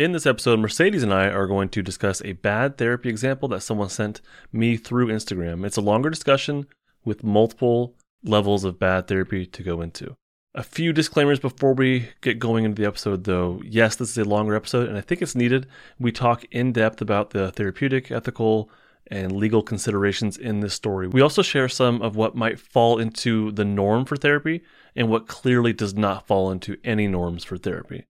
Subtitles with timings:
[0.00, 3.60] In this episode, Mercedes and I are going to discuss a bad therapy example that
[3.60, 5.66] someone sent me through Instagram.
[5.66, 6.66] It's a longer discussion
[7.04, 10.16] with multiple levels of bad therapy to go into.
[10.54, 13.60] A few disclaimers before we get going into the episode, though.
[13.62, 15.66] Yes, this is a longer episode, and I think it's needed.
[15.98, 18.70] We talk in depth about the therapeutic, ethical,
[19.08, 21.08] and legal considerations in this story.
[21.08, 24.62] We also share some of what might fall into the norm for therapy
[24.96, 28.06] and what clearly does not fall into any norms for therapy.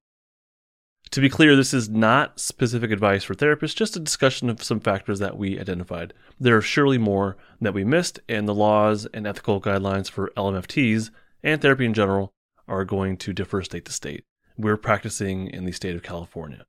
[1.12, 4.78] To be clear, this is not specific advice for therapists, just a discussion of some
[4.78, 6.14] factors that we identified.
[6.38, 11.10] There are surely more that we missed, and the laws and ethical guidelines for LMFTs
[11.42, 12.32] and therapy in general
[12.68, 14.22] are going to differ state to state.
[14.56, 16.64] We're practicing in the state of California.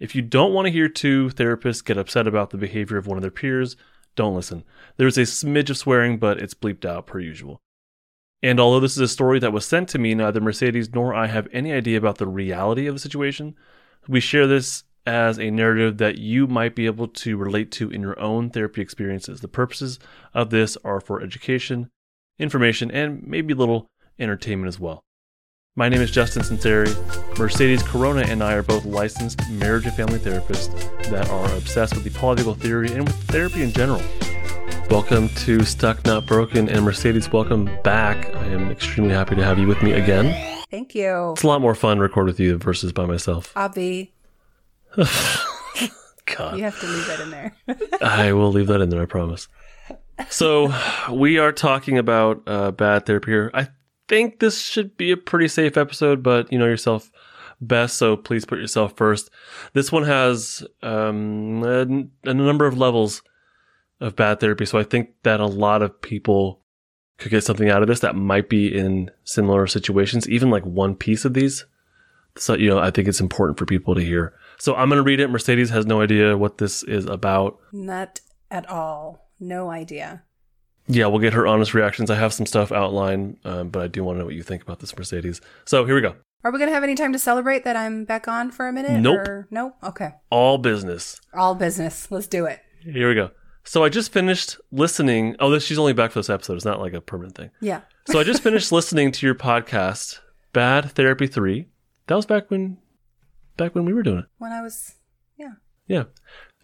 [0.00, 3.18] If you don't want to hear two therapists get upset about the behavior of one
[3.18, 3.76] of their peers,
[4.16, 4.64] don't listen.
[4.96, 7.60] There's a smidge of swearing, but it's bleeped out per usual.
[8.44, 11.28] And although this is a story that was sent to me, neither Mercedes nor I
[11.28, 13.54] have any idea about the reality of the situation.
[14.06, 18.02] We share this as a narrative that you might be able to relate to in
[18.02, 19.40] your own therapy experiences.
[19.40, 19.98] The purposes
[20.34, 21.88] of this are for education,
[22.38, 23.86] information, and maybe a little
[24.18, 25.00] entertainment as well.
[25.74, 27.38] My name is Justin Sunseri.
[27.38, 30.70] Mercedes Corona and I are both licensed marriage and family therapists
[31.08, 34.02] that are obsessed with the polyvagal theory and with therapy in general.
[34.90, 38.34] Welcome to Stuck Not Broken, and Mercedes, welcome back.
[38.36, 40.32] I am extremely happy to have you with me again.
[40.70, 41.32] Thank you.
[41.32, 43.52] It's a lot more fun to record with you versus by myself.
[43.56, 44.12] Avi,
[44.96, 47.56] God, you have to leave that in there.
[48.02, 49.48] I will leave that in there, I promise.
[50.28, 50.72] So,
[51.10, 53.50] we are talking about uh, bad therapy here.
[53.52, 53.68] I
[54.08, 57.10] think this should be a pretty safe episode, but you know yourself
[57.60, 59.30] best, so please put yourself first.
[59.72, 63.22] This one has um, a, a number of levels
[64.00, 66.60] of bad therapy, so I think that a lot of people
[67.18, 70.94] could get something out of this that might be in similar situations, even like one
[70.94, 71.64] piece of these.
[72.36, 74.34] So, you know, I think it's important for people to hear.
[74.58, 75.28] So I'm going to read it.
[75.28, 77.58] Mercedes has no idea what this is about.
[77.72, 78.20] Not
[78.50, 79.30] at all.
[79.38, 80.24] No idea.
[80.86, 82.10] Yeah, we'll get her honest reactions.
[82.10, 84.62] I have some stuff outlined, um, but I do want to know what you think
[84.62, 85.40] about this, Mercedes.
[85.64, 86.16] So here we go.
[86.42, 88.72] Are we going to have any time to celebrate that I'm back on for a
[88.72, 89.00] minute?
[89.00, 89.16] Nope.
[89.16, 89.48] Or...
[89.50, 89.76] Nope.
[89.82, 90.10] Okay.
[90.28, 91.20] All business.
[91.32, 92.10] All business.
[92.10, 92.60] Let's do it.
[92.82, 93.30] Here we go.
[93.64, 95.36] So I just finished listening.
[95.40, 96.56] Oh, this, she's only back for this episode.
[96.56, 97.50] It's not like a permanent thing.
[97.60, 97.80] Yeah.
[98.06, 100.18] So I just finished listening to your podcast,
[100.52, 101.66] Bad Therapy 3.
[102.06, 102.76] That was back when
[103.56, 104.26] back when we were doing it.
[104.36, 104.96] When I was,
[105.38, 105.52] yeah.
[105.86, 106.04] Yeah.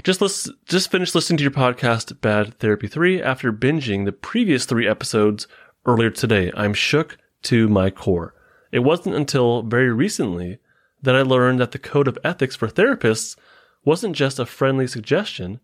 [0.02, 4.66] Just listen, just finished listening to your podcast, Bad Therapy 3, after binging the previous
[4.66, 5.46] three episodes
[5.86, 6.52] earlier today.
[6.54, 8.34] I'm shook to my core.
[8.70, 10.58] It wasn't until very recently
[11.02, 13.34] that I learned that the code of ethics for therapists
[13.82, 15.60] wasn't just a friendly suggestion,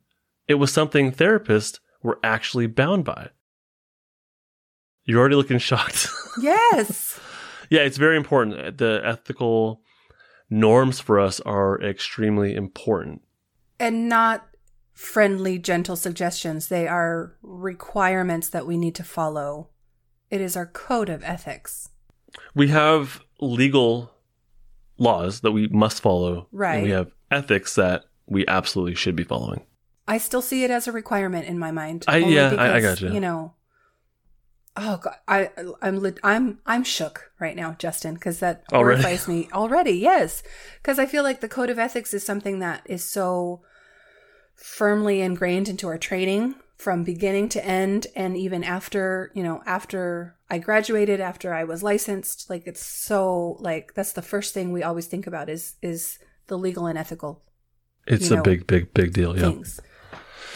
[0.48, 3.30] it was something therapists were actually bound by.
[5.04, 6.08] You're already looking shocked.
[6.42, 7.18] Yes.
[7.70, 8.76] yeah, it's very important.
[8.76, 9.80] The ethical
[10.50, 13.22] norms for us are extremely important.
[13.80, 14.46] and not
[14.92, 16.68] friendly, gentle suggestions.
[16.68, 19.68] They are requirements that we need to follow.
[20.30, 21.88] It is our code of ethics.
[22.54, 24.10] We have legal
[24.98, 26.48] laws that we must follow.
[26.52, 26.74] Right.
[26.76, 29.64] And we have ethics that we absolutely should be following.
[30.08, 32.04] I still see it as a requirement in my mind.
[32.06, 33.08] I- yeah, I- I gotcha.
[33.08, 33.54] You know,
[34.76, 35.50] oh god, I
[35.82, 39.02] I'm lit- I'm I'm shook right now, Justin, because that Already?
[39.02, 39.92] horrifies me already.
[39.92, 40.42] Yes,
[40.82, 43.62] because I feel like the code of ethics is something that is so
[44.54, 50.36] firmly ingrained into our training from beginning to end, and even after you know after
[50.50, 54.82] I graduated, after I was licensed, like it's so like that's the first thing we
[54.82, 57.42] always think about is is the legal and ethical
[58.06, 59.34] It's You a know, big, big, big deal.
[59.36, 59.50] Yeah.
[59.50, 59.80] things.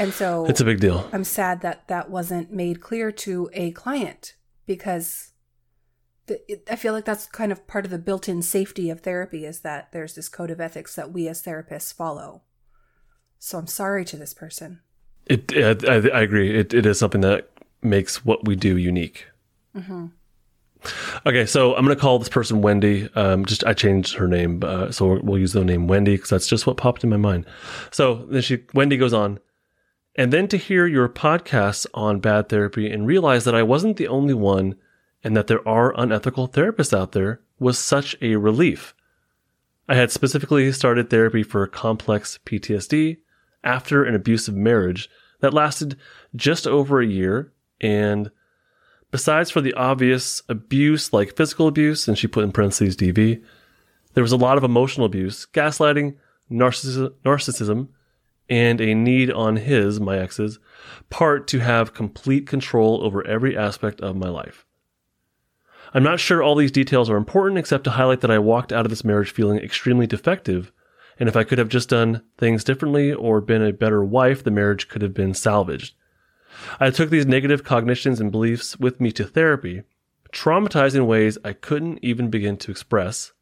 [0.00, 1.08] And so It's a big deal.
[1.12, 4.34] I'm sad that that wasn't made clear to a client
[4.64, 5.32] because
[6.26, 9.44] the, it, I feel like that's kind of part of the built-in safety of therapy
[9.44, 12.40] is that there's this code of ethics that we as therapists follow.
[13.38, 14.80] So I'm sorry to this person.
[15.26, 16.58] It, I, I agree.
[16.58, 17.50] It, it is something that
[17.82, 19.26] makes what we do unique.
[19.78, 20.06] hmm
[21.26, 23.06] Okay, so I'm going to call this person Wendy.
[23.14, 26.46] Um, just I changed her name, uh, so we'll use the name Wendy because that's
[26.46, 27.44] just what popped in my mind.
[27.90, 29.40] So then she Wendy goes on,
[30.20, 34.08] and then to hear your podcasts on bad therapy and realize that I wasn't the
[34.08, 34.76] only one,
[35.24, 38.94] and that there are unethical therapists out there was such a relief.
[39.88, 43.16] I had specifically started therapy for complex PTSD
[43.64, 45.08] after an abusive marriage
[45.40, 45.96] that lasted
[46.36, 48.30] just over a year and
[49.10, 53.42] besides for the obvious abuse like physical abuse, and she put in parentheses DV,
[54.12, 56.16] there was a lot of emotional abuse, gaslighting,
[56.50, 57.88] narcissi- narcissism,
[58.50, 60.58] and a need on his, my ex's,
[61.08, 64.66] part to have complete control over every aspect of my life.
[65.94, 68.84] I'm not sure all these details are important except to highlight that I walked out
[68.84, 70.72] of this marriage feeling extremely defective
[71.20, 74.50] And if I could have just done things differently or been a better wife, the
[74.50, 75.94] marriage could have been salvaged.
[76.80, 79.82] I took these negative cognitions and beliefs with me to therapy,
[80.32, 83.32] traumatized in ways I couldn't even begin to express,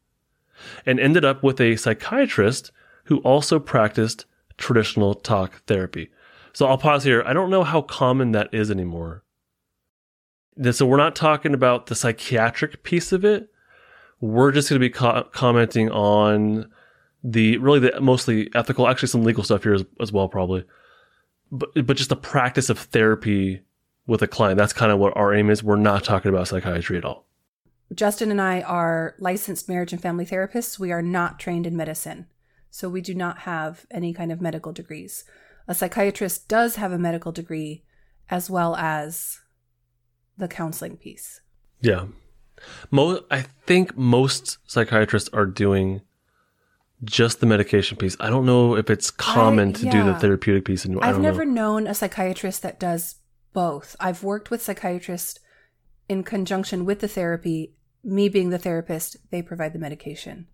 [0.85, 2.71] and ended up with a psychiatrist
[3.05, 4.25] who also practiced
[4.59, 6.09] traditional talk therapy.
[6.53, 7.23] So I'll pause here.
[7.25, 9.23] I don't know how common that is anymore.
[10.71, 13.49] So we're not talking about the psychiatric piece of it.
[14.19, 16.69] We're just going to be co- commenting on
[17.23, 20.65] the really the mostly ethical, actually some legal stuff here as, as well, probably.
[21.51, 23.61] But but just the practice of therapy
[24.05, 24.57] with a client.
[24.57, 25.63] That's kind of what our aim is.
[25.63, 27.25] We're not talking about psychiatry at all.
[27.93, 30.77] Justin and I are licensed marriage and family therapists.
[30.77, 32.27] We are not trained in medicine.
[32.69, 35.23] So we do not have any kind of medical degrees.
[35.67, 37.83] A psychiatrist does have a medical degree
[38.29, 39.39] as well as
[40.37, 41.41] the counseling piece.
[41.81, 42.05] Yeah.
[42.91, 46.01] Mo- I think most psychiatrists are doing
[47.03, 48.17] just the medication piece.
[48.19, 50.85] I don't know if it's common I- to do the therapeutic piece.
[50.85, 51.77] And I've never know.
[51.79, 53.15] known a psychiatrist that does
[53.53, 53.95] both.
[53.99, 55.39] I've worked with psychiatrists
[56.07, 57.73] in conjunction with the therapy.
[58.03, 60.47] Me being the therapist, they provide the medication.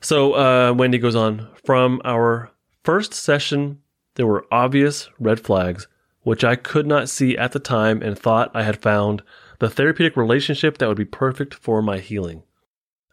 [0.00, 2.50] So uh, Wendy goes on from our
[2.82, 3.80] first session.
[4.14, 5.86] There were obvious red flags,
[6.22, 9.22] which I could not see at the time, and thought I had found
[9.58, 12.42] the therapeutic relationship that would be perfect for my healing.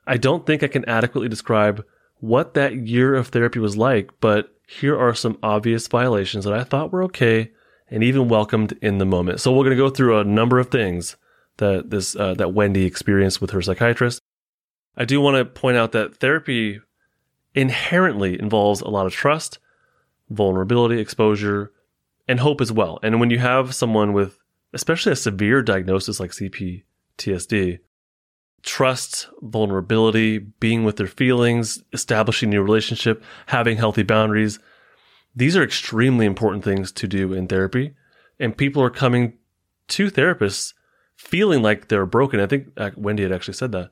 [0.06, 1.86] I don't think I can adequately describe
[2.20, 6.64] what that year of therapy was like, but here are some obvious violations that I
[6.64, 7.52] thought were okay
[7.90, 9.40] and even welcomed in the moment.
[9.40, 11.16] So we're going to go through a number of things
[11.58, 14.22] that this uh, that Wendy experienced with her psychiatrist.
[14.98, 16.82] I do want to point out that therapy
[17.54, 19.60] inherently involves a lot of trust,
[20.30, 21.72] vulnerability, exposure,
[22.28, 23.00] and hope as well.
[23.04, 24.40] And when you have someone with
[24.74, 27.80] especially a severe diagnosis like CPTSD,
[28.64, 34.60] trust, vulnerability, being with their feelings, establishing new relationship, having healthy boundaries,
[35.36, 37.94] these are extremely important things to do in therapy.
[38.40, 39.38] And people are coming
[39.90, 40.74] to therapists
[41.16, 42.40] feeling like they're broken.
[42.40, 43.90] I think uh, Wendy had actually said that.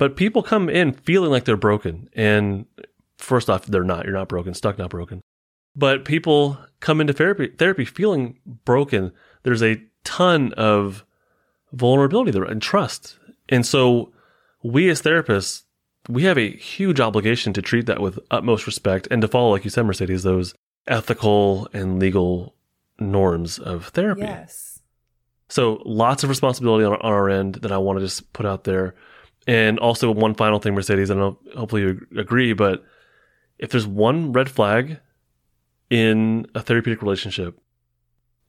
[0.00, 2.08] But people come in feeling like they're broken.
[2.14, 2.64] And
[3.18, 4.06] first off, they're not.
[4.06, 5.20] You're not broken, stuck, not broken.
[5.76, 9.12] But people come into therapy, therapy feeling broken.
[9.42, 11.04] There's a ton of
[11.74, 13.18] vulnerability there and trust.
[13.50, 14.10] And so
[14.62, 15.64] we as therapists,
[16.08, 19.64] we have a huge obligation to treat that with utmost respect and to follow, like
[19.64, 20.54] you said, Mercedes, those
[20.86, 22.54] ethical and legal
[22.98, 24.22] norms of therapy.
[24.22, 24.80] Yes.
[25.50, 28.64] So lots of responsibility on, on our end that I want to just put out
[28.64, 28.94] there.
[29.46, 32.84] And also one final thing, Mercedes, I don't know, hopefully you agree, but
[33.58, 34.98] if there's one red flag
[35.88, 37.58] in a therapeutic relationship,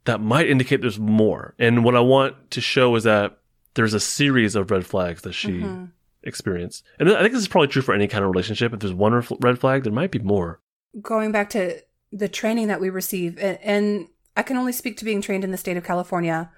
[0.05, 1.55] that might indicate there's more.
[1.59, 3.37] And what I want to show is that
[3.75, 5.91] there's a series of red flags that she Mhm.
[6.23, 6.83] experienced.
[6.99, 8.73] And I think this is probably true for any kind of relationship.
[8.73, 10.59] If there's one red flag, there might be more.
[11.01, 15.21] Going back to the training that we receive, and I can only speak to being
[15.21, 16.51] trained in the state of California.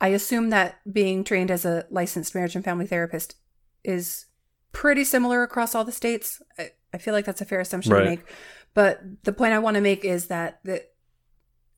[0.00, 3.36] I assume that being trained as a licensed marriage and family therapist
[3.84, 4.26] is
[4.72, 6.40] pretty similar across all the states.
[6.58, 8.04] I, I feel like that's a fair assumption Right.
[8.04, 8.24] to make.
[8.74, 10.92] But the point I want to make is that that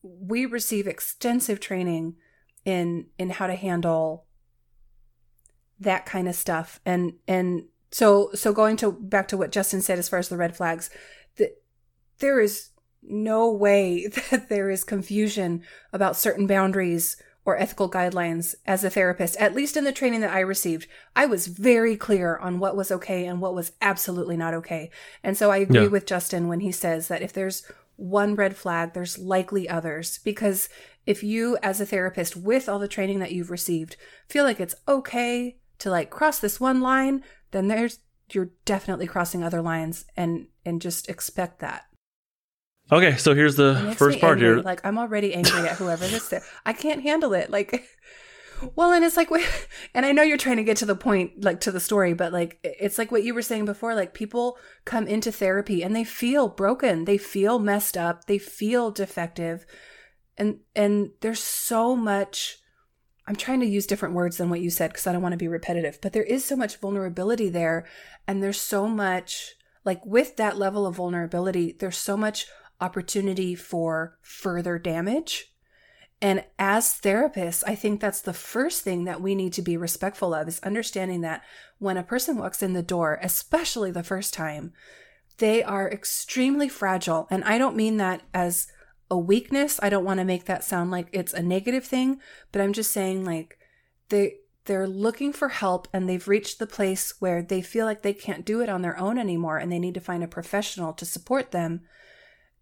[0.03, 2.15] we receive extensive training
[2.65, 4.27] in in how to handle
[5.81, 9.99] that kind of stuff and and so so going to back to what Justin said
[9.99, 10.89] as far as the red flags
[11.37, 11.61] that
[12.21, 12.71] there is
[13.03, 19.37] no way that there is confusion about certain boundaries or ethical guidelines as a therapist
[19.37, 22.91] at least in the training that I received I was very clear on what was
[22.91, 24.91] okay and what was absolutely not okay.
[25.23, 25.89] And so I agree Yeah.
[25.89, 27.63] with Justin when he says that if there's
[27.97, 30.19] one red flag there's likely others.
[30.25, 30.69] Because
[31.07, 33.97] if you as a therapist with all the training that you've received
[34.27, 37.99] feel like it's okay to like cross this one line then there's
[38.33, 41.85] you're definitely crossing other lines and and just expect that
[42.93, 44.57] Okay, so here's the first part angry.
[44.57, 44.63] here.
[44.63, 46.45] like i'm already angry at whoever this is.
[46.67, 47.51] I can't handle it.
[47.51, 47.85] Like
[48.77, 49.31] well and it's like
[49.95, 52.33] and i know you're trying to get to the point like to the story but
[52.33, 56.05] like it's like what you were saying before like people come into therapy and they
[56.05, 57.05] feel broken.
[57.05, 58.27] They feel messed up.
[58.27, 59.67] They feel defective.
[60.37, 62.59] And and there's so much
[63.27, 65.39] i'm trying to use different words than what you said because i don't want to
[65.39, 67.87] be repetitive but there is so much vulnerability there
[68.27, 72.47] and there's so much like with that level of vulnerability there's so much
[72.85, 75.55] opportunity for further damage
[76.25, 80.33] and as therapists, I think that's the first thing that we need to be respectful
[80.33, 81.43] of is understanding that
[81.79, 84.73] when a person walks in the door, especially the first time,
[85.37, 87.27] they are extremely fragile.
[87.31, 88.69] And I don't mean that as
[89.11, 89.79] a weakness.
[89.83, 92.21] I don't want to make that sound like it's a negative thing,
[92.53, 93.59] but I'm just saying like
[94.09, 98.15] they they're looking for help and they've reached the place where they feel like they
[98.15, 101.05] can't do it on their own anymore and they need to find a professional to
[101.05, 101.83] support them.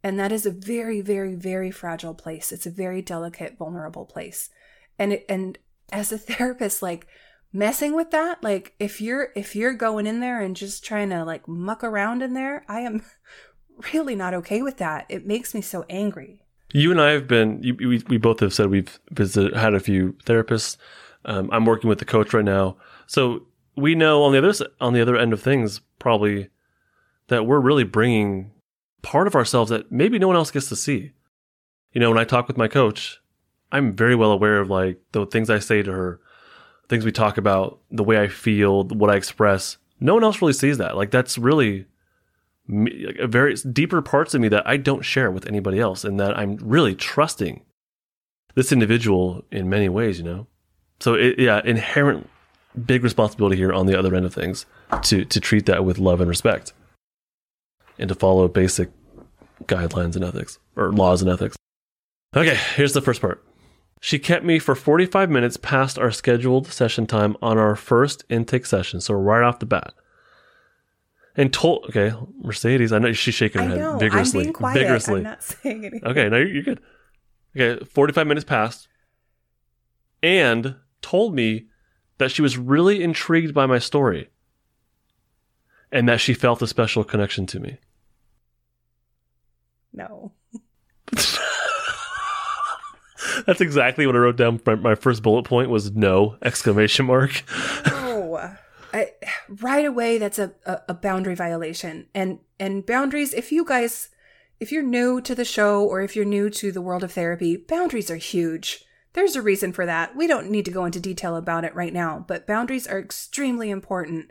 [0.04, 2.50] And that is a very, very, very fragile place.
[2.50, 4.50] It's a very delicate, vulnerable place.
[4.98, 5.58] And it, and
[5.92, 7.06] as a therapist, like
[7.52, 11.24] messing with that, like if you're if you're going in there and just trying to
[11.24, 13.02] like muck around in there, I am
[13.94, 15.06] really not okay with that.
[15.08, 16.42] It makes me so angry.
[16.72, 17.62] You and I have been.
[17.62, 20.78] You, we we both have said we've visited, had a few therapists.
[21.24, 24.92] Um, I'm working with the coach right now, so we know on the other on
[24.92, 26.48] the other end of things probably
[27.28, 28.50] that we're really bringing
[29.02, 31.12] part of ourselves that maybe no one else gets to see.
[31.92, 33.20] You know, when I talk with my coach,
[33.70, 36.20] I'm very well aware of like the things I say to her,
[36.88, 39.76] things we talk about, the way I feel, what I express.
[40.00, 40.96] No one else really sees that.
[40.96, 41.86] Like that's really
[42.66, 46.18] me, like, very deeper parts of me that I don't share with anybody else, and
[46.20, 47.62] that I'm really trusting
[48.54, 50.18] this individual in many ways.
[50.18, 50.46] You know,
[51.00, 52.28] so it, yeah, inherent
[52.86, 54.66] big responsibility here on the other end of things
[55.02, 56.72] to to treat that with love and respect,
[58.02, 58.90] and to follow basic
[59.64, 61.56] guidelines and ethics or laws and ethics.
[62.36, 63.44] Okay, here's the first part.
[64.00, 68.66] She kept me for 45 minutes past our scheduled session time on our first intake
[68.66, 69.94] session, so right off the bat
[71.34, 73.96] and told okay mercedes i know she's shaking her I head know.
[73.96, 74.78] vigorously I'm being quiet.
[74.78, 76.06] vigorously I'm not saying anything.
[76.10, 76.80] okay now you're, you're good
[77.56, 78.86] okay 45 minutes passed
[80.22, 81.68] and told me
[82.18, 84.28] that she was really intrigued by my story
[85.90, 87.78] and that she felt a special connection to me
[89.92, 90.32] No.
[93.46, 97.44] that's exactly what i wrote down my, my first bullet point was no exclamation mark
[97.86, 98.56] No.
[98.92, 99.12] I,
[99.48, 102.06] right away, that's a, a, a boundary violation.
[102.14, 104.10] And and boundaries, if you guys,
[104.60, 107.56] if you're new to the show or if you're new to the world of therapy,
[107.56, 108.84] boundaries are huge.
[109.14, 110.16] There's a reason for that.
[110.16, 113.70] We don't need to go into detail about it right now, but boundaries are extremely
[113.70, 114.30] important.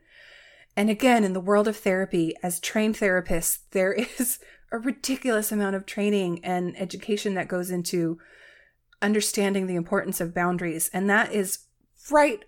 [0.75, 4.39] And again, in the world of therapy, as trained therapists, there is
[4.71, 8.17] a ridiculous amount of training and education that goes into
[9.01, 10.89] understanding the importance of boundaries.
[10.93, 11.59] And that is
[12.09, 12.43] right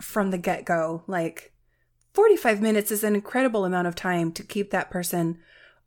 [0.00, 1.02] from the get go.
[1.06, 1.52] Like
[2.14, 5.38] 45 minutes is an incredible amount of time to keep that person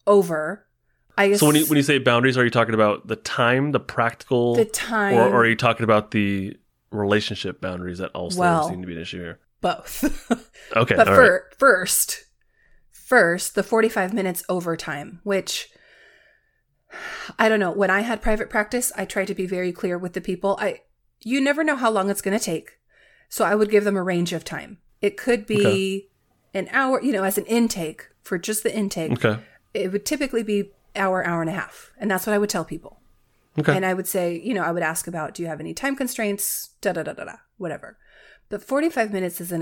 [0.05, 0.65] over.
[1.17, 3.73] I guess so when you, when you say boundaries are you talking about the time
[3.73, 6.55] the practical the time, or, or are you talking about the
[6.91, 10.03] relationship boundaries that also Well, seem to be an issue here both.
[10.75, 11.59] okay but fir- right.
[11.59, 12.23] first,
[13.09, 15.69] first, the 45 minutes overtime, which
[17.39, 17.71] I don't know.
[17.71, 20.57] When I had private practice, I tried to be very clear with the people.
[20.61, 20.81] I
[21.21, 22.77] you never know how long it's going to take.
[23.27, 24.77] So I would give them a range of time.
[25.01, 26.09] It could be
[26.53, 29.11] an hour, you know, as an intake for just the intake.
[29.11, 29.41] okay
[29.73, 31.91] It would typically be hour, hour and a half.
[31.97, 33.01] And that's what I would tell people.
[33.57, 35.73] okay And I would say, you know, I would ask about, do you have any
[35.73, 36.69] time constraints?
[36.81, 37.97] Da da da da da, whatever.
[38.49, 39.61] But 45 minutes is an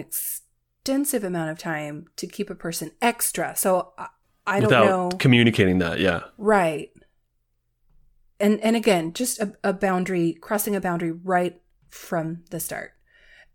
[0.81, 3.55] extensive amount of time to keep a person extra.
[3.55, 4.07] So I,
[4.45, 5.09] I don't without know.
[5.17, 6.89] communicating that yeah right.
[8.39, 12.91] And and again, just a, a boundary, crossing a boundary right from the start.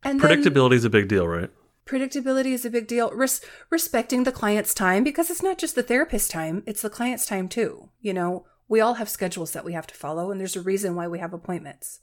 [0.03, 1.51] And then predictability is a big deal right
[1.87, 3.11] predictability is a big deal.
[3.11, 7.27] Res- respecting the client's time because it's not just the therapist's time, it's the client's
[7.27, 7.91] time too.
[8.01, 10.95] You know, we all have schedules that we have to follow, and there's a reason
[10.95, 12.01] why we have appointments.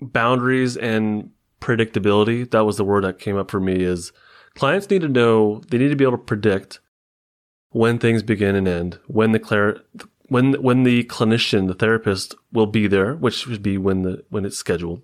[0.00, 1.30] boundaries and
[1.60, 4.12] predictability that was the word that came up for me is
[4.58, 6.80] clients need to know they need to be able to predict
[7.70, 9.82] when things begin and end when the
[10.28, 14.44] when when the clinician the therapist will be there which should be when the when
[14.44, 15.02] it's scheduled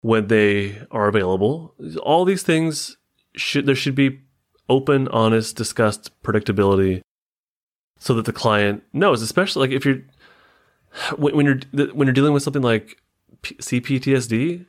[0.00, 1.74] when they are available.
[2.02, 2.96] All these things
[3.36, 4.20] should there should be
[4.68, 7.02] open honest discussed predictability
[7.98, 10.02] so that the client knows especially like if you're
[11.16, 12.96] when, when you're when you're dealing with something like
[13.42, 14.66] P- CPTSD,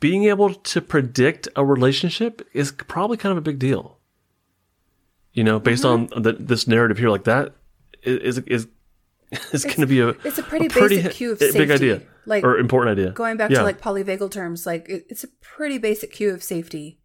[0.00, 3.98] being able to predict a relationship is probably kind of a big deal.
[5.32, 6.22] You know, based on mm-hmm.
[6.22, 7.54] the, this narrative here, like that
[8.02, 8.66] is is
[9.52, 11.58] is going to be a It's a pretty, a pretty basic cue of safety.
[11.58, 13.12] big idea Like or important idea.
[13.12, 13.58] going back Yeah.
[13.58, 16.98] to like polyvagal terms, like it, it's a pretty basic cue of safety.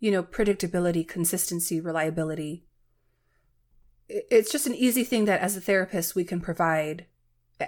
[0.00, 2.64] You know, predictability, consistency, reliability.
[4.08, 7.06] It- It's just an easy thing that as a therapist we can provide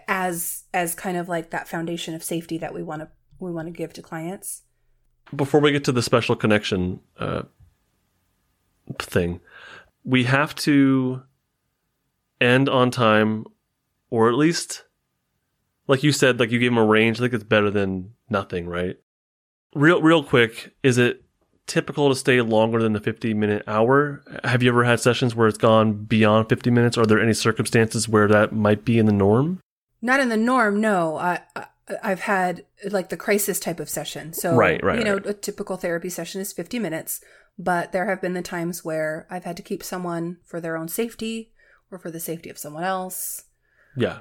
[0.09, 3.67] as as kind of like that foundation of safety that we want to we want
[3.67, 4.63] to give to clients.
[5.35, 7.43] before we get to the special connection uh,
[8.99, 9.41] thing,
[10.05, 11.23] we have to
[12.41, 13.45] end on time,
[14.11, 14.85] or at least,
[15.87, 17.19] like you said, like you gave them a range.
[17.19, 18.97] I think it's better than nothing, right?
[19.75, 21.25] Real, real quick, is it
[21.67, 24.23] typical to stay longer than the 50 minute hour?
[24.45, 26.97] Have you ever had sessions where it's gone beyond 50 minutes?
[26.97, 29.61] Are there any circumstances where that might be in the norm?
[30.01, 31.17] Not in the norm, no.
[31.17, 31.67] I, I
[32.03, 34.33] I've had like the crisis type of session.
[34.33, 35.27] So, Right, right, you know, right.
[35.27, 37.21] a typical therapy session is 50 minutes,
[37.59, 40.89] but there have been the times where I've had to keep someone for their own
[40.89, 41.53] safety
[41.91, 43.45] or for the safety of someone else.
[43.97, 44.19] Yeah.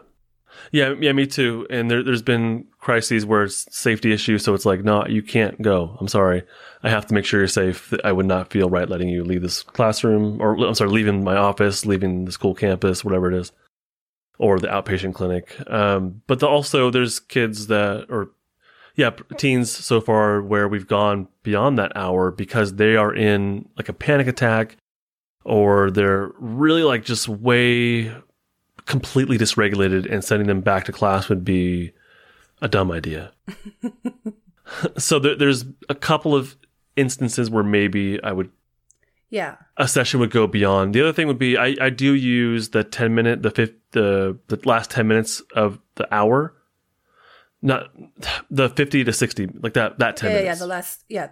[0.71, 1.67] Yeah, yeah, me too.
[1.69, 5.61] And there, there's been crises where it's safety issues, so it's like, no, you can't
[5.61, 5.97] go.
[5.99, 6.43] I'm sorry.
[6.83, 7.93] I have to make sure you're safe.
[8.03, 11.35] I would not feel right letting you leave this classroom, or I'm sorry, leaving my
[11.35, 13.51] office, leaving the school campus, whatever it is,
[14.39, 15.57] or the outpatient clinic.
[15.69, 18.29] Um, but the, also, there's kids that, or
[18.95, 23.89] yeah, teens so far where we've gone beyond that hour because they are in like
[23.89, 24.77] a panic attack,
[25.45, 28.11] or they're really like just way
[28.85, 31.91] completely dysregulated and sending them back to class would be
[32.61, 33.31] a dumb idea.
[34.97, 36.55] so there, there's a couple of
[36.95, 38.49] instances where maybe I would
[39.29, 39.57] Yeah.
[39.77, 40.93] A session would go beyond.
[40.95, 44.37] The other thing would be I, I do use the ten minute the fifth the
[44.47, 46.55] the last ten minutes of the hour,
[47.61, 47.89] not
[48.49, 50.55] the fifty to sixty like that that ten Yeah, yeah, yeah.
[50.55, 51.29] The last, yeah.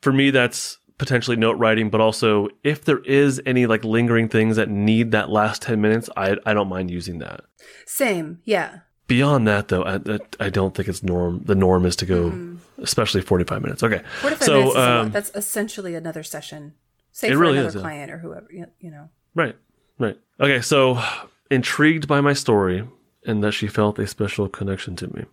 [0.00, 4.56] For me, that's potentially note writing, but also if there is any like lingering things
[4.56, 7.40] that need that last ten minutes, I I don't mind using that.
[7.86, 8.40] Same.
[8.44, 8.80] Yeah.
[9.06, 10.00] Beyond that, though, I,
[10.40, 11.42] I don't think it's norm.
[11.44, 13.82] The norm is to go, especially forty-five minutes.
[13.82, 14.88] Okay, 45 so minutes is a lot.
[15.00, 16.72] um, That's essentially another session.
[17.14, 17.80] Say It for really another is, yeah.
[17.80, 19.08] client or whoever, you know.
[19.36, 19.56] right,
[20.00, 20.18] right.
[20.40, 21.00] Okay, so
[21.48, 22.88] intrigued by my story
[23.24, 25.24] and that she felt a special connection to me.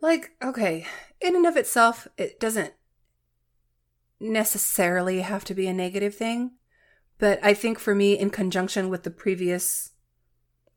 [0.00, 0.86] Like, okay,
[1.20, 2.74] in and of itself, it doesn't
[4.20, 6.52] necessarily have to be a negative thing.
[7.18, 9.90] But I think for me, in conjunction with the previous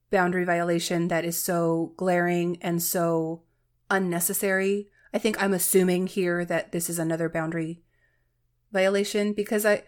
[0.09, 3.43] boundary violation that is so glaring and so
[3.91, 7.83] unnecessary, I think I'm assuming here that this is another boundary
[8.71, 9.83] violation because I,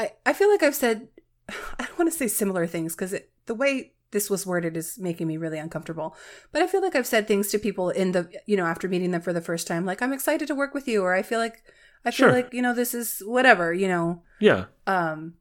[0.00, 1.08] I, I feel like I've said,
[1.48, 3.14] I don't want to say similar things because
[3.46, 6.16] the way this was worded is making me really uncomfortable.
[6.52, 9.10] But I feel like I've said things to people in the, you know, after meeting
[9.12, 11.38] them for the first time, like, I'm excited to work with you, or I feel
[11.38, 11.62] like,
[12.04, 12.32] I feel Sure.
[12.32, 14.22] like, you know, this is whatever, you know.
[14.40, 15.34] Yeah, Um,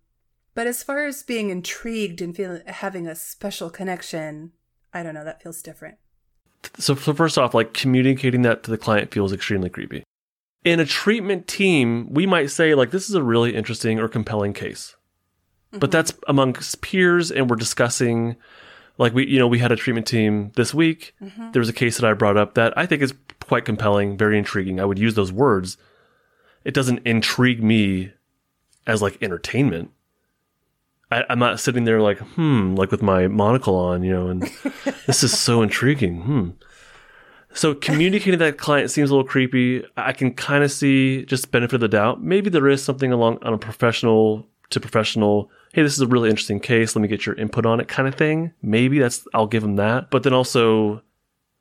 [0.54, 4.52] but as far as being intrigued and feeling, having a special connection,
[4.94, 5.98] I don't know, that feels different.
[6.78, 10.04] so, so first off, like communicating that to the client feels extremely creepy.
[10.66, 14.54] In a treatment team, we might say like this is a really interesting or compelling
[14.54, 14.96] case.
[15.72, 18.36] But that's amongst peers and we're discussing
[18.98, 21.14] like we you know, we had a treatment team this week.
[21.22, 21.54] Mhm.
[21.54, 23.14] There was a case that I brought up that I think is
[23.46, 24.80] quite compelling, very intriguing.
[24.80, 25.78] I would use those words.
[26.66, 28.12] It doesn't intrigue me
[28.86, 29.92] as like entertainment.
[31.12, 34.44] I, I'm not sitting there like, hmm, like with my monocle on, you know, and
[35.08, 36.22] this is so intriguing.
[36.22, 36.50] Hmm.
[37.54, 39.84] So communicating that client seems a little creepy.
[39.98, 42.22] I can kind of see just benefit of the doubt.
[42.22, 45.50] Maybe there is something along on a professional to professional.
[45.74, 46.96] Hey, this is a really interesting case.
[46.96, 48.54] Let me get your input on it, kind of thing.
[48.62, 50.10] Maybe that's I'll give them that.
[50.12, 51.02] But then also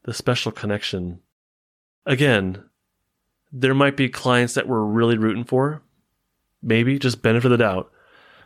[0.04, 1.20] the special connection.
[2.06, 2.62] Again,
[3.50, 5.82] there might be clients that we're really rooting for.
[6.62, 7.90] Maybe just benefit of the doubt.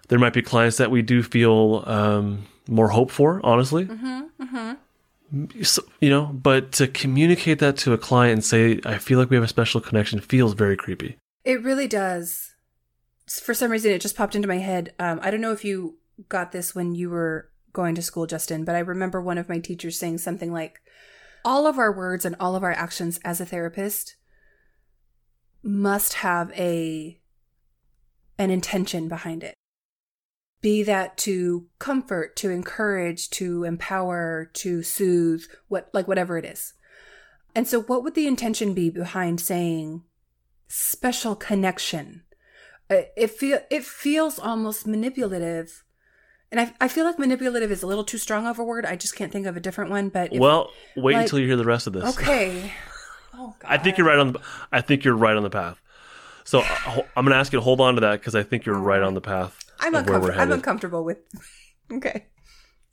[0.08, 3.40] There might be clients that we do feel um, more hope for.
[3.42, 4.20] Honestly, Mm-hmm.
[4.42, 4.72] Mm-hmm.
[5.32, 9.36] You know, but to communicate that to a client and say, I feel like we
[9.36, 11.16] have a special connection feels very creepy.
[11.44, 12.54] It really does.
[13.26, 14.94] For some reason, it just popped into my head.
[14.98, 15.96] Um, I don't know if you
[16.28, 19.58] got this when you were going to school, Justin, but I remember one of my
[19.58, 20.80] teachers saying something like,
[21.44, 24.16] all of our words and all of our actions as a therapist
[25.62, 27.18] must have a
[28.38, 29.54] an intention behind it
[30.62, 36.72] be that to comfort to encourage to empower to soothe what like whatever it is
[37.54, 40.02] and so what would the intention be behind saying
[40.68, 42.22] special connection
[42.90, 45.84] Uh, it feel it feels almost manipulative
[46.50, 48.96] and I, I feel like manipulative is a little too strong of a word i
[48.96, 51.56] just can't think of a different one but if- well, wait like- until you hear
[51.56, 52.04] the rest of this.
[52.16, 52.72] okay
[53.34, 54.40] oh god I think you're right on the.
[54.70, 55.80] I think you're right on the path.
[56.44, 58.66] So uh, I'm going to ask you to hold on to that because I think
[58.66, 61.18] you're right on the path i'm of where we're uncomfortable i'm uncomfortable with
[61.92, 62.26] okay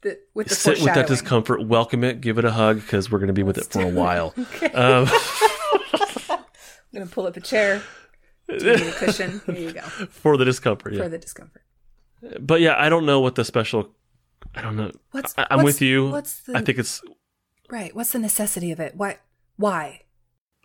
[0.01, 3.17] the, with the Sit with that discomfort, welcome it, give it a hug because we're
[3.19, 4.33] going to be with it for a while.
[4.39, 5.07] okay Um,
[6.29, 6.39] i'm
[6.93, 7.81] gonna pull up a chair
[8.47, 11.03] give you a cushion here you go for the discomfort, yeah.
[11.03, 11.63] for the discomfort
[12.39, 13.93] But yeah, I don't know what the special.
[14.55, 14.91] I don't know.
[15.11, 16.09] what's I, I'm what's- with you.
[16.09, 17.01] what's the I think it's
[17.69, 19.17] right what's the necessity of it why
[19.57, 20.01] why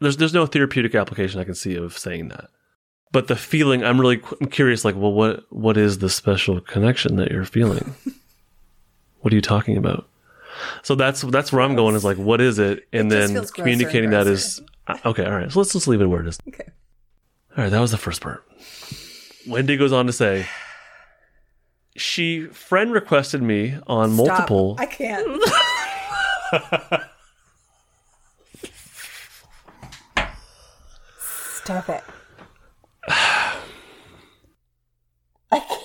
[0.01, 2.51] there's there's no therapeutic application I can see of saying that.
[3.15, 4.85] But the feeling, I'm really I'm curious.
[4.85, 7.95] Like, well, what what is the special connection that you're feeling?
[9.21, 10.09] what are you talking about?
[10.83, 11.95] So that's that's where I'm going.
[11.95, 12.89] Is like, what is it?
[12.93, 15.25] And It then communicating and that is uh, okay.
[15.25, 16.41] All right, so let's just leave it where it is.
[16.49, 16.67] okay
[17.57, 18.45] All right, that was the first part.
[19.47, 20.49] Wendy goes on to say,
[21.97, 24.75] she friend requested me on multiple.
[24.77, 25.41] I can't
[31.63, 32.03] Stop it.
[33.09, 33.53] I
[35.59, 35.83] can't.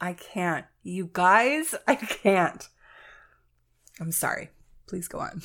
[0.00, 0.66] I can't.
[0.82, 2.68] You guys, I can't.
[4.00, 4.50] I'm sorry.
[4.88, 5.42] Please go on.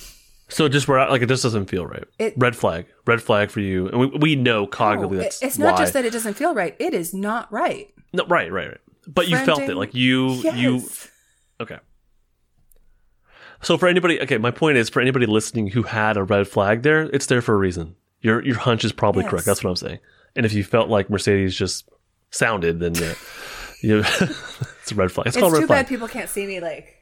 [0.50, 2.06] So just we're like it just doesn't feel right.
[2.20, 5.58] It- red flag, red flag for you, and we, we know cognitively No, that's it's
[5.58, 5.80] not why.
[5.80, 6.76] just that it doesn't feel right.
[6.80, 7.94] It is not right.
[8.14, 8.78] No, right, right, right.
[9.08, 10.82] But you felt it, like you you
[11.60, 11.80] okay.
[13.62, 16.84] So for anybody, okay, my point is for anybody listening who had a red flag
[16.84, 17.96] there, it's there for a reason.
[18.22, 19.32] Your your hunch is probably Yes.
[19.32, 19.46] correct.
[19.46, 20.00] That's what I'm saying.
[20.36, 21.90] And if you felt like Mercedes just
[22.30, 22.96] sounded, then
[23.82, 25.28] you, it's a red flag.
[25.28, 26.96] It's, It's called too red bad people can't see me like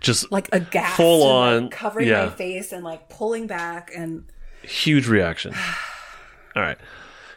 [0.00, 2.26] Just like aghast, Full and, like, on, covering yeah.
[2.26, 4.24] my face and like pulling back and
[4.62, 5.54] huge reaction.
[6.56, 6.78] All right.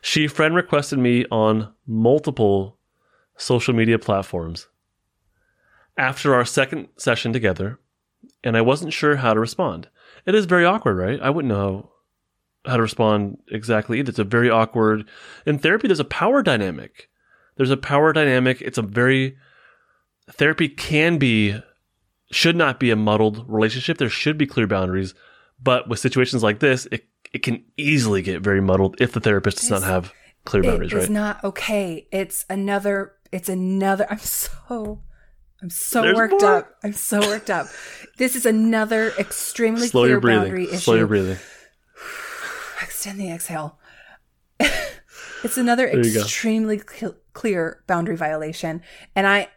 [0.02, 2.80] She friend requested me on multiple
[3.38, 4.68] social media platforms
[5.98, 7.80] after our second session together,
[8.44, 9.90] and I wasn't sure how to respond.
[10.26, 11.20] It is very awkward, right?
[11.22, 11.91] I wouldn't know
[12.66, 14.10] how to respond exactly either.
[14.10, 15.08] It's a very awkward.
[15.46, 17.10] In therapy, there's a power dynamic.
[17.58, 18.62] There's a power dynamic.
[18.62, 19.38] It's a very.
[20.32, 21.60] Therapy can be,
[22.32, 23.98] should not be a muddled relationship.
[23.98, 25.14] There should be clear boundaries.
[25.62, 29.58] But with situations like this, it, it can easily get very muddled if the therapist
[29.58, 30.14] does not have
[30.46, 31.10] clear boundaries, is right?
[31.10, 32.08] not okay.
[32.12, 33.14] It's another.
[33.32, 34.08] It's another.
[34.10, 35.02] I'm so.
[35.62, 36.56] I'm so There's worked more.
[36.58, 36.72] up.
[36.84, 37.68] I'm so worked up.
[38.18, 40.42] This is another extremely Slow clear your breathing.
[40.44, 40.78] boundary issue.
[40.78, 41.38] Slow your breathing.
[43.02, 43.80] Extend the exhale.
[45.44, 46.22] it's another There you go.
[46.22, 48.84] extremely cl- clear boundary violation.
[49.16, 49.48] And I,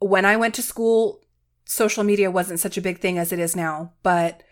[0.00, 1.22] when I went to school,
[1.64, 4.42] social media wasn't such a big thing as it is now, but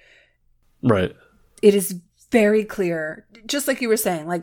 [0.83, 1.14] Right.
[1.61, 2.00] it is
[2.31, 4.42] very clear just like you were saying like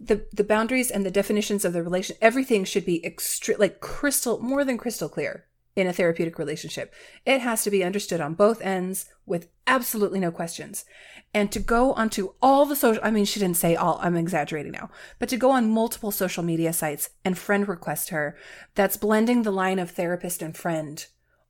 [0.00, 4.40] the the boundaries and the definitions of the relation everything should be extra like crystal
[4.40, 5.44] more than crystal clear
[5.76, 6.92] in a therapeutic relationship
[7.26, 10.84] it has to be understood on both ends with absolutely no questions
[11.32, 14.72] and to go onto all the social i mean she didn't say all i'm exaggerating
[14.72, 18.36] now but to go on multiple social media sites and friend request her
[18.74, 21.06] that's blending the line of therapist and friend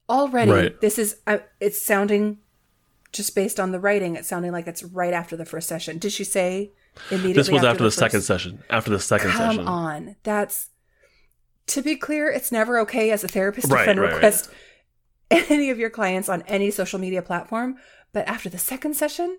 [0.08, 0.80] already Right.
[0.80, 2.38] this is uh, it's sounding
[3.12, 5.98] just based on the writing, it's sounding like it's right after the first session.
[5.98, 6.72] Did she say
[7.12, 7.32] immediately?
[7.34, 8.64] This was after, the, first- second session.
[8.68, 9.68] After the second Come session.
[9.68, 10.70] on, that's
[11.68, 12.30] to be clear.
[12.30, 14.14] It's never okay as a therapist to Right, friend right, right.
[14.14, 14.50] request
[15.30, 17.76] any of your clients on any social media platform.
[18.12, 19.38] But after the second session,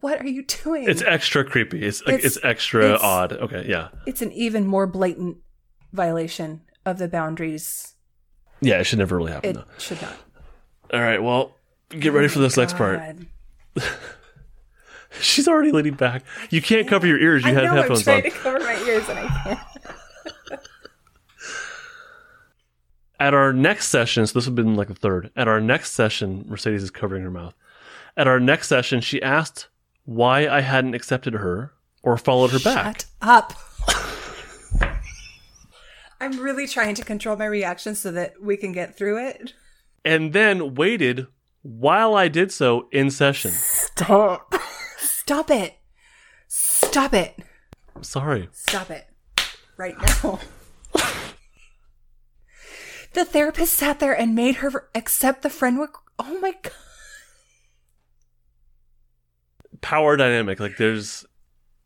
[0.00, 0.88] what are you doing?
[0.88, 1.82] It's extra creepy.
[1.84, 3.32] It's It's- it's, extra it's- odd.
[3.32, 3.88] Okay, yeah.
[4.06, 5.38] it's an even more blatant
[5.92, 7.94] violation of the boundaries.
[8.60, 9.64] Yeah, it should never really happen It though.
[9.78, 10.14] should not.
[10.92, 11.56] All right, well,
[11.88, 13.00] get ready for this next part.
[15.20, 16.22] She's already leaning back.
[16.50, 17.42] You can't cover your ears.
[17.44, 18.30] You I have know I'm trying on.
[18.30, 19.60] to cover my ears and I can't.
[23.22, 25.30] At our next session, so this would have been like the third.
[25.36, 27.54] At our next session, Mercedes is covering her mouth.
[28.16, 29.68] At our next session, she asked
[30.04, 32.84] why I hadn't accepted her or followed her back.
[32.84, 33.52] Shut up.
[36.20, 39.54] I'm really trying to control my reaction so that we can get through it.
[40.04, 41.28] And then waited
[41.62, 43.52] while I did so in session.
[43.52, 44.52] Stop.
[44.98, 45.78] Stop it.
[46.48, 47.36] Stop it.
[47.94, 48.48] I'm sorry.
[48.50, 49.06] Stop it.
[49.76, 50.40] Right now.
[53.14, 55.78] the therapist sat there and made her accept the friend.
[55.78, 56.72] Requ- oh my God.
[59.80, 60.60] Power dynamic.
[60.60, 61.24] Like there's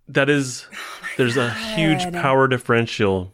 [0.08, 0.66] that is
[1.16, 3.32] there's a huge power differential.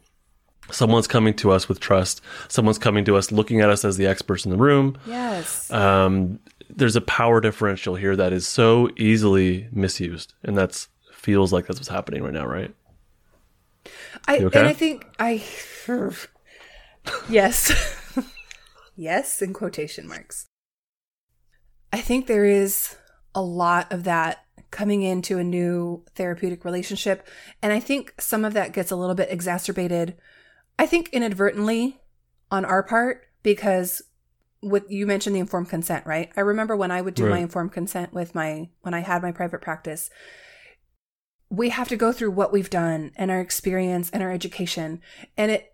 [0.71, 2.21] Someone's coming to us with trust.
[2.47, 4.97] Someone's coming to us looking at us as the experts in the room.
[5.05, 5.69] Yes.
[5.71, 6.39] um,
[6.75, 11.79] there's a power differential here that is so easily misused, and that's feels like that's
[11.79, 12.73] what's happening right now, right?
[14.27, 14.59] I okay?
[14.59, 15.37] and I think I
[17.29, 17.71] yes.
[18.95, 20.47] yes in quotation marks.
[21.91, 22.95] I think there is
[23.35, 27.27] a lot of that coming into a new therapeutic relationship
[27.61, 30.15] and I think some of that gets a little bit exacerbated
[30.79, 32.01] I think inadvertently
[32.49, 34.01] on our part because
[34.63, 36.31] with you mentioned the informed consent, right?
[36.35, 39.31] I remember when I would do my informed consent with my when I had my
[39.31, 40.09] private practice
[41.53, 44.99] we have to go through what we've done and our experience and our education
[45.37, 45.72] and it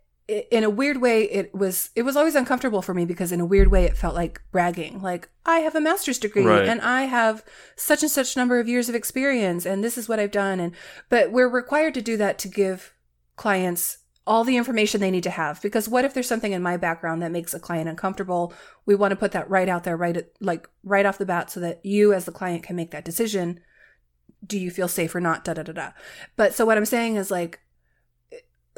[0.52, 3.46] in a weird way it was it was always uncomfortable for me because in a
[3.46, 5.02] weird way it felt like bragging.
[5.02, 6.68] Like i have a master's degree Right.
[6.68, 7.44] and i have
[7.76, 10.60] such and such number of years of experience and this is what i've done.
[10.60, 10.74] And
[11.10, 12.94] but we're required to do that to give
[13.36, 16.78] clients all the information they need to have because what if there's something in my
[16.78, 18.54] background that makes a client uncomfortable?
[18.86, 21.50] We want to put that right out there right at, like right off the bat
[21.50, 23.60] so that you as the client can make that decision.
[24.46, 25.44] Do you feel safe or not?
[25.46, 25.92] Da da da da.
[26.36, 27.60] But so what i'm saying is like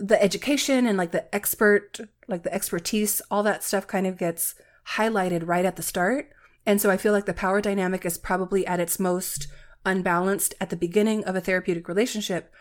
[0.01, 4.55] the education and like the expert like the expertise all that stuff kind of gets
[4.95, 6.31] highlighted right at the start.
[6.65, 9.47] And so i feel like the power dynamic is probably at its most
[9.85, 12.51] unbalanced at the beginning of a therapeutic relationship.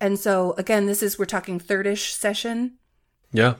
[0.00, 2.78] And so again, this is we're talking thirdish session.
[3.32, 3.54] Yeah.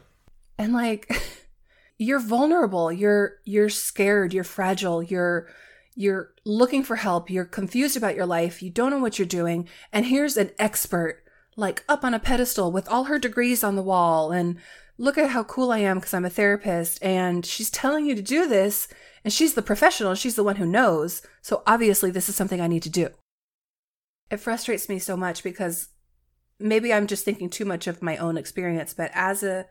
[0.59, 1.13] And like
[1.99, 5.49] you're vulnerable, you're you're scared, you're fragile, you're
[5.95, 9.69] you're looking for help, you're confused about your life, you don't know what you're doing,
[9.93, 11.23] and here's an expert
[11.57, 14.59] like up on a pedestal with all her degrees on the wall and
[14.99, 18.23] look at how cool I am because I'm a therapist and she's telling you to
[18.23, 18.89] do this
[19.25, 21.23] and she's the professional, she's the one who knows.
[21.41, 23.09] So obviously this is something I need to do.
[24.31, 25.91] It frustrates me so much because
[26.59, 29.67] maybe I'm just thinking too much of my own experience, but as a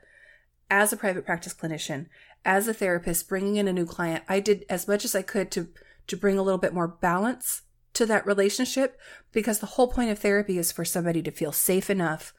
[0.69, 2.05] as a private practice clinician,
[2.45, 5.51] as a therapist bringing in a new client, I did as much as I could
[5.51, 5.69] to
[6.07, 7.63] to bring a little bit more balance
[7.93, 8.99] to that relationship
[9.31, 12.33] because the whole point of therapy is for somebody to feel safe enough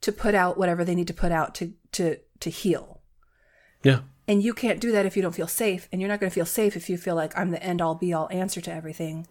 [0.00, 3.00] to put out whatever they need to put out to to to heal.
[3.82, 4.00] Yeah.
[4.28, 6.34] And you can't do that if you don't feel safe, and you're not going to
[6.34, 9.26] feel safe if you feel like I'm the end all be all answer to everything.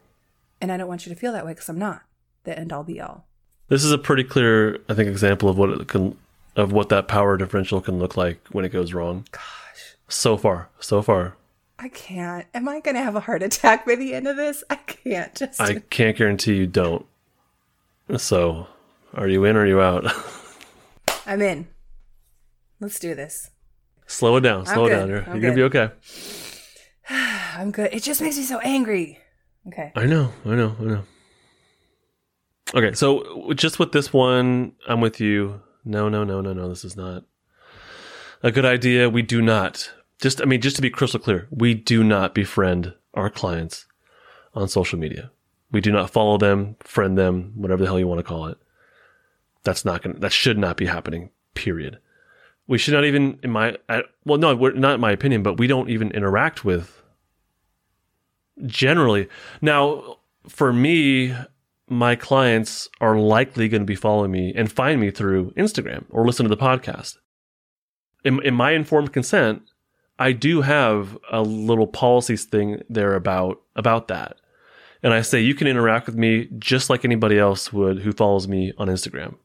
[0.60, 2.04] And I don't want you to feel that way because I'm not
[2.44, 3.26] the end all be all.
[3.70, 6.18] This is a pretty clear, I think, example of what it can
[6.56, 9.26] of what that power differential can look like when it goes wrong.
[9.32, 11.36] Gosh, So far, so far.
[11.82, 12.46] I can't.
[12.54, 14.64] Am I going to have a heart attack by the end of this?
[14.70, 15.34] I can't.
[15.34, 17.08] Just I can't guarantee you don't.
[18.18, 18.68] So,
[19.16, 20.06] are you in or are you out?
[21.26, 21.68] I'm in.
[22.80, 23.50] Let's do this.
[24.06, 24.68] slow it down.
[24.68, 25.10] Slow it down.
[25.10, 25.90] You're, you're going to be okay.
[27.10, 27.92] I'm good.
[27.92, 29.18] It just makes me so angry.
[29.68, 29.92] Okay.
[29.96, 30.32] I know.
[30.46, 30.76] I know.
[30.80, 31.04] I know.
[32.76, 35.62] Okay, so just with this one, I'm with you.
[35.84, 36.70] No, no, no, no, no.
[36.70, 37.24] This is not
[38.44, 39.10] a good idea.
[39.10, 39.92] We do not.
[40.22, 43.88] Just, I mean, just to be crystal clear, we do not befriend our clients
[44.54, 45.32] on social media.
[45.72, 48.58] We do not follow them, friend them, whatever the hell you want to call it.
[49.64, 51.98] That's not going to, that should not be happening, period.
[52.68, 53.78] We should not even, in my,
[54.24, 57.02] well, no, we're not in my opinion, but we don't even interact with
[58.66, 59.28] generally.
[59.62, 61.36] Now, for me,
[61.88, 66.26] my clients are likely going to be following me and find me through Instagram or
[66.26, 67.18] listen to the podcast.
[68.24, 69.64] In, in my informed consent,
[70.22, 74.38] I do have a little policies thing there about about that.
[75.02, 78.48] And I say you can interact with me just like anybody else would who follows
[78.48, 79.36] me on Instagram.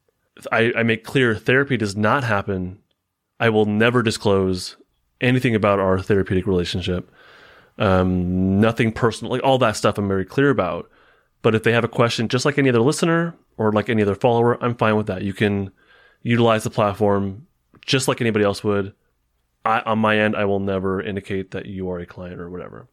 [0.53, 2.79] I, I make clear therapy does not happen.
[3.41, 4.77] I will never disclose
[5.19, 7.11] anything about our therapeutic relationship.
[7.79, 10.91] Um, nothing personal, like all that stuff I'm very clear about.
[11.41, 14.15] But if they have a question, just like any other listener or like any other
[14.15, 15.23] follower, I'm fine with that.
[15.23, 15.71] You can
[16.23, 17.47] utilize the platform
[17.81, 18.93] just like anybody else would.
[19.67, 22.89] I, on my end, I will never indicate that you are a client or whatever.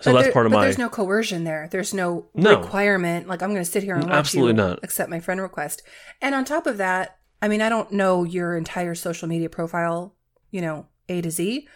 [0.00, 0.64] So But that's there- part of but my.
[0.64, 1.68] There's no coercion there.
[1.70, 2.60] There's no, No.
[2.60, 3.26] requirement.
[3.28, 4.82] Like I'm going to sit here and watch Absolutely not.
[4.84, 5.82] accept my friend request.
[6.20, 10.14] And on top of that, I mean, I don't know your entire social media profile,
[10.50, 11.66] you know, A to Z,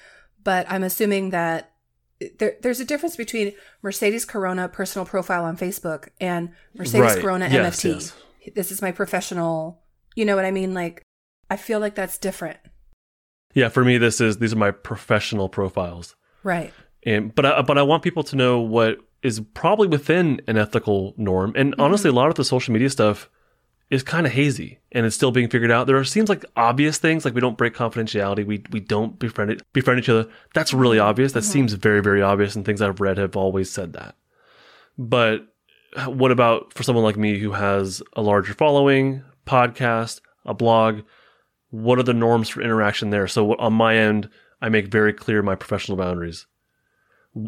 [0.42, 1.72] but I'm assuming that
[2.38, 7.20] there, there's a difference between Mercedes Corona personal profile on Facebook and Mercedes Right.
[7.22, 7.94] Corona Yes, MFT.
[7.94, 8.12] yes.
[8.54, 9.82] This is my professional.
[10.16, 10.74] You know what I mean?
[10.74, 11.02] Like,
[11.50, 12.58] I feel like that's different,
[13.58, 16.14] yeah, for me, this is these are my professional profiles.
[16.44, 16.72] right?
[17.04, 21.12] And but I, but I want people to know what is probably within an ethical
[21.16, 21.52] norm.
[21.56, 21.80] And mm-hmm.
[21.80, 23.28] honestly, a lot of the social media stuff
[23.90, 25.88] is kind of hazy and it's still being figured out.
[25.88, 29.50] There are, seems like obvious things like we don't break confidentiality, we we don't befriend
[29.50, 30.28] it, befriend each other.
[30.54, 31.08] That's really mm-hmm.
[31.08, 31.32] obvious.
[31.32, 31.52] That mm-hmm.
[31.52, 34.14] seems very very obvious, and things I've read have always said that.
[34.96, 35.48] But
[36.06, 41.00] what about for someone like me who has a larger following, podcast, a blog?
[41.70, 43.26] What are the norms for interaction there?
[43.28, 44.28] So on my end,
[44.60, 46.46] I make very clear my professional boundaries.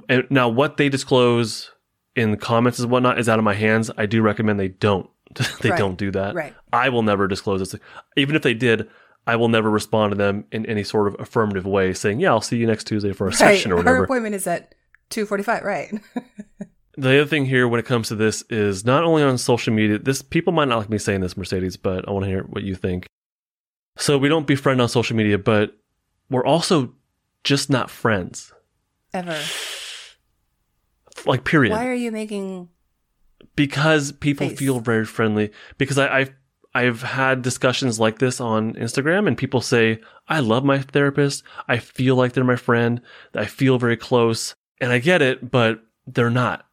[0.09, 1.71] And now, what they disclose
[2.15, 3.91] in the comments and whatnot is out of my hands.
[3.97, 5.09] I do recommend they don't.
[5.63, 5.79] they Right.
[5.79, 6.35] don't do that.
[6.35, 6.55] Right.
[6.73, 7.81] I will never disclose this.
[8.17, 8.89] Even if they did,
[9.27, 12.41] I will never respond to them in any sort of affirmative way, saying, "Yeah, I'll
[12.41, 13.91] see you next Tuesday for a session or whatever.
[13.97, 14.75] Her whatever." appointment is at
[15.09, 15.93] two forty-five, right?
[16.97, 19.99] The other thing here when it comes to this is not only on social media.
[19.99, 22.63] This people might not like me saying this, Mercedes, but I want to hear what
[22.65, 23.07] you think.
[23.97, 25.77] So we don't befriend on social media, but
[26.31, 26.95] we're also
[27.45, 28.53] just not friends.
[29.13, 29.39] Ever.
[31.27, 31.73] Like period.
[31.73, 32.69] Why are you making
[33.57, 34.59] because people Face.
[34.59, 35.51] feel very friendly.
[35.79, 36.35] Because I, I've
[36.73, 41.43] I've had discussions like this on Instagram, and people say, "I love my therapist.
[41.69, 43.01] I feel like they're my friend.
[43.35, 46.65] I feel very close." And I get it, but they're not.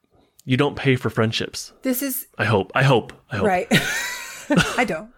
[0.45, 1.73] You don't pay for friendships.
[1.81, 2.71] this is I hope.
[2.73, 3.11] I hope.
[3.29, 3.47] I hope.
[3.47, 3.67] right?
[4.77, 5.11] I don't.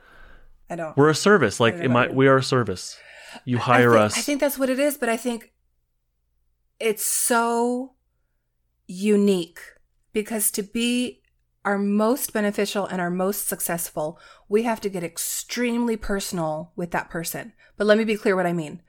[0.70, 0.96] I don't.
[0.96, 1.60] We're a service.
[1.60, 2.18] Like don't know in my, about you.
[2.18, 2.98] we are a service.
[3.46, 4.18] You I hire think, us.
[4.18, 5.54] I think that's what it is, but I think
[6.80, 7.94] it's so
[8.88, 9.60] unique
[10.14, 11.22] because to be
[11.66, 17.10] our most beneficial and our most successful, we have to get extremely personal with that
[17.10, 17.54] person.
[17.78, 18.82] But let me be clear what I mean.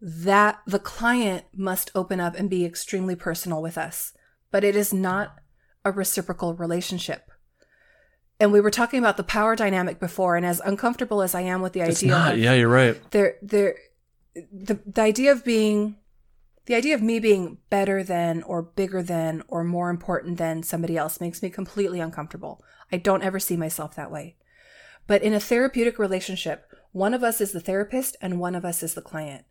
[0.00, 4.12] That the client must open up and be extremely personal with us,
[4.50, 5.38] but it is not
[5.84, 7.30] a reciprocal relationship.
[8.40, 11.60] And we were talking about the power dynamic before, and as uncomfortable as I am
[11.60, 12.32] with the It's idea, not.
[12.34, 13.10] of Yeah, you're right.
[13.10, 13.76] there, there,
[14.52, 15.96] the the idea of being,
[16.66, 20.96] the idea of me being better than, or bigger than, or more important than somebody
[20.96, 22.62] else makes me completely uncomfortable.
[22.92, 24.36] I don't ever see myself that way.
[25.06, 28.82] But in a therapeutic relationship, one of us is the therapist and one of us
[28.82, 29.44] is the client.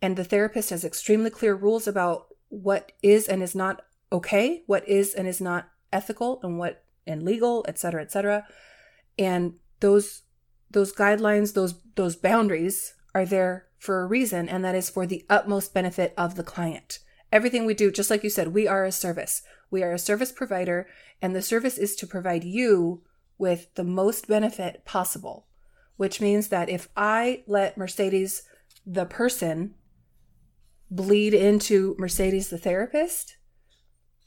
[0.00, 4.86] And the therapist has extremely clear rules about what is and is not okay, what
[4.88, 8.46] is and is not ethical and what and legal, et cetera, et cetera.
[9.18, 10.22] And those
[10.70, 15.24] those guidelines, those those boundaries are there for a reason, and that is for the
[15.28, 17.00] utmost benefit of the client.
[17.30, 19.42] Everything we do, just like you said, we are a service.
[19.70, 20.86] We are a service provider,
[21.20, 23.02] and the service is to provide you
[23.38, 25.46] with the most benefit possible,
[25.96, 28.42] which means that if I let Mercedes,
[28.86, 29.74] the person,
[30.90, 33.36] bleed into Mercedes, the therapist,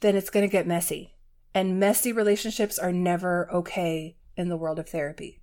[0.02, 1.14] then it's going to get messy.
[1.56, 5.41] And messy relationships are never okay in the world of therapy.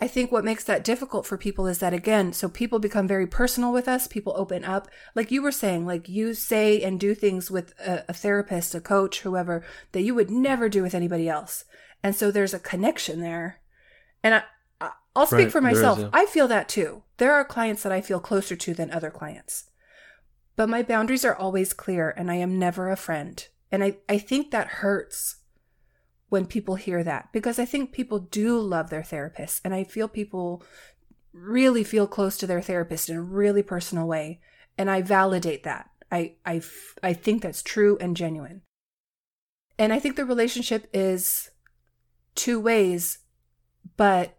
[0.00, 3.26] I think what makes that difficult for people is that, again, so people become very
[3.26, 4.88] personal with us, people open up.
[5.14, 8.80] Like you were saying, like you say and do things with a, a therapist, a
[8.80, 11.66] coach, whoever, that you would never do with anybody else.
[12.02, 13.60] And so there's a connection there.
[14.24, 14.42] And I,
[15.14, 15.98] I'll speak Right, for myself.
[15.98, 16.08] yeah.
[16.14, 17.02] I feel that too.
[17.18, 19.68] There are clients that I feel closer to than other clients.
[20.56, 23.46] But my boundaries are always clear and I am never a friend.
[23.70, 25.36] And I, I think that hurts
[26.30, 30.08] when people hear that because I think people do love their therapists and I feel
[30.08, 30.62] people
[31.32, 34.40] really feel close to their therapist in a really personal way
[34.78, 35.90] and I validate that.
[36.10, 38.62] I I f- I think that's true and genuine.
[39.78, 41.50] And I think the relationship is
[42.34, 43.18] two ways
[43.96, 44.36] but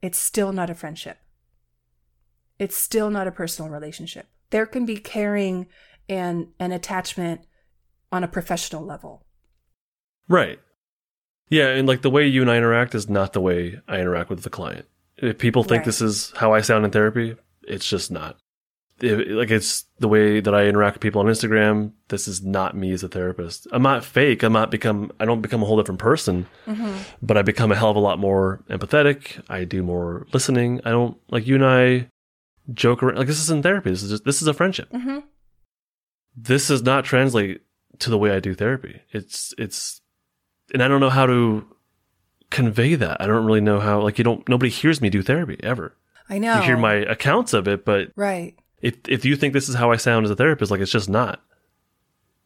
[0.00, 1.18] it's still not a friendship.
[2.60, 4.28] It's still not a personal relationship.
[4.50, 5.66] There can be caring
[6.08, 7.42] and an attachment
[8.12, 9.26] on a professional level.
[10.28, 10.60] Right.
[11.50, 14.30] Yeah, and like the way you and I interact is not the way I interact
[14.30, 14.86] with the client.
[15.16, 15.86] If people think Right.
[15.86, 18.38] this is how I sound in therapy, it's just not.
[19.00, 21.92] If- like it's the way that I interact with people on Instagram.
[22.08, 23.66] This is not me as a therapist.
[23.72, 24.42] I'm not fake.
[24.42, 25.12] I'm not become.
[25.20, 26.46] I don't become a whole different person.
[27.22, 29.42] But I become a hell of a lot more empathetic.
[29.48, 30.80] I do more listening.
[30.84, 32.08] I don't like you and I
[32.74, 33.18] joke around.
[33.18, 33.90] Like this isn't therapy.
[33.90, 34.90] This is just, this is a friendship.
[34.92, 35.20] Mm-hmm.
[36.36, 37.62] this does not translate
[38.00, 39.00] to the way I do therapy.
[39.12, 40.00] It's it's
[40.72, 41.66] and I don't know how to
[42.50, 43.20] convey that.
[43.20, 45.96] I don't really know how like you don't nobody hears me do therapy ever.
[46.28, 46.56] I know.
[46.56, 48.54] You hear my accounts of it, but right.
[48.82, 51.08] if if you think this is how I sound as a therapist, like it's just
[51.08, 51.42] not.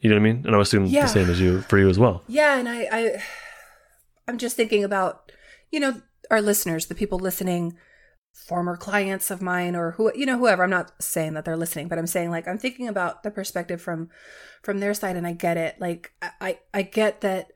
[0.01, 0.47] You know what I mean?
[0.47, 1.03] And I assume Yeah.
[1.03, 2.25] the same as you for you as well.
[2.27, 3.23] Yeah, and I, I
[4.27, 5.31] I'm just thinking about,
[5.71, 7.77] you know, our listeners, the people listening,
[8.33, 10.65] former clients of mine or who you know, whoever.
[10.65, 13.81] I'm not saying that they're listening, but I'm saying like I'm thinking about the perspective
[13.81, 14.11] from
[14.63, 15.81] from their side and I get it.
[15.81, 17.53] Like I I, I get that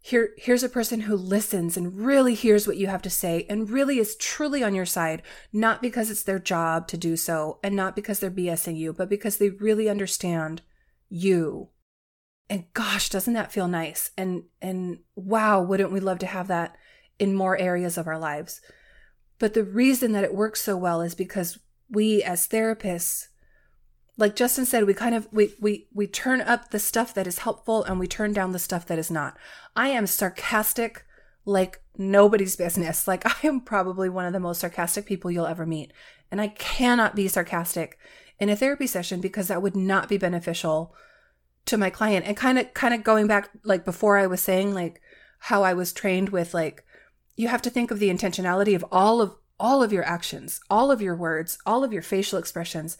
[0.00, 3.70] here here's a person who listens and really hears what you have to say and
[3.70, 7.74] really is truly on your side, not because it's their job to do so and
[7.74, 10.62] not because they're BSing you, but because they really understand
[11.08, 11.68] you.
[12.48, 14.10] And gosh doesn't that feel nice?
[14.16, 16.76] And and wow wouldn't we love to have that
[17.18, 18.60] in more areas of our lives?
[19.38, 21.58] But the reason that it works so well is because
[21.90, 23.28] we as therapists
[24.18, 27.38] like justin said we kind of we we we turn up the stuff that is
[27.38, 29.36] helpful and we turn down the stuff that is not.
[29.74, 31.04] I am sarcastic
[31.46, 33.08] like nobody's business.
[33.08, 35.92] Like i am probably one of the most sarcastic people you'll ever meet.
[36.30, 37.98] And i cannot be sarcastic
[38.38, 40.94] in a therapy session because that would not be beneficial
[41.66, 42.26] to my client.
[42.26, 45.00] And kind of kind of going back like before I was saying like
[45.38, 46.84] how I was trained with like
[47.36, 50.90] you have to think of the intentionality of all of all of your actions, all
[50.90, 52.96] of your words, all of your facial expressions.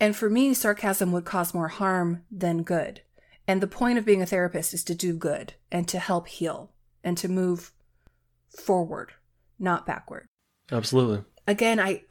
[0.00, 3.02] And for me sarcasm would cause more harm than good.
[3.46, 6.70] And the point of being a therapist is to do good and to help heal
[7.02, 7.72] and to move
[8.50, 9.12] forward,
[9.58, 10.26] not backward
[10.70, 11.24] Absolutely.
[11.46, 12.02] again i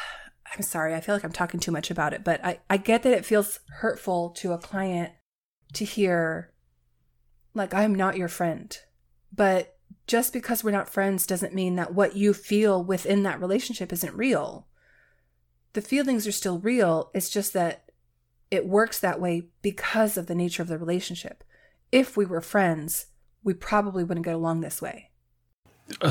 [0.54, 3.02] i'm sorry i feel like i'm talking too much about it but i i get
[3.02, 5.12] that it feels hurtful to a client
[5.72, 6.52] to hear
[7.54, 8.78] like i'm not your friend
[9.32, 9.76] but
[10.06, 14.14] just because we're not friends doesn't mean that what you feel within that relationship isn't
[14.14, 14.66] real
[15.74, 17.84] the feelings are still real it's just that
[18.50, 21.44] it works that way because of the nature of the relationship
[21.92, 23.06] if we were friends
[23.42, 25.10] we probably wouldn't get along this way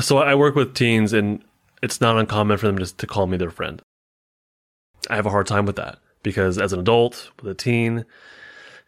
[0.00, 1.42] So I work with teens, and
[1.82, 3.82] it's not uncommon for them just to call me their friend.
[5.10, 8.04] I have a hard time with that because as an adult with a teen,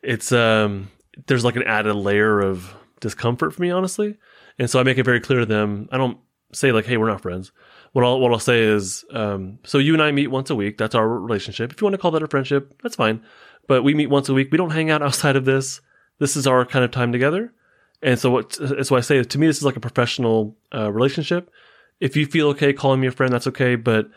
[0.03, 0.91] it's um
[1.27, 4.17] there's like an added layer of discomfort for me, honestly.
[4.59, 5.89] And so I make it very clear to them.
[5.93, 6.19] I don't
[6.53, 7.53] say like, "Hey, we're not friends."
[7.97, 10.77] What I'll what I'll say is, um, "So you and I meet once a week.
[10.77, 11.73] That's our relationship.
[11.73, 13.23] If you want to call that a friendship, that's fine.
[13.69, 14.53] But we meet once a week.
[14.53, 15.81] We don't hang out outside of this.
[16.19, 17.55] This is our kind of time together."
[18.03, 18.59] And so what?
[18.91, 21.51] why I say to me, this is like a professional uh, relationship.
[21.99, 23.77] If you feel okay calling me a friend, that's okay.
[23.77, 24.11] But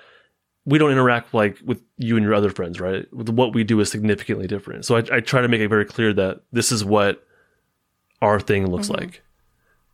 [0.66, 3.06] we don't interact like with you and your other friends, right?
[3.14, 4.84] What we do is significantly different.
[4.84, 7.26] So I, I try to make it very clear that this is what
[8.22, 9.00] our thing looks Mm-hmm.
[9.06, 9.22] like.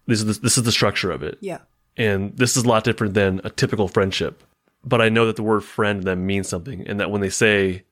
[0.08, 1.60] This is the, this is the structure of it, Yeah.
[1.98, 4.44] And this is a lot different than a typical friendship.
[4.84, 7.30] But I know that the word friend to them means something, and that when they
[7.30, 7.84] say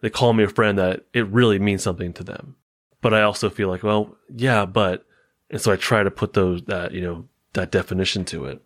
[0.00, 2.56] they call me a friend, that it really means something to them.
[3.00, 5.04] But I also feel like, well, yeah, but,
[5.50, 8.62] and so I try to put those that you know that definition to it.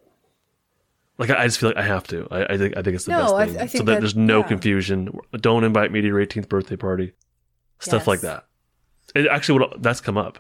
[1.18, 2.26] Like I I just feel like I have to.
[2.30, 4.00] I, I think I think it's the No, best thing, I so think that, that-
[4.00, 4.46] there's no yeah.
[4.48, 5.18] confusion.
[5.40, 7.12] Don't invite me to your 18th birthday party,
[7.78, 8.06] stuff Yes.
[8.06, 8.46] like that.
[9.14, 10.38] It actually, what that's come up,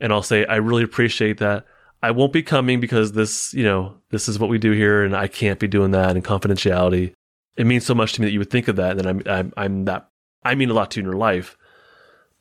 [0.00, 1.64] and I'll say I really appreciate that.
[2.02, 5.16] I won't be coming because this, you know, this is what we do here, and
[5.16, 7.12] I can't be doing that and confidentiality.
[7.56, 9.52] It means so much to me that you would think of that, and I'm, I'm,
[9.56, 10.08] I'm that.
[10.44, 11.56] I mean a lot to you in your life.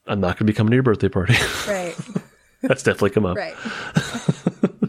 [0.05, 1.35] I'm not going to be coming to your birthday party.
[1.67, 1.97] Right.
[2.61, 3.37] that's definitely come up.
[3.37, 3.55] right.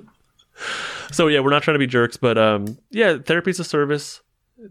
[1.18, 4.20] So yeah, we're not trying to be jerks, but um, yeah, therapy's a service.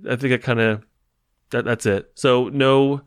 [0.09, 0.85] I think it kind of
[1.49, 2.09] that that's it.
[2.15, 3.01] So no,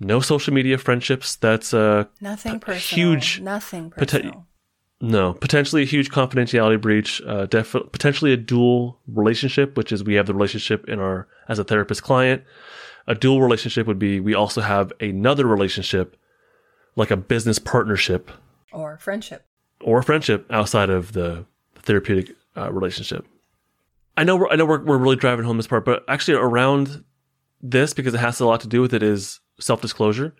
[0.00, 1.36] no social media friendships.
[1.36, 3.10] That's uh Nothing personal.
[3.12, 4.46] huge Nothing personal.
[5.00, 7.20] No potentially a huge confidentiality breach.
[7.26, 11.58] Uh, def- potentially a dual relationship, which is we have the relationship in our as
[11.58, 12.42] a therapist client.
[13.06, 16.16] A dual relationship would be we also have another relationship,
[16.96, 18.30] like a business partnership
[18.72, 19.46] or friendship.
[19.80, 21.44] or a friendship outside of the
[21.76, 23.24] therapeutic uh, relationship.
[24.16, 27.04] I know we're, I know we're, we're really driving home this part, but actually around
[27.60, 30.34] this because it has a lot to do with it is self disclosure.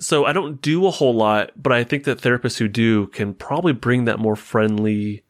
[0.00, 3.34] So I don't do a whole lot, but I think that therapists who do can
[3.34, 5.22] probably bring that more friendly,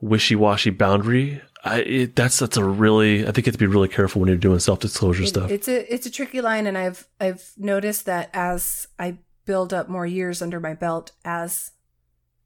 [0.00, 1.40] wishy washy boundary.
[1.64, 4.28] I it, that's that's a really I think you have to be really careful when
[4.28, 5.50] you're doing self disclosure It- stuff.
[5.50, 9.88] It's a it's a tricky line, and I've I've noticed that as I build up
[9.88, 11.72] more years under my belt as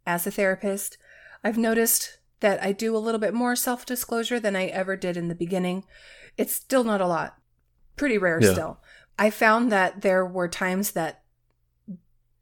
[0.07, 0.99] as a therapist,
[1.43, 5.17] I've noticed that I do a little bit more self disclosure than I ever did
[5.17, 5.85] in the beginning.
[6.37, 7.37] It's still not a lot,
[7.97, 8.53] pretty rare Yeah.
[8.53, 8.81] still.
[9.19, 11.23] I found that there were times that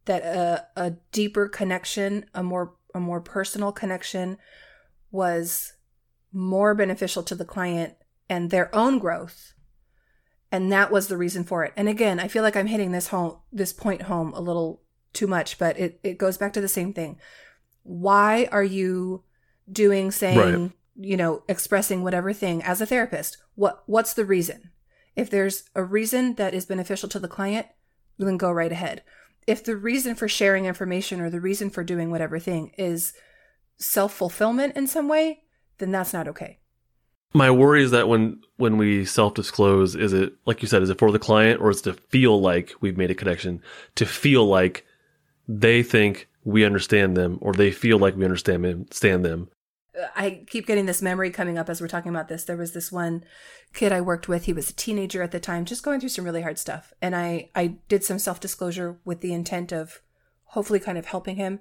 [0.04, 4.38] that a, a deeper connection, a more a more personal connection,
[5.10, 5.72] was
[6.32, 7.94] more beneficial to the client
[8.28, 9.54] and their own growth.
[10.52, 11.72] And that was the reason for it.
[11.76, 15.26] And again i feel like i'm hitting this home this point home a little too
[15.26, 17.18] much but it, it goes back to the same thing.
[17.82, 19.24] Why are you
[19.70, 20.72] doing saying Right.
[20.96, 23.38] you know expressing whatever thing as a therapist?
[23.54, 24.70] What what's the reason
[25.16, 27.66] if there's a reason that is beneficial to the client
[28.18, 29.02] then go right ahead
[29.46, 33.12] if the reason for sharing information or the reason for doing whatever thing is
[33.78, 35.42] self-fulfillment in some way
[35.78, 36.58] then that's not okay
[37.34, 40.90] My worry is that when when we self disclose, is it like you said, is
[40.90, 43.60] it for the client or is it to feel like we've made a connection?
[43.96, 44.86] To feel like
[45.46, 48.64] they think we understand them or they feel like we understand
[49.24, 49.48] them.
[50.14, 52.44] I keep getting this memory coming up as we're talking about this.
[52.44, 53.24] There was this one
[53.72, 54.44] kid I worked with.
[54.44, 56.92] He was a teenager at the time, just going through some really hard stuff.
[57.00, 60.00] And I, I did some self disclosure with the intent of
[60.44, 61.60] hopefully kind of helping him.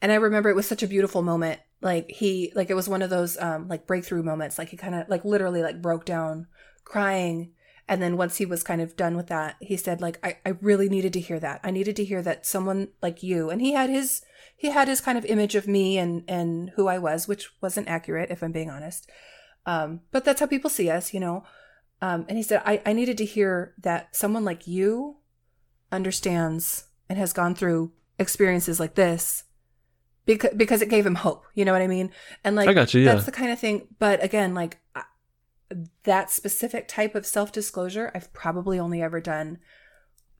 [0.00, 1.60] And I remember it was such a beautiful moment.
[1.80, 4.58] Like he, like it was one of those, um, like breakthrough moments.
[4.58, 6.46] Like he kind of, like literally, like broke down
[6.84, 7.52] crying.
[7.88, 10.56] And then once he was kind of done with that, he said, like, I, I
[10.60, 11.60] really needed to hear that.
[11.62, 14.22] I needed to hear that someone like you, and he had his,
[14.56, 17.88] he had his kind of image of me and and who I was, which wasn't
[17.88, 19.10] accurate, if I'm being honest.
[19.66, 21.44] Um, but that's how people see us, you know.
[22.00, 25.16] Um, and he said, I, I needed to hear that someone like you
[25.90, 29.44] understands and has gone through experiences like this
[30.24, 31.44] because because it gave him hope.
[31.54, 32.10] You know what I mean?
[32.44, 33.14] And like I got you, yeah.
[33.14, 33.88] that's the kind of thing.
[33.98, 35.04] But again, like I-
[36.04, 39.58] that specific type of self disclosure, I've probably only ever done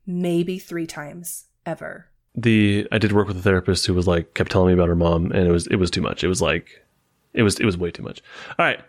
[0.07, 2.11] maybe three times ever.
[2.37, 4.97] The I did work with a therapist who was like kept telling me about her
[4.97, 6.23] mom and it was it was too much.
[6.23, 6.85] It was like
[7.33, 8.23] it was it was way too much.
[8.59, 8.81] All right.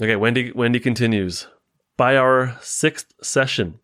[0.00, 1.46] Okay, Wendy Wendy continues.
[1.96, 3.78] By our sixth session,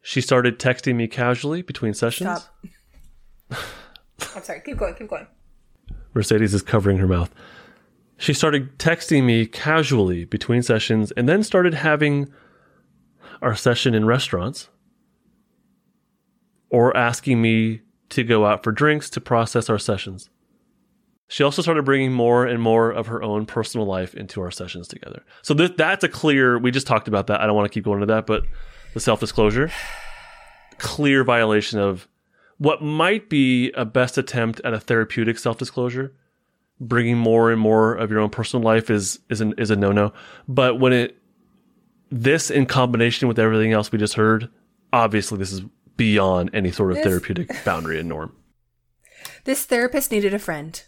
[0.00, 2.30] she started texting me casually between sessions.
[3.50, 3.64] Stop.
[4.34, 4.62] I'm sorry.
[4.64, 4.94] Keep going.
[4.94, 5.26] Keep going.
[6.14, 7.34] Mercedes is covering her mouth.
[8.16, 12.32] She started texting me casually between sessions and then started having
[13.40, 14.68] our session in restaurants
[16.70, 20.30] or asking me to go out for drinks to process our sessions.
[21.28, 24.88] She also started bringing more and more of her own personal life into our sessions
[24.88, 25.22] together.
[25.42, 27.40] So th- that's a clear, we just talked about that.
[27.40, 28.44] I don't want to keep going into that, but
[28.94, 29.70] the self disclosure,
[30.78, 32.08] clear violation of
[32.56, 36.14] what might be a best attempt at a therapeutic self disclosure.
[36.80, 39.90] Bringing more and more of your own personal life is is an, is a no
[39.90, 40.12] no.
[40.46, 41.18] But when it
[42.10, 44.48] this in combination with everything else we just heard,
[44.92, 45.62] obviously this is
[45.98, 48.34] beyond any sort of This- therapeutic boundary and norm.
[49.44, 50.82] This therapist needed a friend.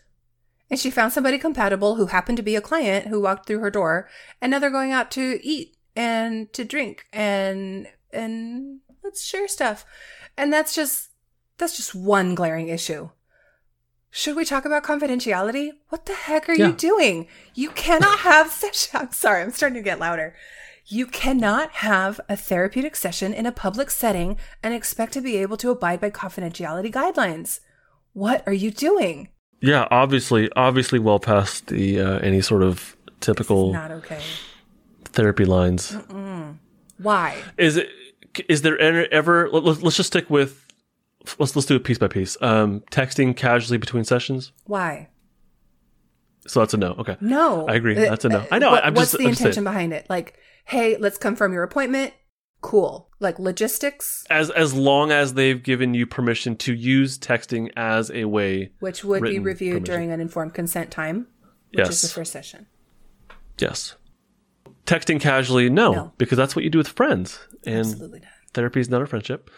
[0.70, 3.70] And she found somebody compatible who happened to be a client who walked through her
[3.70, 4.08] door.
[4.40, 9.84] And now they're going out to eat and to drink and and let's share stuff.
[10.36, 11.08] And that's just
[11.58, 13.10] that's just one glaring issue.
[14.12, 15.70] Should we talk about confidentiality?
[15.88, 16.68] What the heck are Yeah.
[16.68, 17.26] you doing?
[17.54, 19.00] You cannot have session.
[19.00, 20.34] I'm sorry, I'm starting to get louder.
[20.92, 25.56] You cannot have a therapeutic session in a public setting and expect to be able
[25.58, 27.60] to abide by confidentiality guidelines.
[28.12, 29.28] What are you doing?
[29.60, 34.20] Yeah, obviously, obviously, well past the uh, any sort of typical Not okay.
[35.04, 35.96] therapy lines.
[36.98, 37.40] Why?
[37.56, 37.88] Is it?
[38.48, 39.06] Is there ever?
[39.12, 40.66] ever let, let's let's just stick with.
[41.38, 42.36] Let's let's do it piece by piece.
[42.40, 44.50] Um, texting casually between sessions.
[44.64, 45.09] Why?
[46.46, 46.92] So that's a no.
[46.98, 47.16] Okay.
[47.20, 47.66] No.
[47.68, 47.94] I agree.
[47.94, 48.46] That's a no.
[48.50, 50.06] I know, what- I'm what's just- the I'm intention behind it?
[50.08, 52.14] Like, hey, let's confirm your appointment.
[52.62, 53.08] Cool.
[53.20, 58.24] Like logistics, As as long as they've given you permission to use texting as a
[58.26, 58.72] way.
[58.80, 59.84] which would be reviewed permission.
[59.94, 61.26] during an informed consent time,
[61.74, 62.66] which is the first session.
[63.58, 63.94] Yes.
[64.86, 66.12] Texting casually, no, No.
[66.18, 68.28] because that's what you do with friends, and Absolutely not.
[68.54, 69.50] therapy is not a friendship.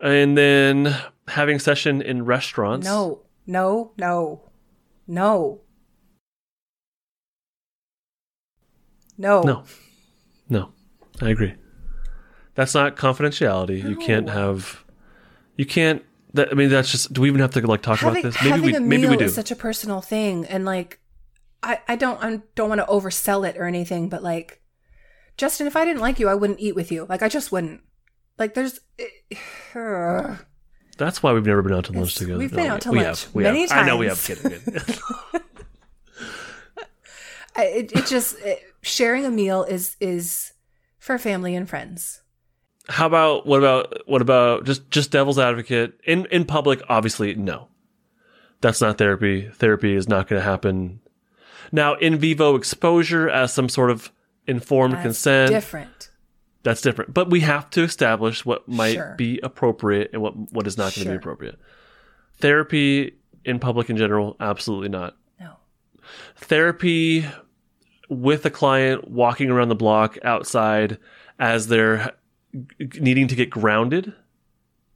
[0.00, 0.96] And then
[1.28, 2.86] having session in restaurants.
[2.86, 4.50] No, no, no,
[5.06, 5.60] no.
[9.20, 9.42] No.
[9.42, 9.64] No.
[10.48, 10.72] No.
[11.20, 11.54] I agree.
[12.54, 13.82] That's not confidentiality.
[13.88, 14.82] You can't have
[15.56, 16.02] you can't
[16.34, 18.42] that I mean that's just do we even have to like talk Having, about this?
[18.42, 19.24] Maybe having we a maybe meal we do.
[19.26, 20.98] is such a personal thing, and like,
[21.62, 24.62] I, I don't, I don't want to oversell it or anything, but like,
[25.36, 27.04] Justin, if I didn't like you, I wouldn't eat with you.
[27.08, 27.82] Like, I just wouldn't.
[28.38, 28.80] Like, there's.
[28.98, 29.06] ugh.
[29.74, 30.36] Eh,
[30.98, 32.38] that's why we've never been out to lunch together.
[32.38, 33.72] we've been No, out to we lunch have, we many have.
[33.72, 34.50] I know we have kidding.
[34.50, 34.74] kidding.
[37.56, 40.52] I- it, it just it, sharing a meal is is
[40.98, 42.22] for family and friends.
[42.88, 46.80] How about what about what about just just devil's advocate in in public?
[46.88, 47.68] Obviously, no.
[48.60, 49.48] That's not therapy.
[49.54, 51.00] Therapy is not going to happen.
[51.72, 54.12] Now, in vivo exposure as some sort of
[54.46, 56.10] informed That's consent, different.
[56.62, 57.14] that's different.
[57.14, 59.14] But we have to establish what might Sure.
[59.16, 61.12] be appropriate and what what is not going to Sure.
[61.12, 61.58] be appropriate.
[62.38, 65.16] Therapy in public in general, absolutely not.
[65.38, 65.52] No.
[66.36, 67.26] Therapy
[68.10, 70.98] with a client walking around the block outside
[71.38, 72.12] as they're
[72.98, 74.12] needing to get grounded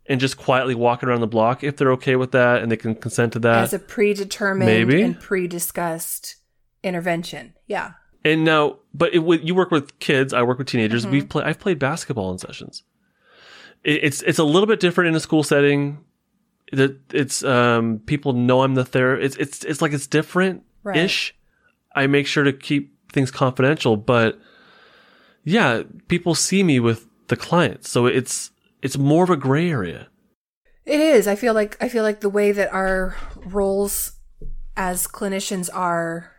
[0.06, 2.94] and just quietly walking around the block if they're okay with that and they can
[2.94, 3.62] consent to that.
[3.62, 5.00] As a predetermined maybe.
[5.00, 6.36] and pre-discussed
[6.82, 7.54] intervention.
[7.66, 7.92] Yeah.
[8.24, 10.34] And now, but it, you work with kids.
[10.34, 11.04] I work with teenagers.
[11.04, 11.12] Mm-hmm.
[11.12, 12.82] We've play, I've played basketball in sessions.
[13.84, 16.04] It, it's it's a little bit different in a school setting.
[16.72, 19.38] That it's um people know I'm the therapist.
[19.38, 21.34] It's it's it's like it's different ish.
[21.94, 24.38] I make sure to keep things confidential, but
[25.44, 27.88] yeah, people see me with the clients.
[27.88, 28.50] so it's
[28.82, 30.08] it's more of a gray area.
[30.84, 31.26] It is.
[31.26, 34.12] I feel like I feel like the way that our roles
[34.76, 36.32] as clinicians are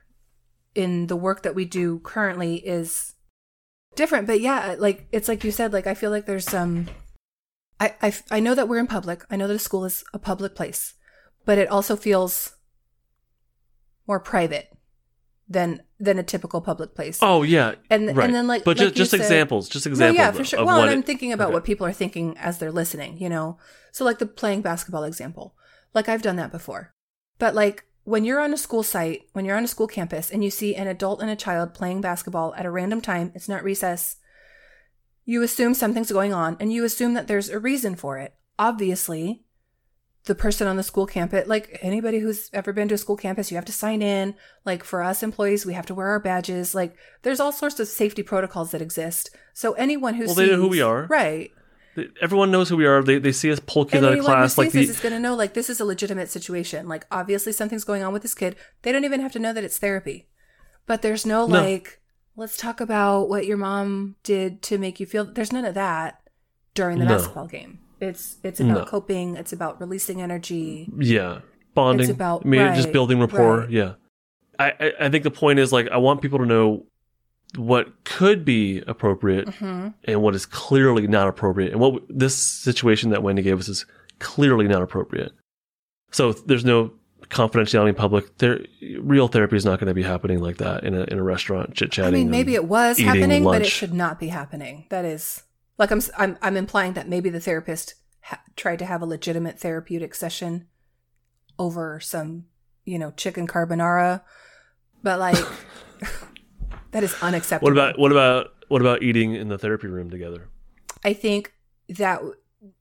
[0.75, 3.15] in the work that we do currently is
[3.95, 4.27] different.
[4.27, 6.87] But yeah, like it's like you said, like I feel like there's some
[7.79, 9.23] I, I I know that we're in public.
[9.31, 10.93] I know that a school is a public place,
[11.45, 12.55] but it also feels
[14.07, 14.69] more private
[15.49, 17.19] than than a typical public place.
[17.21, 18.25] Oh yeah, and right.
[18.25, 20.59] and then like but like just just said- examples, just no, yeah, for sure.
[20.59, 21.53] of Well, and I'm it- thinking about okay.
[21.53, 23.57] what people are thinking as they're listening, you know?
[23.91, 25.55] So, like the playing basketball example.
[25.93, 26.93] Like, I've done that before.
[27.39, 30.43] But, like, when you're on a school site, when you're on a school campus, and
[30.43, 33.63] you see an adult and a child playing basketball at a random time, it's not
[33.63, 34.17] recess,
[35.23, 38.35] you assume something's going on and you assume that there's a reason for it.
[38.59, 39.44] Obviously,
[40.25, 43.51] the person on the school campus, like anybody who's ever been to a school campus,
[43.51, 44.33] you have to sign in.
[44.65, 46.73] Like for us employees, we have to wear our badges.
[46.73, 49.29] Like there's all sorts of safety protocols that exist.
[49.53, 51.05] So anyone who Well, they know who we are.
[51.09, 51.51] right?
[52.21, 53.01] Everyone knows who we are.
[53.03, 54.55] They, they see us pull kids and out of class.
[54.55, 56.87] who Like sees the this is going to know like this is a legitimate situation.
[56.89, 58.55] Like obviously something's going on with this kid.
[58.81, 60.27] They don't even have to know that it's therapy.
[60.87, 61.61] But there's no, No.
[61.61, 62.01] like
[62.35, 65.23] let's talk about what your mom did to make you feel.
[65.25, 66.21] There's none of that
[66.73, 67.15] during the No.
[67.15, 67.79] basketball game.
[67.99, 68.85] It's it's about No.
[68.85, 69.35] coping.
[69.35, 70.89] It's about releasing energy.
[70.97, 71.39] yeah,
[71.73, 72.09] bonding.
[72.09, 73.59] It's about- I mean, just building rapport.
[73.61, 73.69] right.
[73.69, 73.93] Yeah,
[74.59, 76.85] I, I I think the point is like I want people to know
[77.57, 83.11] what could be appropriate hmm and what is clearly not appropriate, and what this situation
[83.11, 83.85] that Wendy gave us is
[84.19, 85.31] clearly not appropriate.
[86.11, 86.91] So there's no
[87.29, 88.37] confidentiality in public.
[88.37, 88.59] There,
[88.99, 91.73] real therapy is not going to be happening like that in a in a restaurant
[91.75, 92.13] chit chatting.
[92.13, 94.85] I mean, maybe it was happening, but it should not be happening.
[94.89, 95.43] That is
[95.77, 99.59] like I'm I'm I'm implying that maybe the therapist ha- tried to have a legitimate
[99.59, 100.67] therapeutic session
[101.59, 102.45] over some,
[102.85, 104.21] you know, chicken carbonara,
[105.03, 105.37] but like
[106.91, 107.65] that is unacceptable.
[107.67, 110.49] What about what about what about eating in the therapy room together?
[111.03, 111.53] I think
[111.89, 112.21] that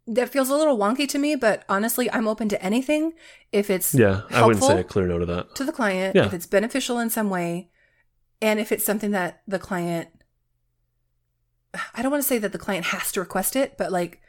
[0.07, 3.12] that feels a little wonky to me, but honestly, I'm open to anything
[3.53, 5.55] if it's Yeah, I wouldn't say a clear no to that.
[5.57, 6.26] to the client, Yeah.
[6.26, 7.70] if it's beneficial in some way,
[8.40, 10.09] and if it's something that the client
[11.94, 14.20] I don't want to say that the client has to request it, but like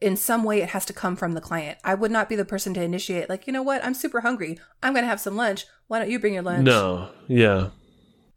[0.00, 1.78] in some way it has to come from the client.
[1.84, 4.58] I would not be the person to initiate like, you know what, I'm super hungry.
[4.82, 5.66] I'm going to have some lunch.
[5.86, 6.64] Why don't you bring your lunch?
[6.64, 7.68] No, yeah,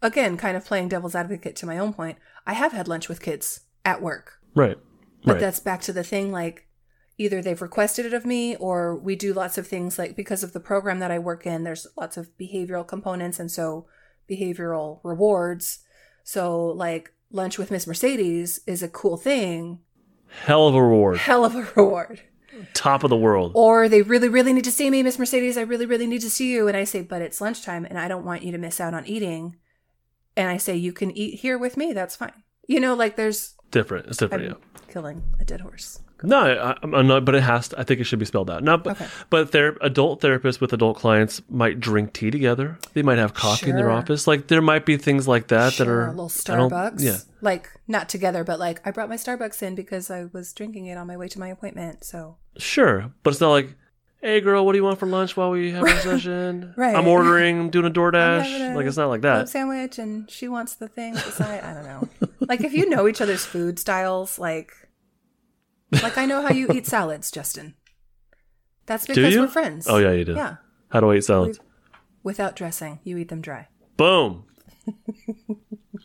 [0.02, 2.18] Again, kind of playing devil's advocate to my own point.
[2.48, 4.40] I have had lunch with kids at work.
[4.56, 4.78] right,
[5.26, 5.42] But right.
[5.42, 6.68] that's back to the thing like
[7.18, 10.54] either they've requested it of me or we do lots of things like because of
[10.54, 13.88] the program that I work in, there's lots of behavioral components and so
[14.30, 15.80] behavioral rewards.
[16.24, 19.80] So like lunch with Miss Mercedes is a cool thing.
[20.46, 22.22] Hell of a reward, Hell of a reward.
[22.74, 23.52] top of the world.
[23.56, 25.58] Or they really, really need to see me, Miss Mercedes.
[25.58, 26.68] I really, really need to see you.
[26.68, 29.06] And I say, but it's lunchtime and I don't want you to miss out on
[29.08, 29.58] eating.
[30.36, 31.94] And I say, you can eat here with me.
[31.94, 32.44] That's fine.
[32.68, 34.08] You know, like there's Different.
[34.08, 34.44] It's different.
[34.46, 34.92] I'm yeah.
[34.92, 36.00] killing a dead horse.
[36.24, 37.26] No, I, I'm not.
[37.26, 37.70] But it has.
[37.70, 38.64] To, I think it should be spelled out.
[38.64, 39.08] Not, but Okay.
[39.30, 42.78] but their adult therapists with adult clients might drink tea together.
[42.94, 44.28] They might have coffee in their office.
[44.28, 47.02] Like there might be things like that sure, that are a little Starbucks.
[47.02, 50.88] Yeah, Like not together, but like I brought my Starbucks in because I was drinking
[50.88, 52.04] it on my way to my appointment.
[52.04, 53.12] So sure.
[53.24, 53.76] But it's not like,
[54.22, 56.74] hey girl, what do you want for lunch while we have our session?
[56.76, 56.96] Right.
[56.96, 57.60] I'm ordering.
[57.60, 58.74] I'm doing a DoorDash.
[58.74, 59.48] a like it's not like that.
[59.50, 62.28] sandwich and she wants the thing beside I don't know.
[62.42, 64.74] like if you know each other's food styles, like
[65.92, 67.76] like I know how you eat salads, Justin.
[68.86, 69.88] That's because we're friends.
[69.88, 70.36] Oh yeah, you do.
[70.36, 70.58] Yeah.
[70.90, 71.60] How do I eat salads?
[72.24, 73.00] Without dressing.
[73.04, 73.68] You eat them dry.
[73.98, 74.46] Boom.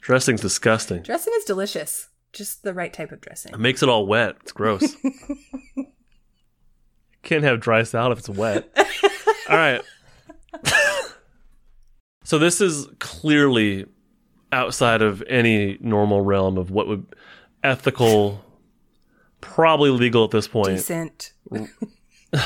[0.00, 1.02] Dressing's disgusting.
[1.02, 2.08] Dressing is delicious.
[2.32, 3.54] Just the right type of dressing.
[3.54, 4.36] It makes it all wet.
[4.40, 4.96] It's gross.
[7.22, 8.68] Can't have dry salad if it's wet.
[9.48, 9.80] all right.
[12.24, 13.86] so this is clearly
[14.52, 17.06] outside of any normal realm of what would
[17.62, 18.44] ethical,
[19.44, 21.32] probably legal at this point, Decent.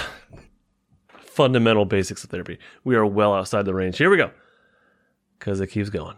[1.39, 2.59] fundamental basics of therapy.
[2.83, 3.97] We are well outside the range.
[3.97, 4.33] Here we go.
[5.39, 6.17] Because it keeps going.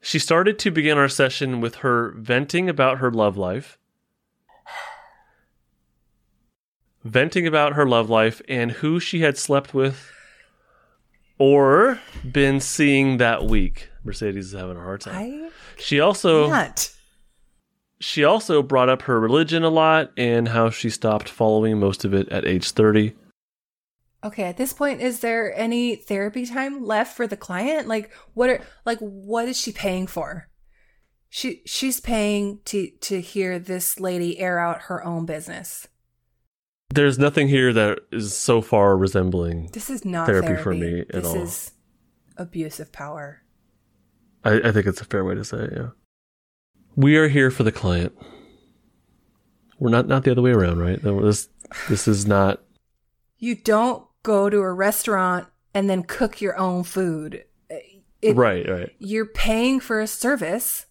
[0.00, 3.78] She started to begin our session with her venting about her love life.
[7.04, 10.10] Venting about her love life and who she had slept with
[11.38, 12.00] or
[12.30, 13.90] been seeing that week.
[14.04, 15.14] Mercedes is having a hard time.
[15.14, 16.94] I She also can't.
[18.00, 22.14] She also brought up her religion a lot and how she stopped following most of
[22.14, 23.14] it at age 30.
[24.22, 27.88] Okay, at this point, is there any therapy time left for the client?
[27.88, 30.48] Like, what are like what is she paying for?
[31.30, 35.88] She she's paying to to hear this lady air out her own business.
[36.92, 39.70] There's nothing here that is so far resembling.
[39.72, 41.36] This is not Therapy therapy, for me at this all.
[41.36, 41.72] is
[42.36, 43.42] abuse of power.
[44.44, 45.72] I, I think it's a fair way to say it.
[45.74, 45.88] Yeah,
[46.96, 48.16] we are here for the client.
[49.78, 51.00] We're not not the other way around, right?
[51.02, 51.48] This
[51.88, 52.62] this is not.
[53.38, 57.44] You don't go to a restaurant and then cook your own food.
[58.22, 58.90] It, right, right.
[58.98, 60.86] You're paying for a service,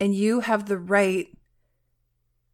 [0.00, 1.28] and you have the right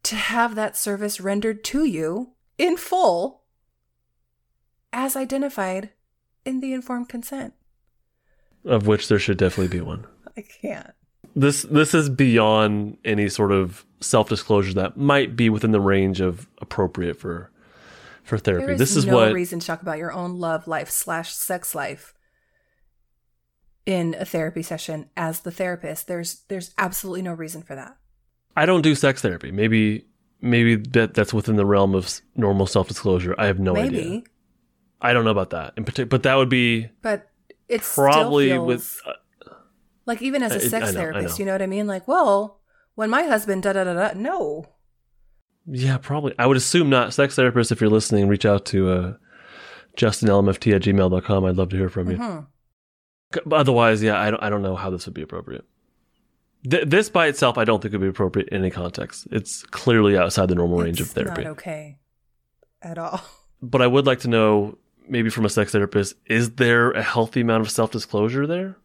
[0.03, 3.43] to have that service rendered to you in full,
[4.91, 5.91] as identified
[6.43, 7.53] in the informed consent.
[8.65, 10.05] Of which there should definitely be one.
[10.35, 10.93] I can't.
[11.35, 16.19] This this is beyond any sort of self disclosure that might be within the range
[16.19, 17.51] of appropriate for
[18.23, 18.65] for therapy.
[18.65, 21.33] There is, this is no what reason to talk about your own love life slash
[21.33, 22.13] sex life
[23.85, 26.07] in a therapy session as the therapist.
[26.07, 27.97] There's there's absolutely no reason for that.
[28.55, 29.51] I don't do sex therapy.
[29.51, 30.05] Maybe
[30.41, 33.35] maybe that that's within the realm of normal self disclosure.
[33.37, 34.21] I have no Maybe, idea.
[35.01, 37.29] I don't know about that in particular, but that would be but
[37.67, 39.01] it's probably still feels, with
[40.11, 41.41] like even as a sex know, I therapist, know.
[41.41, 41.87] you know what I mean?
[41.87, 42.59] Like, well,
[42.95, 44.65] when my husband da da da da, no,
[45.65, 46.33] yeah, probably.
[46.37, 47.13] I would assume not.
[47.13, 49.13] Sex therapist, if you're listening, reach out to uh,
[49.95, 51.45] justinlmft at gmail.com.
[51.45, 52.17] I'd love to hear from you.
[52.17, 52.47] Mhm.
[53.51, 55.63] Otherwise, yeah, I don't, I don't know how this would be appropriate.
[56.69, 59.27] Th- this by itself, I don't think would be appropriate in any context.
[59.31, 61.43] It's clearly outside the normal range of therapy.
[61.43, 61.99] Not okay
[62.81, 63.21] at all.
[63.63, 67.41] But I would like to know, maybe from a sex therapist, is there a healthy
[67.41, 68.75] amount of self disclosure there?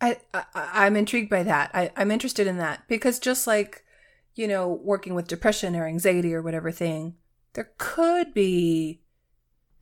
[0.00, 1.70] I, I I'm intrigued by that.
[1.74, 3.84] I, I'm interested in that because just like
[4.34, 7.14] you know, working with depression or anxiety or whatever thing,
[7.54, 9.02] there could be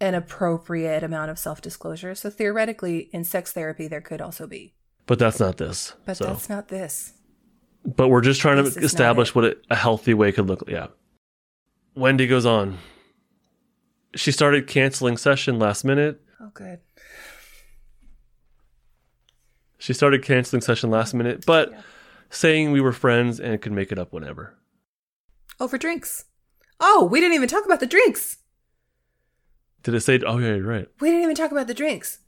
[0.00, 2.14] an appropriate amount of self disclosure.
[2.14, 4.74] So theoretically, in sex therapy, there could also be,
[5.06, 5.94] But that's not this.
[6.04, 6.24] but so.
[6.24, 7.12] that's not this.
[7.84, 9.34] But we're just trying This to establish it.
[9.34, 10.64] what a healthy way could look.
[10.68, 10.88] Yeah.
[11.94, 12.78] Wendy goes on.
[14.14, 16.20] She started canceling session last minute.
[16.40, 16.80] Oh, good.
[19.78, 21.80] She started canceling session last minute, but Yeah.
[22.30, 24.54] saying we were friends and could make it up whenever.
[25.60, 26.24] Oh, Over drinks.
[26.80, 28.38] Oh, we didn't even talk about the drinks.
[29.82, 30.20] Did it say?
[30.26, 30.88] Oh yeah, you're right.
[31.00, 32.18] We didn't even talk about the drinks.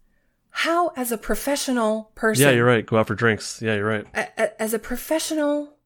[0.50, 2.84] How, as a professional person, Yeah, you're right.
[2.86, 3.60] Go out for drinks.
[3.62, 4.06] Yeah, you're right.
[4.14, 5.76] a- a- as a professional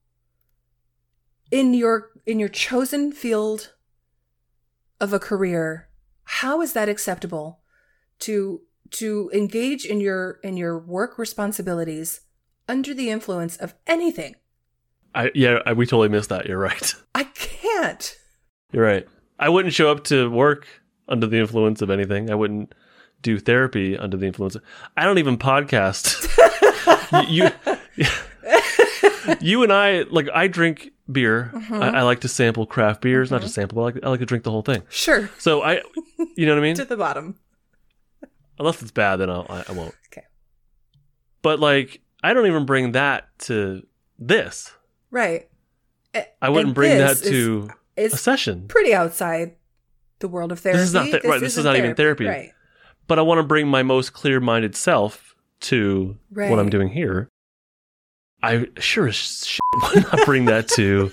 [1.51, 3.75] in your in your chosen field
[5.01, 5.89] of a career,
[6.25, 7.61] how is that acceptable
[8.21, 8.63] to
[8.93, 12.21] to engage in your in your work responsibilities
[12.69, 14.37] under the influence of anything?
[15.15, 16.47] I yeah, I, we totally missed that.
[16.47, 16.95] You're right.
[17.15, 18.17] I can't.
[18.73, 19.07] You're right.
[19.39, 20.67] I wouldn't show up to work
[21.09, 22.31] under the influence of anything.
[22.31, 22.75] I wouldn't
[23.23, 24.55] do therapy under the influence.
[24.55, 24.63] Of,
[24.97, 26.29] I don't even podcast.
[27.31, 27.49] you,
[27.97, 28.07] you,
[29.41, 30.29] you and I like.
[30.35, 31.51] I drink beer.
[31.55, 31.75] Mm-hmm.
[31.75, 34.21] I, I like to sample craft beers, not just sample, but I like, I like
[34.21, 34.83] to drink the whole thing.
[34.89, 35.31] Sure.
[35.39, 35.83] So I,
[36.37, 36.77] you know what I mean?
[36.77, 37.39] To the bottom.
[38.59, 39.95] Unless it's bad, then I'll, I, I won't.
[40.13, 40.27] Okay.
[41.43, 43.87] But like, I don't even bring that to
[44.19, 44.73] this.
[45.11, 45.49] Right.
[46.41, 48.67] I wouldn't and bring that this is- to a session.
[48.69, 49.57] pretty outside
[50.21, 50.81] the world of therapy.
[50.83, 52.27] is not the- right, this is not even therapy.
[52.27, 52.51] Right.
[53.09, 57.29] but I want to bring my most clear-minded self to what I'm doing here.
[58.43, 59.61] I sure as shit
[59.95, 61.11] would not bring that to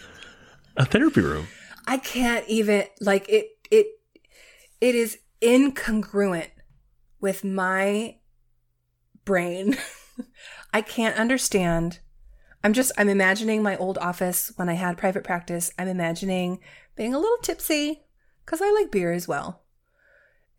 [0.78, 1.48] a therapy room.
[1.88, 3.88] I can't even like it it
[4.82, 6.48] it is incongruent
[7.22, 8.18] with my
[9.24, 9.78] brain.
[10.74, 12.00] I can't understand.
[12.64, 15.72] I'm just I'm imagining my old office when I had private practice.
[15.80, 16.60] I'm imagining
[16.96, 18.04] being a little tipsy
[18.46, 19.62] cuz I like beer as well.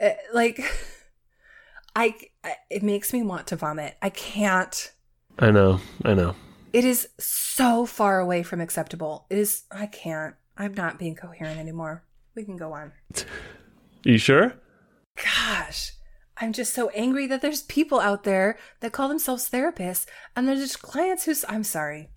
[0.01, 0.61] Uh, like
[1.97, 3.97] I I- it makes me want to vomit.
[4.03, 4.93] I can't
[5.39, 6.35] I know, I know.
[6.73, 9.27] it is so far away from acceptable.
[9.31, 10.35] It is I can't.
[10.57, 12.05] I'm not being coherent anymore.
[12.35, 12.93] We can go on.
[14.05, 14.55] You sure?
[15.17, 15.93] Gosh,
[16.43, 20.59] I'm just so angry that there's people out there that call themselves therapists and there's
[20.59, 22.11] just clients who I'm sorry.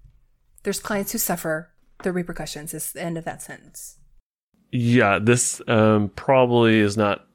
[0.63, 1.69] There's clients who suffer
[2.01, 3.97] the repercussions is the end of that sentence.
[4.71, 7.27] Yeah, this um, probably is not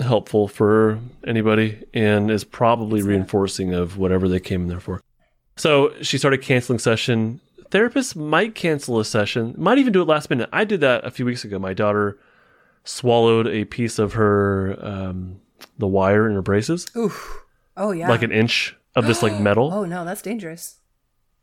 [0.00, 3.12] helpful for anybody and is probably It's not.
[3.12, 5.02] reinforcing of whatever they came in there for.
[5.56, 7.42] So she started canceling session.
[7.68, 10.48] Therapists might cancel a session, might even do it last minute.
[10.54, 11.58] I did that a few weeks ago.
[11.58, 12.18] My daughter
[12.82, 15.40] swallowed a piece of her um,
[15.78, 17.42] the wire in her braces, Oof.
[17.76, 18.08] Oh yeah.
[18.08, 19.70] like an inch of this like metal.
[19.72, 20.78] Oh no, that's dangerous.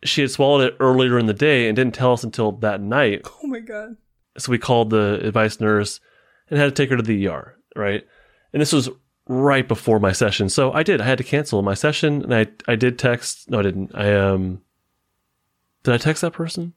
[0.04, 3.22] She had swallowed it earlier in the day and didn't tell us until that night.
[3.44, 3.98] Oh my god.
[4.38, 6.00] So we called the advice nurse
[6.50, 8.06] and had to take her to the ER, right?
[8.54, 8.90] And this was
[9.28, 10.50] right before my session.
[10.50, 11.02] So I did.
[11.02, 13.50] I had to cancel my session and I I did text.
[13.50, 13.92] No, I didn't.
[13.94, 14.62] I um
[15.84, 16.74] Did I text that person?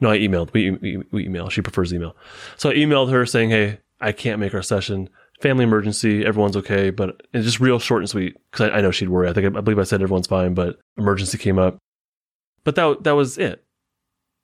[0.00, 0.52] No, I emailed.
[0.52, 1.48] We we, we email.
[1.48, 2.16] She prefers email.
[2.56, 5.10] So I emailed her saying, "Hey, I can't make our session.
[5.40, 6.24] Family emergency.
[6.26, 9.28] Everyone's okay, but it's just real short and sweet because I, I know she'd worry.
[9.28, 11.78] I think I believe I said everyone's fine, but emergency came up.
[12.64, 13.64] But that that was it.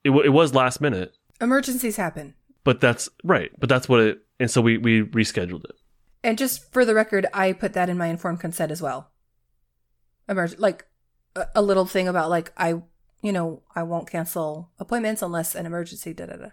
[0.03, 2.33] It, w- it was last minute, Emergencies happen.
[2.63, 3.51] but that's right.
[3.59, 4.19] But that's what it.
[4.39, 5.75] And so we we rescheduled it.
[6.23, 9.11] And just for the record, I put that in my informed consent as well.
[10.29, 10.85] Emerg- like
[11.35, 12.81] a, a little thing about like I,
[13.21, 16.13] you know, I won't cancel appointments unless an emergency.
[16.13, 16.47] Da da da.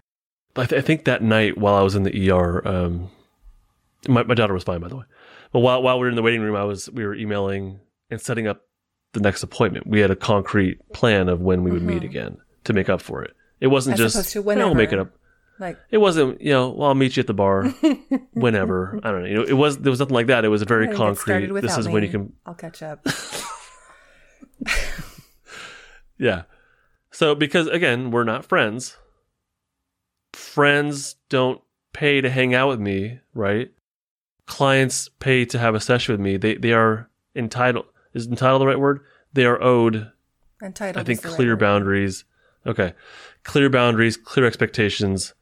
[0.57, 3.11] I, th- I think that night while I was in the ER, um,
[4.09, 5.05] my, my daughter was fine, by the way.
[5.53, 7.81] But while while we were in the waiting room, I was we were emailing
[8.11, 8.63] and setting up
[9.13, 9.87] the next appointment.
[9.87, 12.07] We had a concrete plan of when we would meet Mhm.
[12.07, 13.35] again to make up for it.
[13.61, 15.13] It wasn't As just to "No, we'll make it up.
[15.61, 16.71] Like It wasn't you know.
[16.71, 17.65] Well, I'll meet you at the bar
[18.33, 18.99] whenever.
[19.05, 19.29] I don't know.
[19.29, 20.45] You know, it was there was nothing like that.
[20.45, 21.47] It was a very concrete.
[21.61, 22.33] This is when you can.
[22.45, 23.07] I'll catch up.
[26.19, 26.43] Yeah.
[27.11, 28.97] So because again, we're not friends.
[30.33, 31.61] Friends don't
[31.93, 33.71] pay to hang out with me, right?
[34.47, 36.37] Clients pay to have a session with me.
[36.37, 39.01] They they are entitled is entitled the right word?
[39.33, 40.11] They are owed,
[40.63, 41.01] Entitled.
[41.01, 41.59] I think, right clear word.
[41.61, 42.25] boundaries.
[42.67, 42.93] Okay.
[43.43, 45.35] Clear boundaries, clear expectations,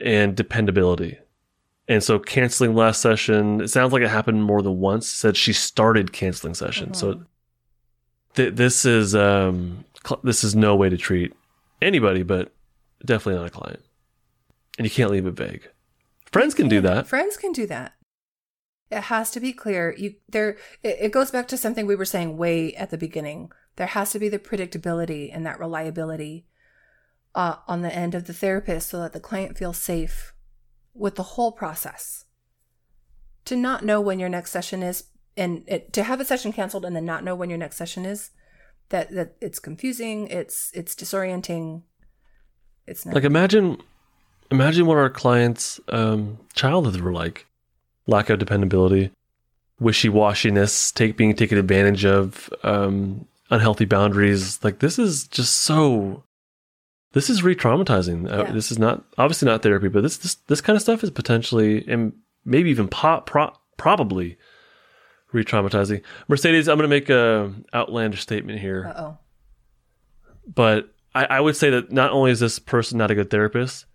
[0.00, 1.18] and dependability.
[1.86, 5.08] And so canceling last session, it sounds like it happened more than once.
[5.08, 6.94] Said she started canceling session.
[6.94, 7.26] So Mhm.
[8.34, 11.32] th- this is um cl- this is no way to treat
[11.82, 12.52] anybody, but
[13.04, 13.82] definitely not a client.
[14.78, 15.68] And you can't leave it vague.
[16.32, 17.06] Friends can do that.
[17.06, 17.92] Friends can do that.
[18.90, 19.94] It has to be clear.
[19.96, 20.56] You there.
[20.82, 23.52] It, it goes back to something we were saying way at the beginning.
[23.76, 26.46] There has to be the predictability and that reliability
[27.34, 30.34] uh, on the end of the therapist, so that the client feels safe
[30.92, 32.24] with the whole process.
[33.44, 35.04] To not know when your next session is,
[35.36, 38.04] and it, to have a session canceled and then not know when your next session
[38.04, 38.30] is,
[38.88, 40.26] that that it's confusing.
[40.26, 41.82] It's it's disorienting.
[42.86, 43.80] It's not Like imagine
[44.50, 47.46] imagine what our clients' um, childhoods were like.
[48.10, 49.10] Lack of dependability,
[49.78, 54.62] wishy-washiness, take being taken advantage of, um, unhealthy boundaries.
[54.64, 56.24] Like this is just so
[57.12, 58.30] This is re-traumatizing.
[58.30, 61.10] Uh, this is not obviously not therapy, but this this this kind of stuff is
[61.10, 62.12] potentially and
[62.44, 64.36] maybe even po- pro- probably
[65.32, 66.02] re-traumatizing.
[66.28, 69.18] Mercedes, I'm going to make a outlandish statement here, Uh oh.
[70.54, 73.86] but I, I would say that not only is this person not a good therapist,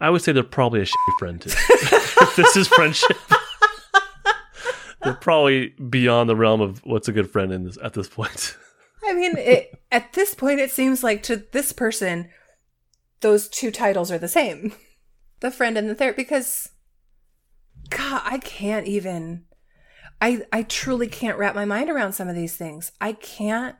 [0.00, 1.50] I would say they're probably a shitty friend too.
[1.70, 3.16] if this is friendship,
[5.02, 8.56] they're probably beyond the realm of what's a good friend in this at this point.
[9.04, 12.28] I mean, it, at this point, it seems like to this person,
[13.20, 14.74] those two titles are the same
[15.40, 16.16] the friend and the therapist.
[16.16, 16.68] Because,
[17.88, 19.44] God, I can't even.
[20.22, 22.92] I, I truly can't wrap my mind around some of these things.
[23.00, 23.76] I can't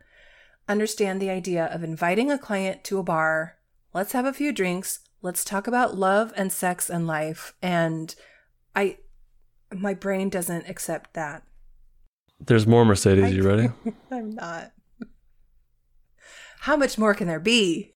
[0.69, 3.59] understand the idea of inviting a client to a bar.
[3.93, 5.01] Let's have a few drinks.
[5.21, 7.53] Let's talk about love and sex and life.
[7.61, 8.15] And
[8.75, 8.97] I,
[9.75, 11.43] my brain doesn't accept that.
[12.39, 13.35] There's more Mercedes.
[13.35, 13.69] You ready?
[14.11, 14.73] I'm not.
[16.61, 17.95] How much more can there be?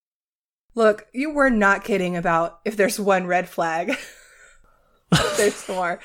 [0.75, 3.97] Look, you were not kidding about if there's one red flag.
[5.37, 6.01] there's more.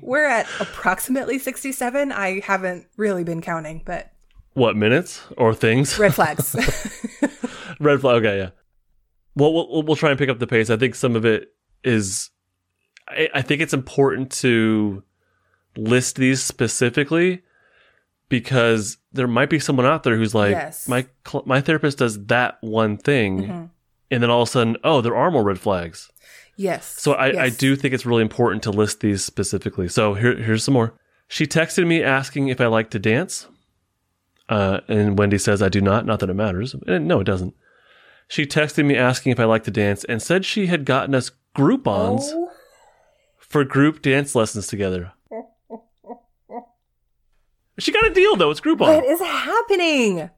[0.00, 2.12] We're at approximately 67.
[2.12, 4.10] I haven't really been counting, but
[4.54, 5.98] What minutes or things?
[5.98, 6.54] red flags.
[7.78, 8.24] Red flag.
[8.24, 8.50] Okay, yeah.
[9.34, 10.70] Well, we'll we'll try and pick up the pace.
[10.70, 11.48] I think some of it
[11.84, 12.30] is.
[13.06, 15.02] I, I think it's important to
[15.76, 17.42] list these specifically
[18.28, 20.88] because there might be someone out there who's like, Yes.
[20.88, 23.70] my cl- my therapist does that one thing, Mhm.
[24.10, 26.10] and then all of a sudden, oh, there are more red flags.
[26.56, 26.86] Yes.
[27.00, 29.88] So I, I do think it's really important to list these specifically.
[29.88, 30.94] So here, here's some more.
[31.28, 33.46] She texted me asking if I like to dance.
[34.48, 36.06] Uh, and Wendy says I do not.
[36.06, 36.74] Not that it matters.
[36.86, 37.54] And no, it doesn't.
[38.28, 41.30] She texted me asking if I like to dance and said she had gotten us
[41.56, 42.50] Groupons Oh,
[43.38, 45.12] for group dance lessons together.
[47.78, 48.50] She got a deal though.
[48.50, 50.30] It's Groupon, what is happening?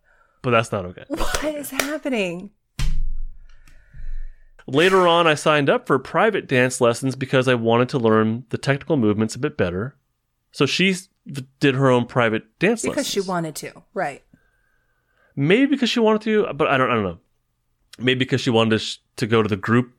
[0.43, 1.05] but that's not okay.
[1.09, 2.51] What is happening?
[4.67, 8.59] Later on, I signed up for private dance lessons because I wanted to learn the
[8.59, 9.97] technical movements a bit better.
[10.53, 10.95] So she
[11.61, 12.91] did her own private dance lessons.
[12.93, 13.25] Because lessons.
[13.25, 13.83] she wanted to.
[13.95, 14.23] Right.
[15.37, 16.91] Maybe because she wanted to, but I don't.
[16.91, 17.19] I don't know.
[17.99, 19.93] Maybe because she wanted to, sh- to go to the group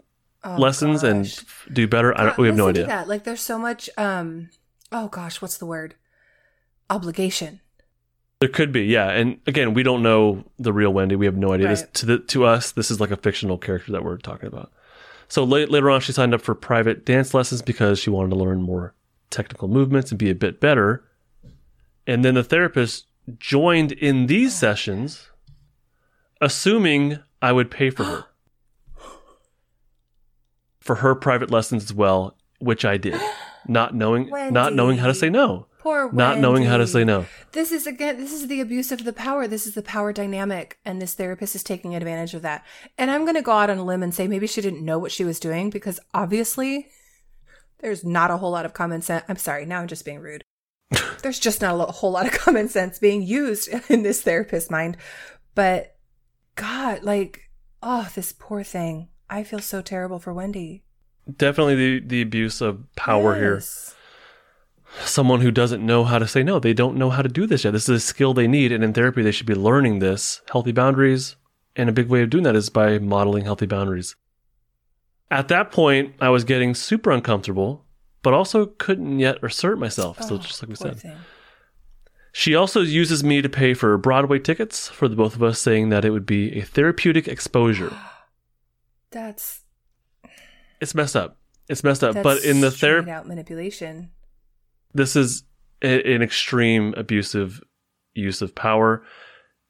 [0.43, 1.39] Oh, lessons and gosh.
[1.39, 2.17] f- do better.
[2.17, 2.85] I don't, we have no idea.
[2.85, 3.07] That.
[3.09, 3.89] Like, there's so much.
[3.97, 4.49] Um.
[4.91, 5.95] Oh gosh, what's the word?
[6.89, 7.61] Obligation.
[8.39, 9.09] There could be, yeah.
[9.09, 11.15] And again, we don't know the real Wendy.
[11.15, 11.67] We have no idea.
[11.67, 14.71] This to the to us, this is like a fictional character that we're talking about.
[15.27, 18.35] So la- later on, she signed up for private dance lessons because she wanted to
[18.37, 18.95] learn more
[19.29, 21.03] technical movements and be a bit better.
[22.07, 23.05] And then the therapist
[23.37, 25.29] joined in these sessions,
[26.41, 28.25] assuming I would pay for her
[30.79, 33.19] for her private lessons as well, which I did,
[33.67, 37.25] not knowing not knowing how to say no, Poor not knowing how to say no.
[37.53, 39.47] This is again, this is the abuse of the power.
[39.47, 42.63] This is the power dynamic, and this therapist is taking advantage of that.
[42.95, 44.99] And I'm going to go out on a limb and say maybe she didn't know
[44.99, 46.89] what she was doing because obviously
[47.79, 49.25] there's not a whole lot of common sense.
[49.27, 50.43] I'm sorry, now I'm just being rude.
[51.23, 54.95] there's just not a whole lot of common sense being used in this therapist's mind.
[55.55, 55.95] But
[56.53, 57.49] God, like,
[57.81, 59.09] oh, this poor thing.
[59.27, 60.83] I feel so terrible for Wendy.
[61.35, 63.55] Definitely the the abuse of power here.
[63.55, 63.95] Yes.
[65.05, 66.59] Someone who doesn't know how to say no.
[66.59, 67.71] They don't know how to do this yet.
[67.71, 68.71] This is a skill they need.
[68.71, 71.35] And in therapy, they should be learning this healthy boundaries.
[71.75, 74.15] And a big way of doing that is by modeling healthy boundaries.
[75.31, 77.85] At that point, I was getting super uncomfortable,
[78.23, 80.21] but also couldn't yet assert myself.
[80.21, 81.15] so Oh, just like we said, thing.
[82.31, 85.89] she also uses me to pay for Broadway tickets for the both of us, saying
[85.89, 87.93] that it would be a therapeutic exposure.
[89.11, 89.61] That's
[90.81, 91.37] It's messed up.
[91.69, 92.21] It's messed up.
[92.23, 94.09] but in the therapy, out manipulation.
[94.93, 95.43] This is
[95.81, 97.61] a, an extreme abusive
[98.13, 99.03] use of power.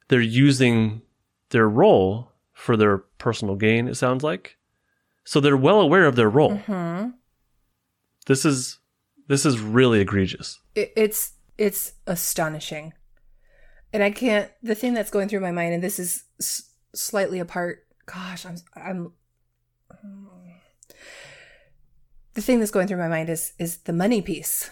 [0.08, 1.02] They're using
[1.50, 4.56] their role for their personal gain, it sounds like.
[5.24, 6.56] So they're well aware of their role.
[6.56, 7.08] hmm
[8.26, 8.78] This is
[9.28, 10.58] this is really egregious.
[10.74, 12.92] It, it's it's astonishing,
[13.92, 14.50] and I can't.
[14.62, 17.86] The thing that's going through my mind, and this is s- slightly apart.
[18.06, 19.12] Gosh, I'm I'm.
[22.34, 24.70] The thing that's going through my mind is is the money piece.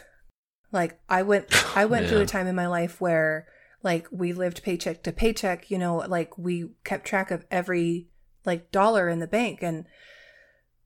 [0.72, 1.46] Like I went
[1.76, 3.46] I went through a time in my life where
[3.82, 8.08] like we lived paycheck to paycheck, you know, like we kept track of every
[8.44, 9.86] like dollar in the bank and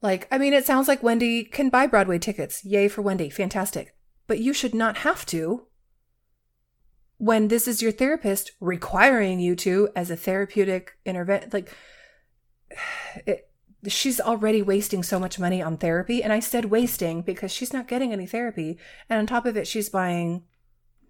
[0.00, 2.64] like I mean it sounds like Wendy can buy Broadway tickets.
[2.64, 3.30] Yay for Wendy.
[3.30, 3.94] Fantastic.
[4.26, 5.66] But you should not have to
[7.18, 11.74] when this is your therapist requiring you to as a therapeutic intervention like
[13.26, 13.48] it,
[13.86, 17.88] she's already wasting so much money on therapy and i said wasting because she's not
[17.88, 18.78] getting any therapy
[19.08, 20.44] and on top of it she's buying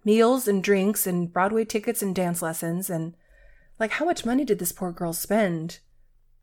[0.03, 3.15] meals and drinks and broadway tickets and dance lessons and
[3.79, 5.79] like how much money did this poor girl spend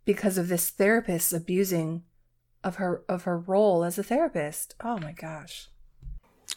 [0.05, 2.03] because of this therapist abusing
[2.63, 4.75] of her of her role as a therapist.
[4.83, 5.69] Oh my gosh.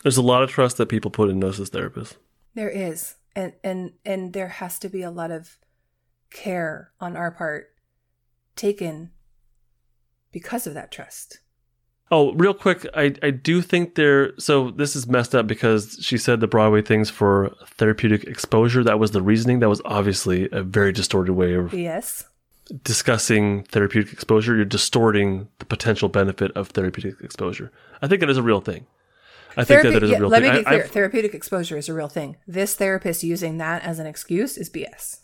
[0.01, 2.15] There's a lot of trust that people put in us as therapists.
[2.53, 3.15] There is.
[3.35, 5.57] And and and there has to be a lot of
[6.29, 7.73] care on our part
[8.55, 9.11] taken
[10.33, 11.39] because of that trust.
[12.11, 14.37] Oh, real quick, I, I do think there.
[14.37, 18.83] So this is messed up because she said the Broadway things for therapeutic exposure.
[18.83, 19.59] That was the reasoning.
[19.61, 22.25] That was obviously a very distorted way of Yes.
[22.83, 24.55] discussing therapeutic exposure.
[24.55, 27.71] You're distorting the potential benefit of therapeutic exposure.
[28.01, 28.85] I think it is a real thing.
[29.55, 30.51] I think that that is yeah, a real let thing.
[30.51, 30.79] me be clear.
[30.83, 32.37] I've- Therapeutic exposure is a real thing.
[32.47, 35.19] This therapist using that as an excuse is BS.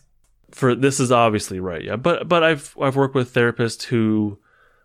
[0.52, 4.36] for this is obviously right yeah but but i've i've worked with therapists who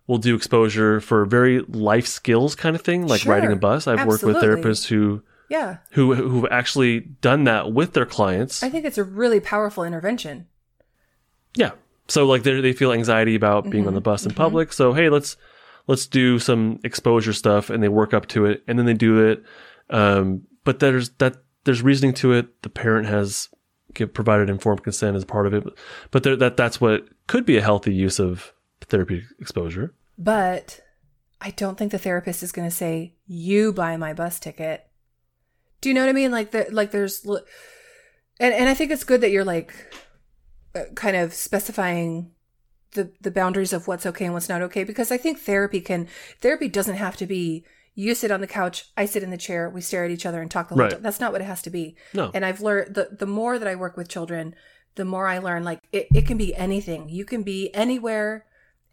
[0.08, 3.88] will do exposure for very life skills kind of thing like Sure, riding a bus.
[3.88, 5.78] I've worked with therapists who Yeah.
[5.92, 8.62] who who've actually done that with their clients.
[8.64, 10.48] I think it's a really powerful intervention.
[11.56, 11.72] yeah.
[12.08, 14.72] So like they they feel anxiety about being on the bus in public.
[14.74, 15.38] So hey let's
[15.88, 19.28] let's do some exposure stuff and they work up to it and then they do
[19.28, 19.44] it
[19.90, 22.62] um but there's that there's reasoning to it.
[22.62, 23.50] The parent has
[23.96, 25.64] give, provided informed consent as part of it
[26.12, 28.52] but there, that that's what could be a healthy use of
[28.90, 30.82] therapeutic exposure But
[31.42, 34.88] I don't think the therapist is going to say, "You buy my bus ticket."
[35.82, 36.32] Do you know what I mean?
[36.32, 39.74] Like, the, like there's, and and I think it's good that you're like,
[40.74, 42.32] uh, kind of specifying
[42.92, 46.08] the the boundaries of what's okay and what's not okay because I think therapy can
[46.40, 49.70] therapy doesn't have to be you sit on the couch, I sit in the chair,
[49.70, 50.92] we stare at each other and talk the whole Right.
[50.92, 51.02] time.
[51.02, 51.96] That's not what it has to be.
[52.14, 54.56] no And I've learned the the more that I work with children,
[54.96, 57.10] the more I learn like it, it can be anything.
[57.10, 58.46] You can be anywhere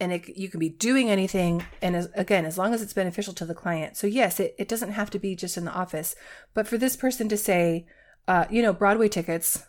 [0.03, 1.65] and it, you can be doing anything.
[1.81, 3.97] And as, again, as long as it's beneficial to the client.
[3.97, 6.15] So yes, it, it doesn't have to be just in the office,
[6.55, 7.87] but for this person to say,
[8.29, 9.65] uh, you know, Broadway tickets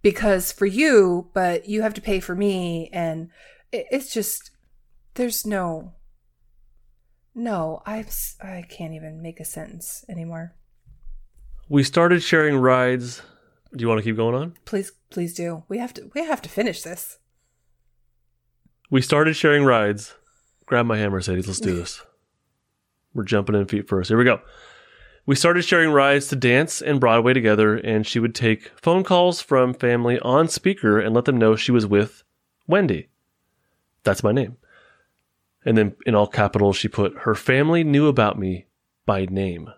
[0.00, 2.88] because for you, but you have to pay for me.
[2.92, 3.30] And
[3.72, 4.50] it, it's just,
[5.14, 5.92] there's no,
[7.34, 10.54] no, s- I can't even make a sentence anymore.
[11.68, 13.22] we started sharing rides
[13.76, 15.64] do you want to keep going on Please, please do.
[15.68, 17.18] We have to, we have to finish this.
[18.90, 20.14] We started sharing rides
[20.66, 22.02] grab my hand mercedes let's do this
[23.14, 24.40] we're jumping in feet first here we go
[25.26, 29.40] we started sharing rides to dance and broadway together and she would take phone calls
[29.40, 32.22] from family on speaker and let them know she was with
[32.66, 33.08] wendy
[34.04, 34.56] that's my name
[35.64, 38.66] and then in all capitals she put her family knew about me
[39.06, 39.70] by name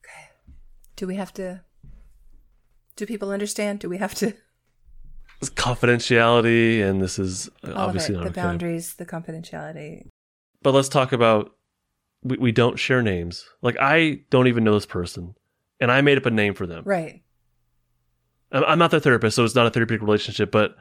[0.00, 0.28] Okay.
[0.96, 1.62] Do we have to?
[2.96, 3.80] Do people understand?
[3.80, 4.34] Do we have to?
[5.40, 10.06] It's confidentiality and this is All obviously it, the boundaries, the confidentiality.
[10.62, 11.54] but let's talk about
[12.22, 15.34] we, we don't share names like i don't even know this person
[15.80, 17.22] and i made up a name for them Right.
[18.50, 20.74] I'm, I'm not their therapist so it's not a therapeutic relationship but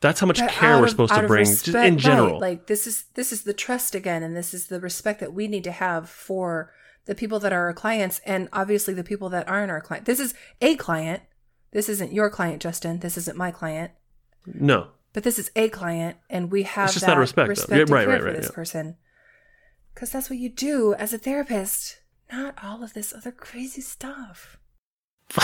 [0.00, 2.38] that's how much But care we're of- supposed to bring respect- just in right, general
[2.40, 5.46] like this is this is the trust again, and this is the respect that we
[5.48, 6.72] need to have for
[7.06, 10.06] the people that are our clients, and obviously the people that aren't our client.
[10.06, 10.32] This is
[10.62, 11.22] a client.
[11.72, 12.98] This isn't your client, Justin.
[12.98, 13.92] This isn't my client.
[14.46, 17.48] no But this is a client, and we have It's just that out of respect,
[17.48, 18.54] respect Yeah, and right, right, for this yeah.
[18.54, 18.96] person.
[19.94, 22.00] Because that's what you do as a therapist,
[22.32, 24.58] not all of this other crazy stuff.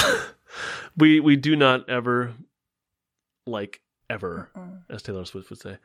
[0.97, 2.35] we we do not ever
[3.47, 4.83] like ever Mm.
[4.91, 5.79] as taylor swift would say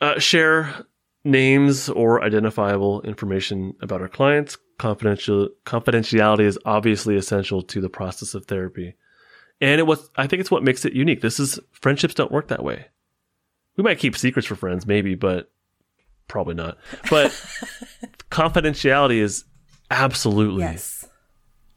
[0.00, 0.86] uh, share
[1.24, 8.34] names or identifiable information about our clients confidential confidentiality is obviously essential to the process
[8.34, 8.94] of therapy
[9.60, 12.48] and it was i think it's what makes it unique this is friendships don't work
[12.48, 12.86] that way
[13.76, 15.50] we might keep secrets for friends maybe but
[16.28, 16.78] probably not
[17.10, 17.30] but
[18.30, 19.44] confidentiality is
[19.90, 21.06] absolutely Yes.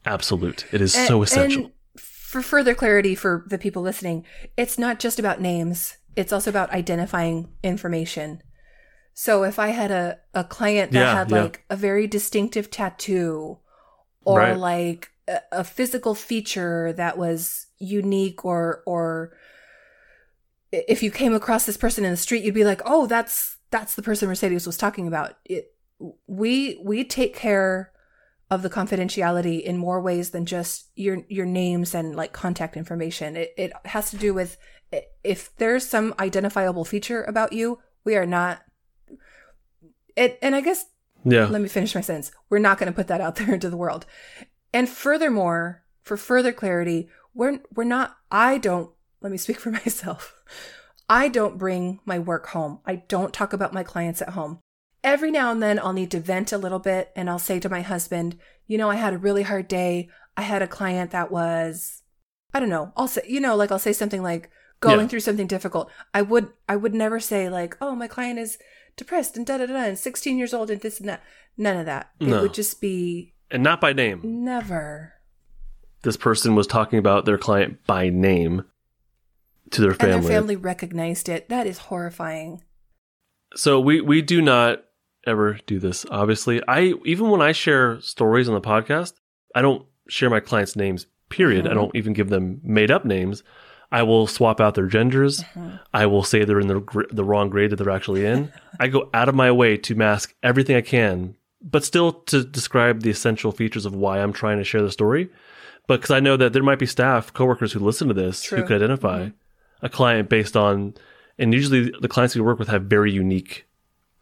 [0.04, 4.24] absolute it is And- so essential for further clarity for the people listening,
[4.56, 8.42] it's not just about names, it's also about identifying information.
[9.12, 11.42] So if I had a, a client that Yeah, had yeah.
[11.42, 13.58] like a very distinctive tattoo
[14.24, 14.56] or Right.
[14.56, 19.36] like a, a physical feature that was unique or or
[20.70, 23.94] if you came across this person in the street you'd be like, "Oh, that's that's
[23.94, 25.74] the person Mercedes was talking about." It
[26.26, 27.92] we we take care
[28.50, 33.36] of the confidentiality in more ways than just your your names and like contact information.
[33.36, 34.56] It it has to do with
[35.24, 38.62] if there's some identifiable feature about you, we are not.
[40.16, 40.84] It and I guess
[41.24, 42.30] yeah let me finish my sentence.
[42.50, 44.06] We're not going to put that out there into the world.
[44.74, 48.16] And furthermore, for further clarity, we're we're not.
[48.30, 48.90] I don't.
[49.20, 50.34] Let me speak for myself.
[51.08, 52.80] I don't bring my work home.
[52.86, 54.60] I don't talk about my clients at home.
[55.04, 57.68] Every now and then I'll need to vent a little bit and I'll say to
[57.68, 60.08] my husband, you know, I had a really hard day.
[60.36, 62.02] I had a client that was,
[62.54, 64.48] I don't know, I'll say, you know, like I'll say something like,
[64.80, 65.06] going Yeah.
[65.08, 65.90] through something difficult.
[66.14, 68.58] I would I would never say like, "Oh, my client is
[68.96, 71.22] depressed and da da da da and 16 years old and this and that."
[71.56, 72.10] None of that.
[72.18, 74.20] It would just be And not by name.
[74.24, 75.14] never.
[76.02, 78.64] This person was talking about their client by name
[79.70, 80.14] to their family.
[80.16, 81.48] And their family recognized it.
[81.48, 82.62] That is horrifying.
[83.54, 84.84] So we we do not
[85.26, 86.04] ever do this.
[86.10, 89.12] Obviously, I even when I share stories on the podcast,
[89.54, 91.06] I don't share my clients' names.
[91.28, 91.66] Period.
[91.66, 91.74] I Mhm.
[91.74, 93.42] don't even give them made up names.
[93.90, 95.42] I will swap out their genders.
[95.54, 95.80] Mhm.
[95.94, 98.52] I will say they're in the the wrong grade that they're actually in.
[98.80, 103.02] I go out of my way to mask everything I can, but still to describe
[103.02, 105.30] the essential features of why I'm trying to share the story.
[105.86, 108.62] But because I know that there might be staff, coworkers who listen to this who
[108.62, 109.32] could identify Mhm.
[109.82, 110.94] a client based on,
[111.38, 113.66] and usually the clients we work with have very unique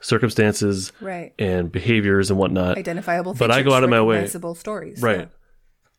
[0.00, 1.32] circumstances Right.
[1.38, 2.78] and behaviors and whatnot.
[2.78, 4.26] Identifiable but I go out of my way.
[4.54, 5.02] stories.
[5.02, 5.28] Right.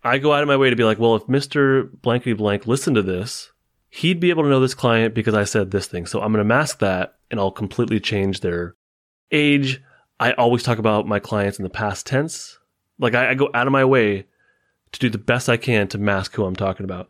[0.03, 1.89] I go out of my way to be like, well, if Mr.
[2.01, 3.51] Blankety Blank listened to this,
[3.89, 6.07] he'd be able to know this client because I said this thing.
[6.07, 8.76] So I'm going to mask that and I'll completely change their
[9.32, 9.82] age.
[10.20, 12.57] I always talk about my clients in the past tense.
[12.97, 14.26] Like I, I go out of my way
[14.94, 17.10] to do the best I can to mask who I'm talking about.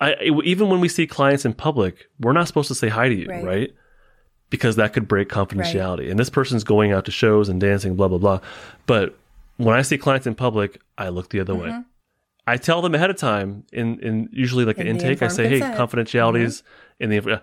[0.00, 0.14] I,
[0.44, 3.26] even when we see clients in public, we're not supposed to say hi to you,
[3.28, 3.44] Right.
[3.44, 3.74] right?
[4.50, 6.10] Because that could break confidentiality.
[6.10, 8.40] And this person's going out to shows and dancing, blah, blah, blah.
[8.86, 9.16] But
[9.56, 11.68] when I see clients in public, I look the other way.
[11.68, 11.84] Mhm.
[12.46, 15.22] I tell them ahead of time in, in usually like an In the intake.
[15.22, 15.60] I say, hey.
[15.60, 15.80] Mm-hmm.
[15.80, 16.62] confidentiality is
[16.98, 17.38] in the uh,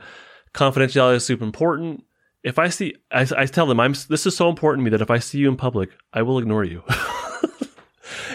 [0.54, 2.04] confidentiality is super important.
[2.44, 5.02] If I see, I, I tell them, I'm this is so important to me that
[5.02, 6.84] if I see you in public, I will ignore you.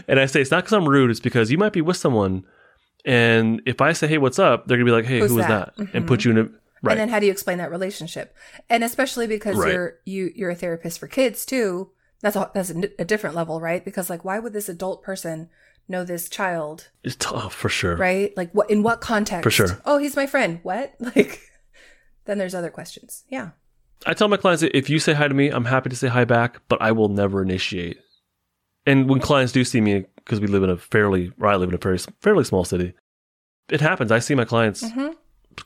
[0.08, 1.10] and I say it's not because I'm rude.
[1.10, 2.44] It's because you might be with someone,
[3.04, 5.46] and if I say, hey, what's up, they're gonna be like, hey, Who's who is
[5.46, 5.76] that?
[5.76, 5.94] that?
[5.94, 6.36] And put mm-hmm.
[6.36, 6.50] you in a
[6.82, 6.92] right.
[6.92, 8.34] And then how do you explain that relationship?
[8.68, 9.72] And especially because Right.
[9.72, 11.90] you're you you're a therapist for kids too.
[12.20, 13.84] That's a that's a different level, right?
[13.84, 15.50] Because like, why would this adult person
[15.88, 17.96] know this child, it's tough for sure.
[17.96, 18.36] right?
[18.36, 19.42] Like, what in what context?
[19.42, 19.80] For sure.
[19.84, 20.60] Oh, he's my friend.
[20.62, 20.94] What?
[21.14, 21.40] Like,
[22.24, 23.24] then there's other questions.
[23.28, 23.50] Yeah.
[24.06, 26.08] I tell my clients that if you say hi to me, I'm happy to say
[26.08, 27.98] hi back, but I will never initiate.
[28.86, 31.68] And when clients do see me, because we live in a fairly, or I live
[31.70, 32.94] in a very fairly small city,
[33.68, 34.12] it happens.
[34.12, 35.08] I see my clients hmm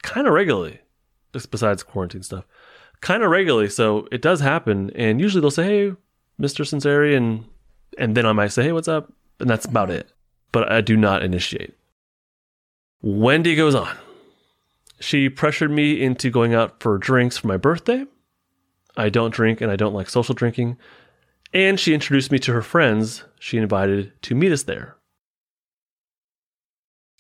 [0.03, 0.81] kind of regularly,
[1.33, 2.45] just besides quarantine stuff,
[3.01, 3.71] kind of regularly.
[3.71, 5.97] So it does happen, and usually they'll say, "Hey,
[6.37, 7.47] Mister Sinceri," and
[7.97, 10.13] and then I might say, "Hey, what's up?" And that's about it.
[10.53, 11.75] But I do not initiate.
[13.01, 13.97] Wendy goes on.
[15.01, 18.05] She pressured me into going out for drinks for my birthday.
[18.97, 20.77] I don't drink and I don't like social drinking.
[21.53, 24.97] And she introduced me to her friends she invited to meet us there.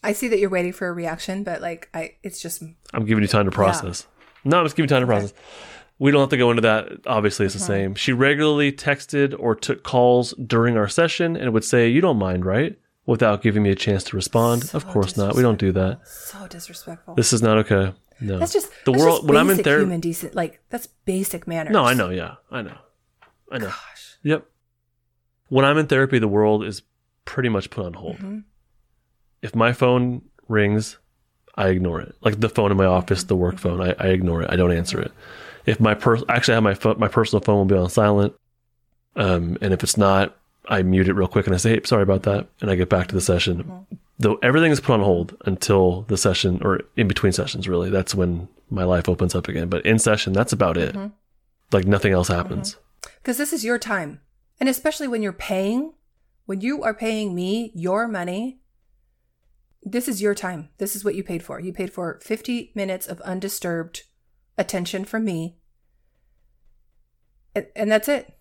[0.02, 2.62] I see that you're waiting for a reaction, but like, I it's just
[2.94, 4.06] I'm giving you time to process.
[4.44, 5.18] No, I'm just giving you time to Okay.
[5.20, 5.34] process.
[5.98, 6.88] We don't have to go into that.
[7.06, 7.66] Obviously, it's the Mhm.
[7.66, 7.94] same.
[7.96, 12.46] She regularly texted or took calls during our session and would say, You don't mind,
[12.46, 12.78] right?
[13.06, 14.64] Without giving me a chance to respond.
[14.64, 15.34] So of course not.
[15.34, 16.06] We don't do that.
[16.06, 17.14] so disrespectful.
[17.14, 17.94] This is not okay.
[18.20, 18.38] No.
[18.38, 20.34] that's just the that's world- just when I'm in therapy- human decent.
[20.34, 21.72] Like that's basic manners.
[21.72, 22.10] no, I know.
[22.10, 22.76] Yeah, I know.
[23.50, 23.66] I know.
[23.68, 24.07] Gosh.
[24.22, 24.46] Yep.
[25.48, 26.82] When I'm in therapy, the world is
[27.24, 28.16] pretty much put on hold.
[28.18, 28.44] Mhm.
[29.42, 30.98] If my phone rings,
[31.54, 32.14] I ignore it.
[32.22, 34.50] Like the phone in my office, the work phone, I, I ignore it.
[34.50, 35.12] I don't answer it.
[35.66, 38.34] If my per actually I have my phone, my personal phone will be on silent.
[39.16, 40.36] Um, and if it's not,
[40.68, 42.88] I mute it real quick and I say, "Hey, sorry about that," and I get
[42.88, 43.86] back to the session.
[44.18, 47.68] Though everything is put on hold until the session or in between sessions.
[47.68, 49.68] Really, that's when my life opens up again.
[49.68, 50.94] But in session, that's about it.
[50.94, 51.12] Mhm.
[51.72, 52.76] Like nothing else happens.
[53.28, 54.22] Because this is your time.
[54.58, 55.92] And especially when you're paying,
[56.46, 58.62] when you are paying me your money,
[59.82, 60.70] this is your time.
[60.78, 61.60] This is what you paid for.
[61.60, 64.04] You paid for 50 minutes of undisturbed
[64.56, 65.58] attention from me.
[67.54, 68.32] And, and that's it.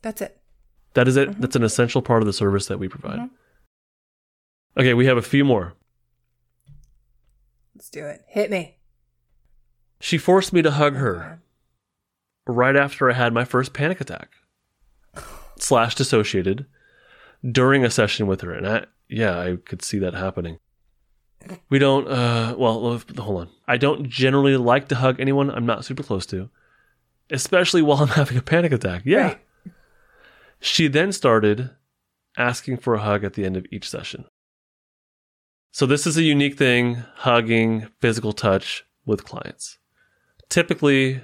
[0.00, 0.40] That's it.
[0.94, 1.28] That is it.
[1.28, 1.40] Mhm.
[1.40, 3.18] That's an essential part of the service that we provide.
[3.18, 3.30] Mhm.
[4.78, 5.74] Okay, we have a few more.
[7.74, 8.24] Let's do it.
[8.26, 8.78] Hit me.
[10.00, 11.42] She forced me to hug her.
[12.48, 14.30] Right after I had my first panic attack,
[15.58, 16.66] slash dissociated,
[17.48, 20.58] during a session with her, and I, yeah, I could see that happening.
[21.70, 22.08] We don't.
[22.08, 23.48] Uh, well, hold on.
[23.68, 26.50] I don't generally like to hug anyone I'm not super close to,
[27.30, 29.02] especially while I'm having a panic attack.
[29.04, 29.26] Yeah.
[29.26, 29.40] Right.
[30.60, 31.70] She then started
[32.36, 34.24] asking for a hug at the end of each session.
[35.70, 39.78] So this is a unique thing, hugging, physical touch with clients.
[40.48, 41.20] Typically,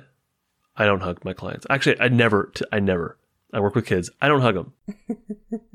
[0.77, 1.67] I don't hug my clients.
[1.71, 3.19] Actually, I never I never.
[3.53, 4.11] I work with kids.
[4.21, 4.73] I don't hug them.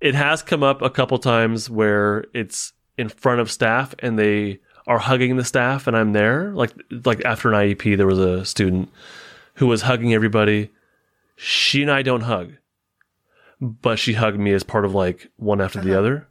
[0.00, 4.60] it has come up a couple times where it's in front of staff and they
[4.86, 6.52] are hugging the staff and I'm there.
[6.52, 6.72] Like
[7.04, 8.90] like after an IEP there was a student
[9.54, 10.70] who was hugging everybody.
[11.36, 12.52] She and I don't hug
[13.58, 15.98] but she hugged me as part of like one after the Uh-huh.
[16.00, 16.28] other.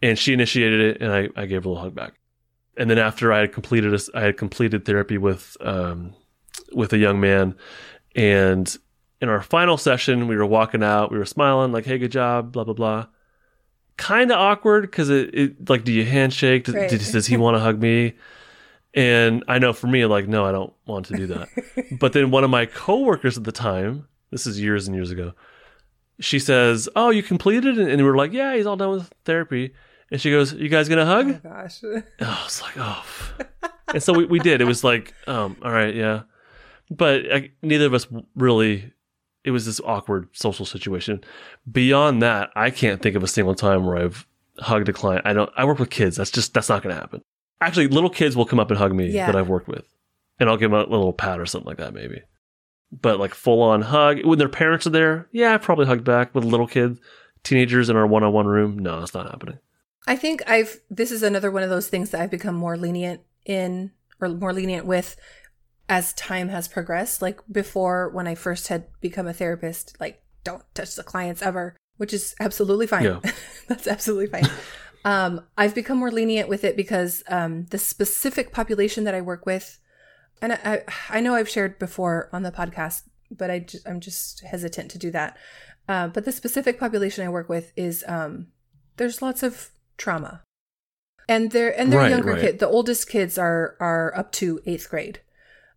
[0.00, 2.14] And she initiated it, and I, I gave her a little hug back.
[2.76, 6.14] and then after I had completed, a, I had completed therapy with um,
[6.72, 7.54] with a young man,
[8.14, 8.76] and
[9.20, 12.52] in our final session, we were walking out, we were smiling, like, "Hey, good job,"
[12.52, 13.06] blah blah blah.
[13.96, 16.64] Kind of awkward because it, it, like, do you handshake?
[16.64, 16.90] Does, Right.
[16.90, 18.14] does, does he want to hug me?
[18.92, 21.48] And I know for me, like, no, I don't want to do that.
[22.00, 25.32] but then one of my coworkers at the time, this is years and years ago,
[26.20, 29.74] she says, "Oh, you completed?" And we were like, "Yeah, he's all done with therapy."
[30.10, 31.82] And she goes, "You guys gonna hug?" Oh gosh.
[31.82, 33.04] And I was like, oh.
[33.92, 34.60] and so we, we did.
[34.60, 36.22] It was like, um, all right, yeah.
[36.90, 38.06] But I, neither of us
[38.36, 38.92] really,
[39.44, 41.22] it was this awkward social situation.
[41.70, 44.26] Beyond that, I can't think of a single time where I've
[44.58, 45.26] hugged a client.
[45.26, 46.16] I don't, I work with kids.
[46.16, 47.22] That's just, that's not going to happen.
[47.60, 49.26] Actually, little kids will come up and hug me Yeah.
[49.26, 49.84] that I've worked with.
[50.38, 52.20] And I'll give them a little pat or something like that, maybe.
[52.92, 56.34] But like full on hug, when their parents are there, yeah, I probably hugged back
[56.34, 57.00] with little kids,
[57.42, 58.78] teenagers in our one on one room.
[58.78, 59.58] No, it's not happening.
[60.06, 63.22] I think I've this is another one of those things that I've become more lenient
[63.46, 65.16] in or more lenient with
[65.88, 67.22] as time has progressed.
[67.22, 71.76] Like before when I first had become a therapist, like don't touch the clients ever,
[71.96, 73.04] which is absolutely fine.
[73.04, 73.20] Yeah.
[73.68, 74.50] That's absolutely fine.
[75.04, 79.46] um, I've become more lenient with it because um, the specific population that I work
[79.46, 79.78] with,
[80.42, 84.00] and I, I, I know I've shared before on the podcast, but I just, I'm
[84.00, 85.36] just hesitant to do that.
[85.88, 88.48] Uh, but the specific population I work with is um,
[88.96, 90.42] there's lots of trauma,
[91.28, 92.40] and they're and they're Right, younger right.
[92.40, 92.58] kids.
[92.58, 95.20] The oldest kids are are up to eighth grade,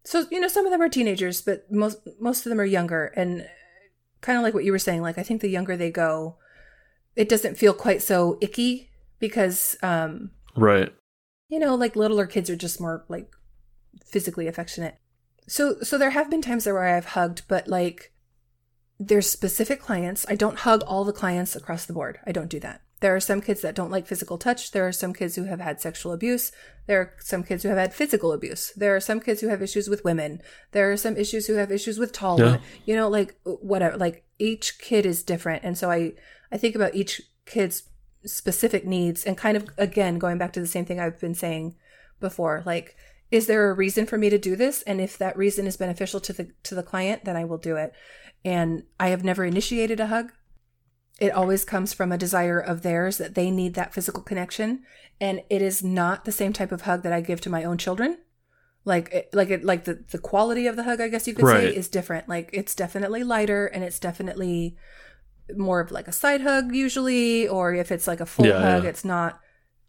[0.08, 3.08] so you know some of them are teenagers, but most most of them are younger.
[3.08, 3.46] And
[4.22, 6.38] kind of like what you were saying, like I think the younger they go,
[7.18, 8.90] it doesn't feel quite so icky
[9.20, 10.94] because um, Right.
[11.50, 13.36] you know, like littler kids are just more like
[14.06, 14.96] physically affectionate.
[15.46, 18.14] So so there have been times there where I've hugged, but like
[18.98, 20.26] there's specific clients.
[20.30, 22.20] I don't hug all the clients across the board.
[22.26, 22.82] I don't do that.
[23.00, 24.72] There are some kids that don't like physical touch.
[24.72, 26.52] There are some kids who have had sexual abuse.
[26.88, 28.72] There are some kids who have had physical abuse.
[28.76, 30.42] There are some kids who have issues with women.
[30.72, 32.58] There are some issues who have issues with tall Yeah.
[32.86, 33.98] You know, like whatever.
[33.98, 36.14] Like each kid is different, and so I
[36.52, 37.84] I think about each kid's
[38.26, 41.76] specific needs and kind of again going back to the same thing I've been saying
[42.20, 42.64] before.
[42.66, 42.96] Like,
[43.30, 44.82] is there a reason for me to do this?
[44.84, 47.76] And if that reason is beneficial to the to the client, then I will do
[47.76, 47.94] it.
[48.44, 50.32] And I have never initiated a hug.
[51.20, 54.84] It always comes from a desire of theirs that they need that physical connection,
[55.20, 57.78] and it is not the same type of hug that I give to my own
[57.78, 58.20] children.
[58.86, 61.46] Like, it, like it, like the the quality of the hug, I guess you could
[61.48, 62.30] say, is different.
[62.30, 64.78] Like, it's definitely lighter, and it's definitely
[65.56, 68.84] more of like a side hug usually, or if it's like a full Yeah, hug,
[68.84, 68.90] yeah.
[68.90, 69.40] it's not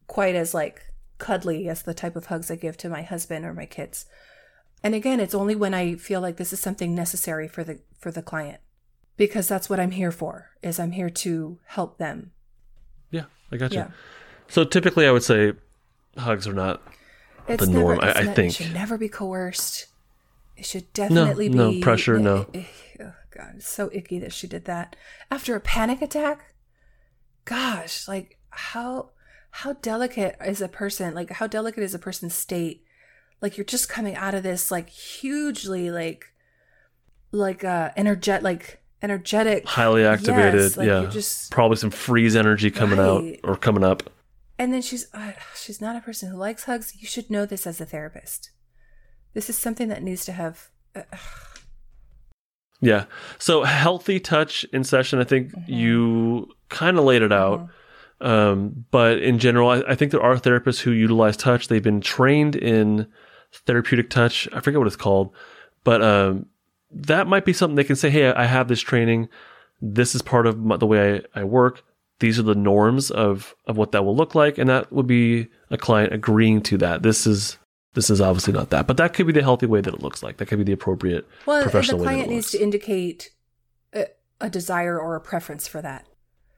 [0.06, 0.82] quite as like
[1.18, 4.06] cuddly as the type of hugs I give to my husband or my kids.
[4.82, 8.10] And again, it's only when I feel like this is something necessary for the for
[8.10, 8.60] the client.
[9.18, 10.50] Because that's what I'm here for.
[10.62, 12.30] Is I'm here to help them.
[13.10, 13.78] Yeah, I got you.
[13.80, 13.90] Yeah.
[14.48, 15.52] So typically, I would say
[16.16, 16.80] hugs are not.
[17.46, 18.52] It's The never, norm, I- I think.
[18.52, 19.86] it should never be coerced.
[20.56, 22.46] It should definitely no be eh, no pressure, no.
[23.00, 24.96] Oh God, it's so icky that she did that
[25.30, 26.52] after a panic attack.
[27.44, 29.10] Gosh, like how
[29.50, 31.14] how delicate is a person?
[31.14, 32.84] Like how delicate is a person's state?
[33.40, 36.32] Like you're just coming out of this like hugely like
[37.30, 41.06] like uh energet like energetic Highly activated, Yes, like yeah.
[41.10, 44.02] just Probably some freeze energy coming out or coming up.
[44.58, 46.94] And then she's uh, she's not a person who likes hugs.
[47.00, 48.50] You should know this as a therapist.
[49.34, 50.68] This is something that needs to have.
[50.96, 51.02] Uh,
[52.80, 53.04] Yeah.
[53.38, 55.64] So healthy touch in session, I think Mhm.
[55.68, 57.68] you kind of laid it out.
[58.20, 61.68] Um, but in general, I, I think there are therapists who utilize touch.
[61.68, 63.06] They've been trained in
[63.66, 64.48] therapeutic touch.
[64.52, 65.32] I forget what it's called,
[65.84, 66.46] but um,
[66.90, 69.28] that might be something they can say, "Hey, I have this training.
[69.80, 71.82] This is part of my, the way I, I work.
[72.20, 75.48] These are the norms of of what that will look like," and that would be
[75.70, 77.02] a client agreeing to that.
[77.02, 77.58] This is
[77.94, 80.22] this is obviously not that, but that could be the healthy way that it looks
[80.22, 80.36] like.
[80.36, 81.54] That could be the appropriate professional way.
[81.54, 83.30] well, the professional way that client needs to indicate
[83.92, 84.06] a,
[84.40, 86.06] a desire or a preference for that.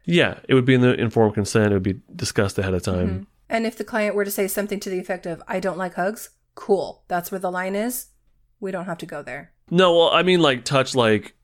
[0.04, 1.72] Yeah, it would be in the informed consent.
[1.72, 3.08] It would be discussed ahead of time.
[3.08, 3.26] Mhm.
[3.48, 5.94] And if the client were to say something to the effect of "I don't like
[5.94, 7.04] hugs," cool.
[7.08, 8.06] That's where the line is.
[8.60, 9.52] We don't have to go there.
[9.70, 11.34] No, well, I mean like touch, like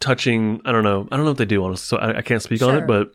[0.00, 0.60] touching.
[0.64, 1.08] I don't know.
[1.10, 1.96] I don't know what they do, honestly.
[1.96, 3.12] So I, I can't speak on it, but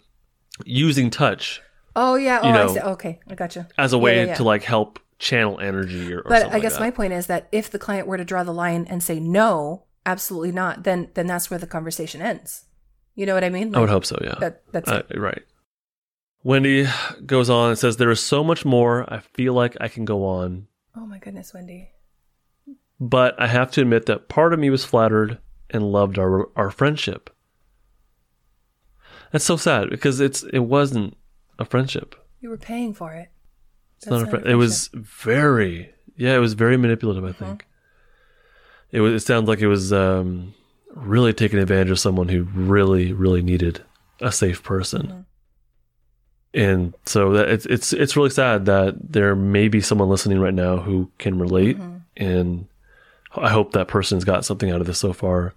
[0.65, 1.61] using touch
[1.95, 2.40] Oh yeah.
[2.41, 2.80] Oh, You I know, see.
[2.80, 3.65] Okay, I got you.
[3.77, 4.36] as a way yeah, yeah.
[4.36, 7.49] to like help channel energy or, or But I guess like my point is that
[7.52, 11.27] if the client were to draw the line and say no, absolutely not, then then
[11.27, 12.65] that's where the conversation ends.
[13.15, 13.76] You know what I mean?
[13.76, 14.18] I would hope so.
[14.23, 15.44] Yeah, That that's Uh, right.
[16.44, 16.88] Wendy
[17.26, 19.11] goes on and says, "There is so much more.
[19.14, 21.90] I feel like I can go on, Oh my goodness, Wendy.
[22.99, 25.38] But I have to admit that part of me was flattered
[25.69, 27.30] and loved our our friendship.
[29.31, 31.15] That's so sad because it's it wasn't
[31.59, 32.15] a friendship.
[32.41, 33.30] You were paying for it.
[33.97, 34.45] It's not a friend.
[34.47, 37.26] It was very, yeah, it was very manipulative.
[37.26, 37.65] I think
[38.91, 39.13] it was.
[39.21, 40.53] It sounds like it was um,
[40.95, 43.84] really taking advantage of someone who really, really needed
[44.21, 45.07] a safe person.
[45.07, 45.26] Mhm.
[46.51, 50.53] And so that it's it's it's really sad that there may be someone listening right
[50.53, 52.01] now who can relate, Mhm.
[52.17, 52.67] and
[53.35, 55.53] I hope that person's got something out of this so far.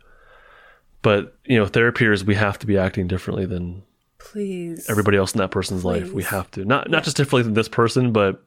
[1.02, 3.82] But you know, therapiers, we have to be acting differently than
[4.18, 4.88] Please.
[4.88, 6.12] everybody else in that person's life.
[6.12, 7.04] We have to not not Yeah.
[7.04, 8.44] just differently than this person, but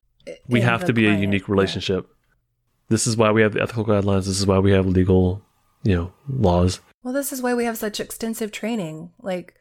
[0.47, 1.52] we In have to be a client, unique yeah.
[1.52, 2.07] relationship.
[2.89, 4.26] This is why we have the ethical guidelines.
[4.26, 5.41] This is why we have legal,
[5.84, 6.80] you know, laws.
[7.03, 9.56] Well, this is why we have such extensive training, like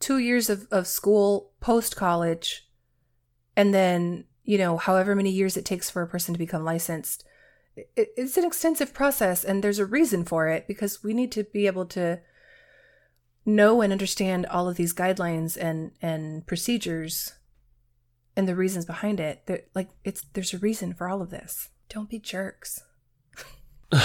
[0.00, 2.66] two years of, of school post college,
[3.56, 7.24] and then, you know, however many years it takes for a person to become licensed.
[7.76, 11.44] It, it's an extensive process, and there's a reason for it because we need to
[11.44, 12.20] be able to
[13.44, 17.32] know and understand all of these guidelines and, and procedures
[18.36, 19.46] and the reasons behind it.
[19.46, 21.70] There, like, it's there's a reason for all of this.
[21.88, 22.82] Don't be jerks.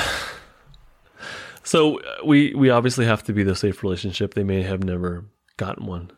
[1.68, 4.34] So uh, we we obviously have to be the safe relationship.
[4.34, 5.26] They may have never
[5.57, 6.11] gotten one.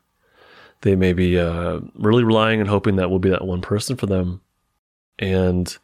[0.82, 4.06] They may be uh, really relying and hoping that we'll be that one person for
[4.06, 4.42] them,
[5.18, 5.76] and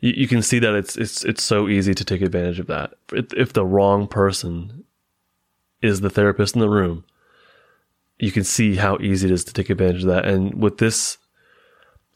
[0.00, 2.94] you, you can see that it's it's it's so easy to take advantage of that.
[3.12, 4.84] If, if the wrong person
[5.82, 7.04] is the therapist in the room,
[8.18, 10.24] you can see how easy it is to take advantage of that.
[10.24, 11.18] And with this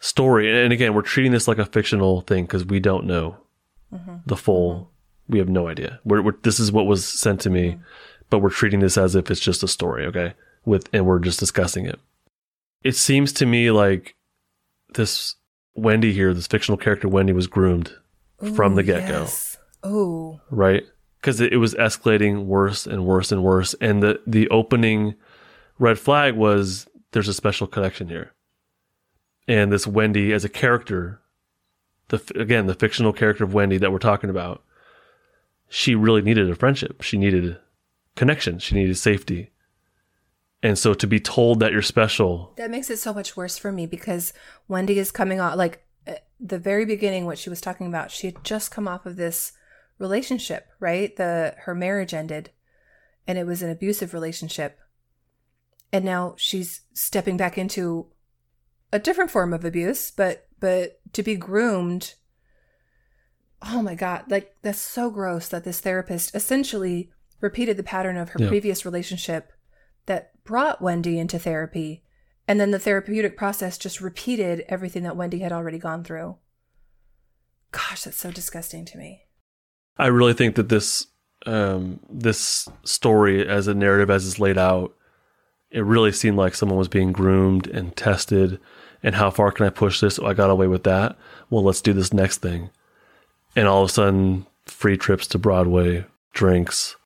[0.00, 3.36] story, and again, we're treating this like a fictional thing because we don't know
[3.92, 4.16] mm-hmm.
[4.26, 4.74] the full.
[4.74, 4.88] Mm-hmm.
[5.28, 6.00] We have no idea.
[6.04, 7.82] We're, we're, this is what was sent to me, mm-hmm.
[8.28, 10.34] but we're treating this as if it's just a story, okay?
[10.64, 12.00] With and we're just discussing it.
[12.82, 14.16] It seems to me like
[14.94, 15.36] this
[15.74, 17.92] Wendy here, this fictional character Wendy, was groomed
[18.54, 19.58] from the get go, yes.
[19.82, 20.84] Oh, right?
[21.20, 25.14] Because it, it was escalating worse and worse and worse, and the the opening
[25.78, 28.32] red flag was there's a special connection here,
[29.46, 31.20] and this Wendy as a character,
[32.08, 34.62] the again the fictional character of Wendy that we're talking about,
[35.68, 37.02] she really needed a friendship.
[37.02, 37.58] She needed
[38.16, 38.58] connection.
[38.58, 39.51] She needed safety.
[40.62, 43.72] And so to be told that you're special, That makes it so much worse for
[43.72, 44.32] me because
[44.68, 48.10] Wendy is coming off like at the very beginning what she was talking about.
[48.10, 49.52] She had just come off of this
[49.98, 51.14] relationship, right?
[51.16, 52.50] The her marriage ended
[53.26, 54.78] and it was an abusive relationship.
[55.92, 58.06] And now she's stepping back into
[58.92, 62.14] a different form of abuse, but but to be groomed
[63.64, 67.10] Oh my god, like that's so gross that this therapist essentially
[67.40, 68.48] repeated the pattern of her Yeah.
[68.48, 69.51] previous relationship
[70.06, 72.02] that brought Wendy into therapy.
[72.48, 76.36] And then the therapeutic process just repeated everything that Wendy had already gone through.
[77.70, 79.22] Gosh, that's so disgusting to me.
[79.96, 81.06] I really think that this
[81.46, 84.94] um, this story, as a narrative as it's laid out,
[85.70, 88.60] it really seemed like someone was being groomed and tested.
[89.02, 90.18] And how far can I push this?
[90.18, 91.16] Oh, I got away with that.
[91.50, 92.70] Well, let's do this next thing.
[93.56, 96.96] And all of a sudden, free trips to Broadway, drinks,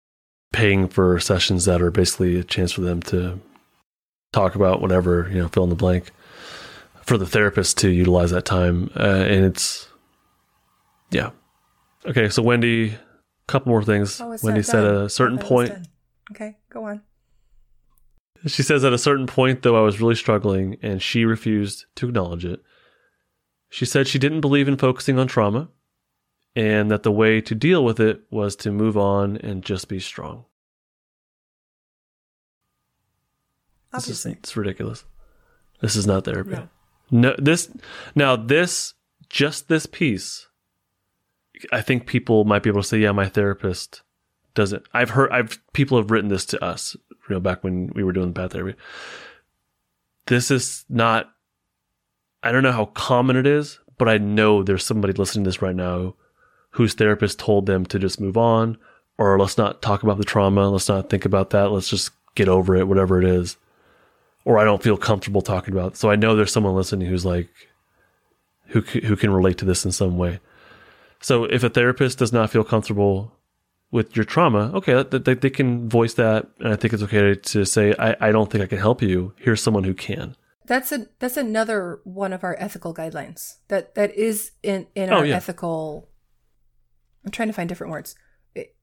[0.56, 3.38] paying for sessions that are basically a chance for them to
[4.32, 6.10] talk about whatever you know, fill in the blank,
[7.02, 8.90] for the therapist to utilize that time.
[8.96, 9.88] Uh, and it's,
[11.10, 11.30] yeah,
[12.06, 12.98] Okay, so Wendy, a
[13.48, 14.20] couple more things.
[14.20, 15.88] Oh, Wendy said at a certain I thought it was point.
[16.30, 17.02] Okay, go on.
[18.46, 22.08] she says at a certain point, though, I was really struggling and she refused to
[22.08, 22.60] acknowledge it.
[23.70, 25.68] She said she didn't believe in focusing on trauma
[26.56, 30.00] and that the way to deal with it was to move on and just be
[30.00, 30.46] strong.
[33.92, 35.04] This is, it's ridiculous.
[35.80, 36.50] This is not therapy.
[36.50, 36.68] No.
[37.10, 37.70] No, this
[38.16, 38.94] now this
[39.28, 40.48] just this piece.
[41.70, 44.02] I think people might be able to say, "Yeah, my therapist
[44.54, 48.02] doesn't." I've heard, I've people have written this to us, you know, back when we
[48.02, 48.76] were doing the bad therapy.
[50.26, 51.30] This is not.
[52.42, 55.62] I don't know how common it is, but I know there's somebody listening to this
[55.62, 56.16] right now
[56.76, 58.78] whose therapist told them to just move on,
[59.18, 62.48] or let's not talk about the trauma, let's not think about that, let's just get
[62.48, 63.56] over it, whatever it is
[64.46, 65.92] or I don't feel comfortable talking about.
[65.92, 65.96] it.
[65.96, 67.48] So I know there's someone listening who's like,
[68.68, 70.40] who who can relate to this in some way.
[71.20, 73.32] So if a therapist does not feel comfortable
[73.90, 77.34] with your trauma, okay, that, that, they can voice that, and I think it's okay
[77.34, 79.32] to say, I, I don't think I can help you.
[79.36, 80.36] Here's someone who can.
[80.64, 83.56] That's a that's another one of our ethical guidelines.
[83.68, 85.36] That that is in in Oh, our yeah.
[85.36, 86.08] ethical.
[87.26, 88.14] I'm trying to find different words.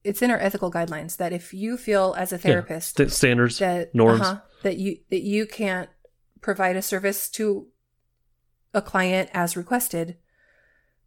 [0.04, 2.42] It's in our ethical guidelines that if you feel as a Yeah.
[2.42, 4.20] therapist St- standards, that norms.
[4.20, 5.90] uh-huh, that you that you can't
[6.40, 7.68] provide a service to
[8.72, 10.16] a client as requested,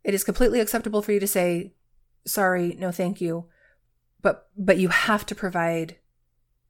[0.03, 1.73] it is completely acceptable for you to say
[2.25, 3.45] sorry, no thank you.
[4.21, 5.97] But but you have to provide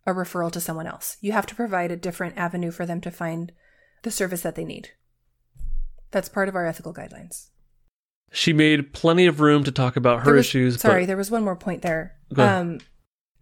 [0.05, 1.17] a referral to someone else.
[1.21, 3.51] You have to provide a different avenue for them to find
[4.03, 4.89] the service that they need.
[6.11, 7.47] That's part of our ethical guidelines.
[8.31, 10.79] She made plenty of room to talk about her was- issues.
[10.81, 12.15] Sorry, but, there was one more point there.
[12.35, 12.79] Um,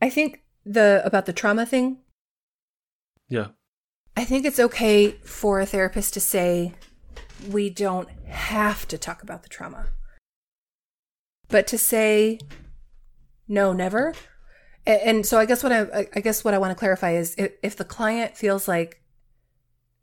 [0.02, 1.99] I think the about the trauma thing.
[3.28, 3.48] yeah,
[4.16, 6.74] I think it's okay for a therapist to say
[7.49, 9.88] we don't have to talk about the trauma.
[11.49, 12.40] But to say
[13.48, 14.14] no, never.
[14.86, 17.36] And, and so I guess what I I guess what I want to clarify is
[17.38, 19.02] if, if the client feels like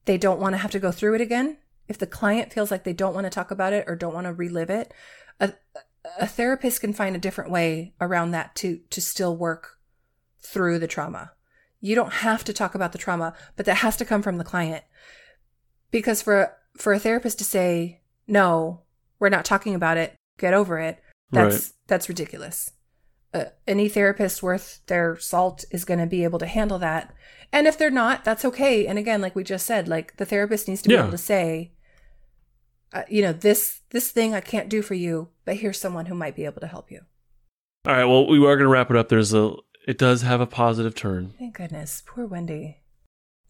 [0.05, 1.59] they don't want to have to go through it again,
[1.93, 4.27] if the client feels like they don't want to talk about it or don't want
[4.27, 4.93] to relive it,
[5.39, 5.53] a,
[6.19, 9.79] a therapist can find a different way around that to to still work
[10.41, 11.33] through the trauma.
[11.81, 14.45] You don't have to talk about the trauma, but that has to come from the
[14.53, 14.85] client.
[15.91, 18.83] Because for for a therapist to say, "No,
[19.19, 20.15] we're not talking about it.
[20.39, 20.99] Get over it."
[21.31, 21.73] That's Right.
[21.89, 22.73] that's ridiculous.
[23.35, 27.13] Uh, any therapist worth their salt is going to be able to handle that.
[27.51, 28.87] And if they're not, that's okay.
[28.87, 31.03] And again, like we just said, like the therapist needs to be Yeah.
[31.03, 31.73] able to say,
[32.93, 36.15] uh, you know, this this thing I can't do for you, but here's someone who
[36.15, 37.01] might be able to help you.
[37.87, 38.05] All right.
[38.05, 39.09] Well, we are going to wrap it up.
[39.09, 39.55] There's a.
[39.87, 41.35] It does have a positive turn.
[41.39, 42.03] Thank goodness.
[42.07, 42.79] Poor Wendy.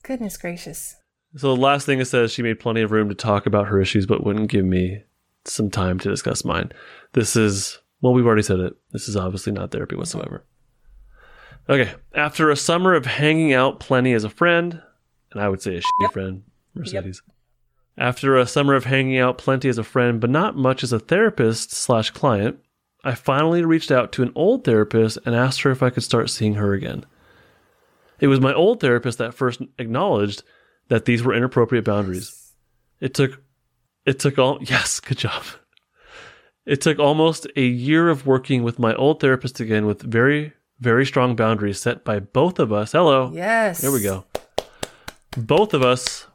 [0.03, 0.97] Goodness gracious.
[1.37, 3.81] So the last thing it says, she made plenty of room to talk about her
[3.81, 5.03] issues, but wouldn't give me
[5.45, 6.73] some time to discuss mine.
[7.13, 8.75] This is well, we've already said it.
[8.91, 10.45] This is obviously not therapy whatsoever.
[11.69, 11.93] Okay.
[12.15, 14.83] After a summer of hanging out plenty as a friend,
[15.33, 16.43] and I would say a shitty friend,
[16.75, 17.23] Mercedes.
[17.99, 20.99] After a summer of hanging out plenty as a friend, but not much as a
[20.99, 22.59] therapist slash client,
[23.05, 26.31] I finally reached out to an old therapist and asked her if I could start
[26.31, 27.05] seeing her again.
[28.21, 30.43] It was my old therapist that first acknowledged
[30.89, 32.53] that these were inappropriate boundaries.
[33.01, 33.43] It took
[34.07, 35.43] it took all yes, good job.
[36.65, 41.05] It took almost a year of working with my old therapist again with very very
[41.05, 42.93] strong boundaries set by both of us.
[42.93, 43.31] Hello.
[43.35, 43.81] Yes.
[43.81, 44.25] There we go.
[45.37, 46.27] Both of us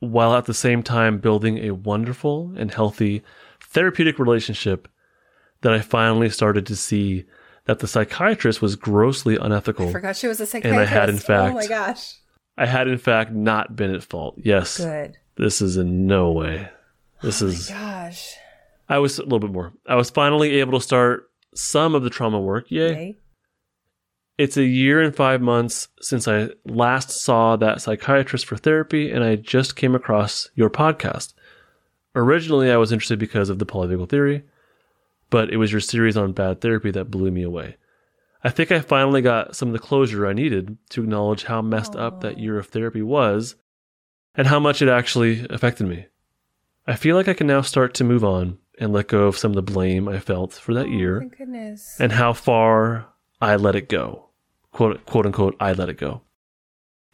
[0.00, 3.22] while at the same time building a wonderful and healthy
[3.60, 4.88] therapeutic relationship
[5.62, 7.24] that I finally started to see
[7.64, 9.88] that the psychiatrist was grossly unethical.
[9.88, 10.72] I forgot she was a psychiatrist.
[10.72, 10.80] And.
[10.80, 12.14] I had, in fact, oh my gosh.
[12.56, 14.36] I had in fact not been at fault.
[14.38, 14.78] Yes.
[14.78, 15.16] Good.
[15.36, 16.68] This is in no way.
[17.22, 18.34] This is Oh my Gosh.
[18.88, 19.72] I was a little bit more.
[19.86, 22.70] I was finally able to start some of the trauma work.
[22.70, 22.90] Yay.
[22.90, 23.18] Okay.
[24.38, 29.24] It's a year and five months since I last saw that psychiatrist for therapy, and
[29.24, 31.34] I just came across your podcast.
[32.14, 34.44] Originally, I was interested because of the polyvagal theory,
[35.28, 37.76] but it was your series on bad therapy that blew me away.
[38.44, 41.96] I think I finally got some of the closure I needed to acknowledge how messed
[41.96, 43.56] up that year of therapy was
[44.36, 46.06] and how much it actually affected me.
[46.86, 49.50] I feel like I can now start to move on and let go of some
[49.50, 51.28] of the blame I felt for that Oh, year
[51.98, 53.08] and how far
[53.40, 54.27] I let it go.
[54.78, 56.20] Quote, quote unquote, I let it go.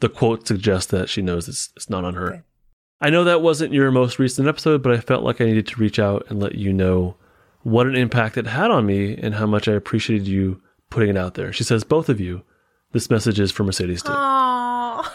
[0.00, 2.28] The quote suggests that she knows it's, it's not on her.
[2.34, 2.42] Okay.
[3.00, 5.80] I know that wasn't your most recent episode, but I felt like I needed to
[5.80, 7.16] reach out and let you know
[7.62, 10.60] what an impact it had on me and how much I appreciated you
[10.90, 11.54] putting it out there.
[11.54, 12.42] She says, both of you,
[12.92, 14.12] this message is for Mercedes too.
[14.12, 14.14] Oh,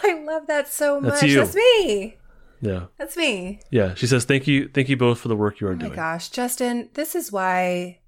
[0.02, 1.30] I love that so That's much.
[1.30, 1.36] you.
[1.36, 2.16] That's me.
[2.60, 2.86] Yeah.
[2.98, 3.60] That's me.
[3.70, 3.94] Yeah.
[3.94, 4.66] She says, thank you.
[4.74, 5.92] Thank you both for the work you are Oh my doing.
[5.94, 7.99] gosh, Justin, this is why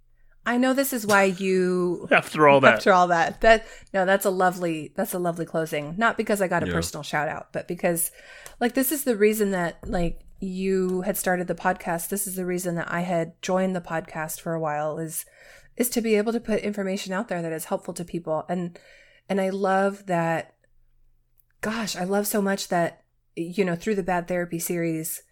[0.45, 2.75] I know this is why you After all that.
[2.75, 3.41] after all that.
[3.43, 3.65] That
[3.95, 5.95] no, that's a lovely that's a lovely closing.
[5.97, 6.73] Not because I got a Yeah.
[6.73, 8.11] personal shout out, but because
[8.61, 12.09] like this is the reason that like you had started the podcast.
[12.09, 15.25] This is the reason that I had joined the podcast for a while is
[15.77, 18.45] is to be able to put information out there that is helpful to people.
[18.49, 18.77] And
[19.29, 20.55] and I love that
[21.61, 23.05] gosh, I love so much that
[23.37, 25.23] you know, through the bad therapy series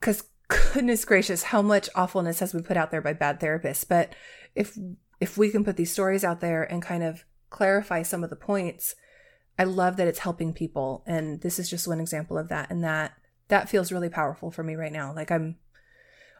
[0.00, 3.86] cuz goodness gracious, how much awfulness has been put out there by bad therapists.
[3.86, 4.14] But
[4.54, 4.76] if
[5.20, 8.36] if we can put these stories out there and kind of clarify some of the
[8.36, 8.94] points,
[9.58, 11.02] I love that it's helping people.
[11.06, 12.70] And this is just one example of that.
[12.70, 13.12] And that
[13.48, 15.14] that feels really powerful for me right now.
[15.14, 15.56] Like I'm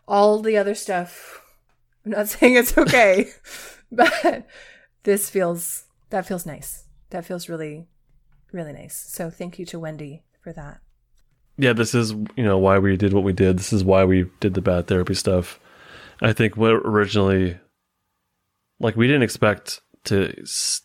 [0.06, 1.42] all the other stuff.
[2.04, 3.30] I'm not saying it's okay,
[3.92, 4.46] but
[5.02, 6.84] this feels that feels nice.
[7.10, 7.88] That feels really,
[8.52, 8.96] really nice.
[9.08, 10.80] So thank you to Wendy for that.
[11.58, 13.58] Yeah, this is you know why we did what we did.
[13.58, 15.58] This is why we did the bad therapy stuff.
[16.22, 17.58] I think what originally,
[18.80, 20.32] like, we didn't expect to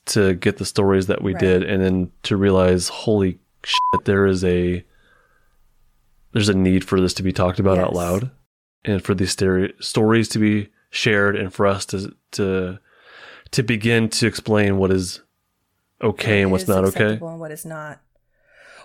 [0.07, 1.39] to get the stories that we Right.
[1.39, 4.83] did, and then to realize, holy shit, that there is a
[6.33, 8.31] there's a need for this to be talked about out loud,
[8.83, 9.31] and for these
[9.79, 12.79] stories to be shared, and for us to to
[13.51, 15.21] to begin to explain what is
[16.01, 17.13] okay and What what's not okay.
[17.21, 18.01] and what is not.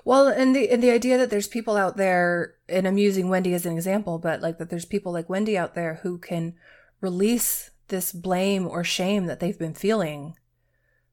[0.05, 3.55] Well, and the and the idea that there's people out there, and I'm using Wendy
[3.55, 6.55] as an example, but like that there's people like Wendy out there who can
[7.01, 10.35] release this blame or shame that they've been feeling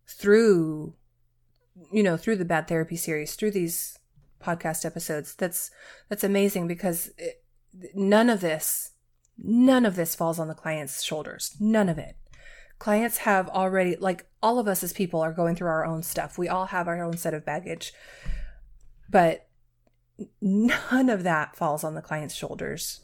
[0.08, 0.94] through,
[1.92, 3.98] you know, through the bad therapy series, through these
[4.42, 5.36] podcast episodes.
[5.36, 5.72] That's
[6.10, 7.44] that's amazing because it,
[7.94, 8.92] none of this,
[9.38, 11.56] none of this falls on the client's shoulders.
[11.60, 12.16] None of it.
[12.78, 16.38] Clients have already, like all of us as people, are going through our own stuff.
[16.38, 17.94] We all have our own set of baggage.
[19.10, 19.48] But
[20.42, 23.02] none of that falls on the client's shoulders.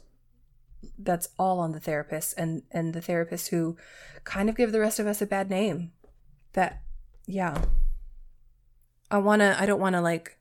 [0.98, 3.76] That's all on the therapist and and the therapists who
[4.24, 5.92] kind of give the rest of us a bad name.
[6.54, 6.82] That
[7.26, 7.62] yeah.
[9.10, 10.38] I want to I don't want to like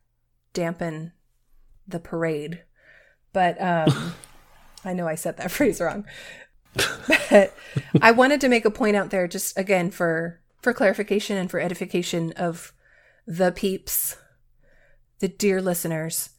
[0.54, 1.14] dampen
[1.88, 2.64] the parade.
[3.34, 4.14] But um
[4.86, 6.06] I know I said that phrase wrong.
[7.30, 7.54] but
[8.02, 11.60] I wanted to make a point out there just again for for clarification and for
[11.60, 12.74] edification of
[13.28, 14.18] the peeps,
[15.22, 16.32] the dear listeners.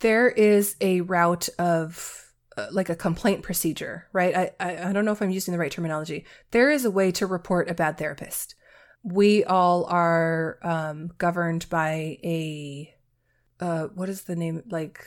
[0.00, 4.36] There is a route of uh, like a complaint procedure, right?
[4.36, 6.24] I, I I don't know if I'm using the right terminology.
[6.50, 8.54] There is a way to report a bad therapist.
[9.02, 12.92] We all are um, governed by a
[13.60, 15.04] uh, what is the name like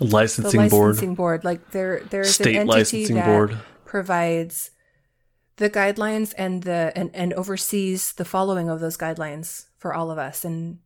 [0.00, 1.44] licensing, the board, licensing board.
[1.44, 3.58] Like there, there's state an entity licensing that board.
[3.84, 4.70] provides
[5.56, 10.18] the guidelines and the and, and oversees the following of those guidelines for all of
[10.18, 10.44] us.
[10.44, 10.78] And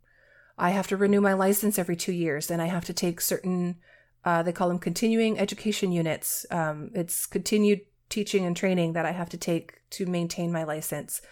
[0.58, 3.76] I have to renew my license every two years, and I have to take certain.
[4.24, 6.46] Uh, they call them continuing education units.
[6.50, 11.22] Um, it's continued teaching and training that I have to take to maintain my license.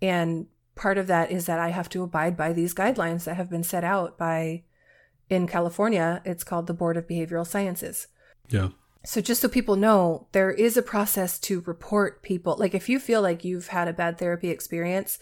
[0.00, 3.50] And part of that is that I have to abide by these guidelines that have
[3.50, 4.62] been set out by
[5.28, 8.08] in California, it's called the Board of Behavioral Sciences.
[8.48, 8.70] Yeah.
[9.04, 12.56] So just so people know, there is a process to report people.
[12.58, 15.18] Like if you feel like you've had a bad therapy experience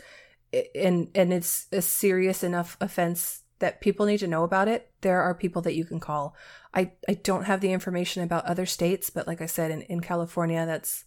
[0.74, 5.20] and and it's a serious enough offense that people need to know about it, there
[5.20, 6.34] are people that you can call.
[6.72, 10.00] I, I don't have the information about other states, but like I said, in, in
[10.00, 11.04] California, that's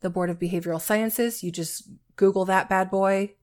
[0.00, 1.42] the Board of Behavioral Sciences.
[1.42, 3.34] You just Google that bad boy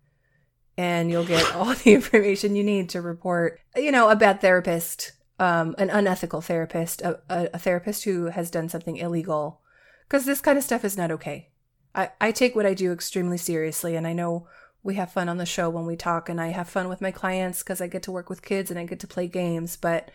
[0.77, 5.13] and you'll get all the information you need to report, you know, a bad therapist,
[5.39, 9.61] um, an unethical therapist, a, a, a therapist who has done something illegal.
[10.07, 11.49] Because this kind of stuff is not okay.
[11.93, 14.47] I, I take what I do extremely seriously, and I know
[14.83, 17.11] we have fun on the show when we talk, and I have fun with my
[17.11, 19.75] clients because I get to work with kids and I get to play games.
[19.75, 20.09] But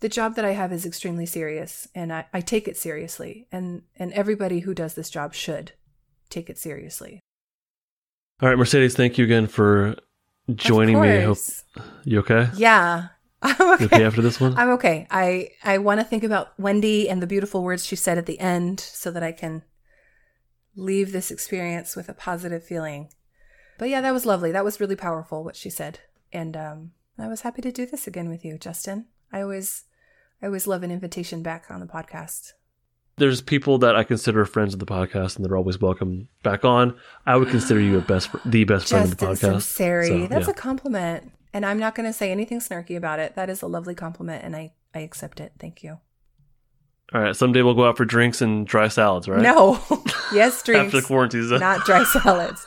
[0.00, 3.46] the job that I have is extremely serious, and I, I take it seriously.
[3.52, 5.72] And and everybody who does this job should
[6.30, 7.20] take it seriously.
[8.40, 9.96] All right, Mercedes, thank you again for
[10.54, 11.08] joining me.
[11.08, 11.38] I hope
[12.04, 12.48] you okay?
[12.56, 13.08] Yeah.
[13.42, 13.84] I'm You okay.
[13.86, 14.56] okay after this one?
[14.56, 15.06] I'm okay.
[15.10, 18.40] I I want to think about Wendy and the beautiful words she said at the
[18.40, 19.62] end so that I can
[20.74, 23.10] leave this experience with a positive feeling.
[23.78, 24.52] But yeah, that was lovely.
[24.52, 26.00] That was really powerful what she said.
[26.32, 29.06] And um I was happy to do this again with you, Justin.
[29.32, 29.84] I always
[30.42, 32.52] I always love an invitation back on the podcast.
[33.16, 36.96] There's people that I consider friends of the podcast, and they're always welcome back on.
[37.26, 39.56] I would consider you a best, the best friend of the podcast.
[39.56, 40.06] Sinceri.
[40.06, 40.52] So, That's yeah.
[40.52, 41.32] a compliment.
[41.52, 43.34] And I'm not going to say anything snarky about it.
[43.34, 45.52] That is a lovely compliment and I I accept it.
[45.58, 45.98] Thank you.
[47.12, 49.40] All right, someday we'll go out for drinks and dry salads, right?
[49.40, 49.80] No.
[50.32, 50.86] yes, drinks.
[50.86, 52.66] After the quarantine's not dry salads.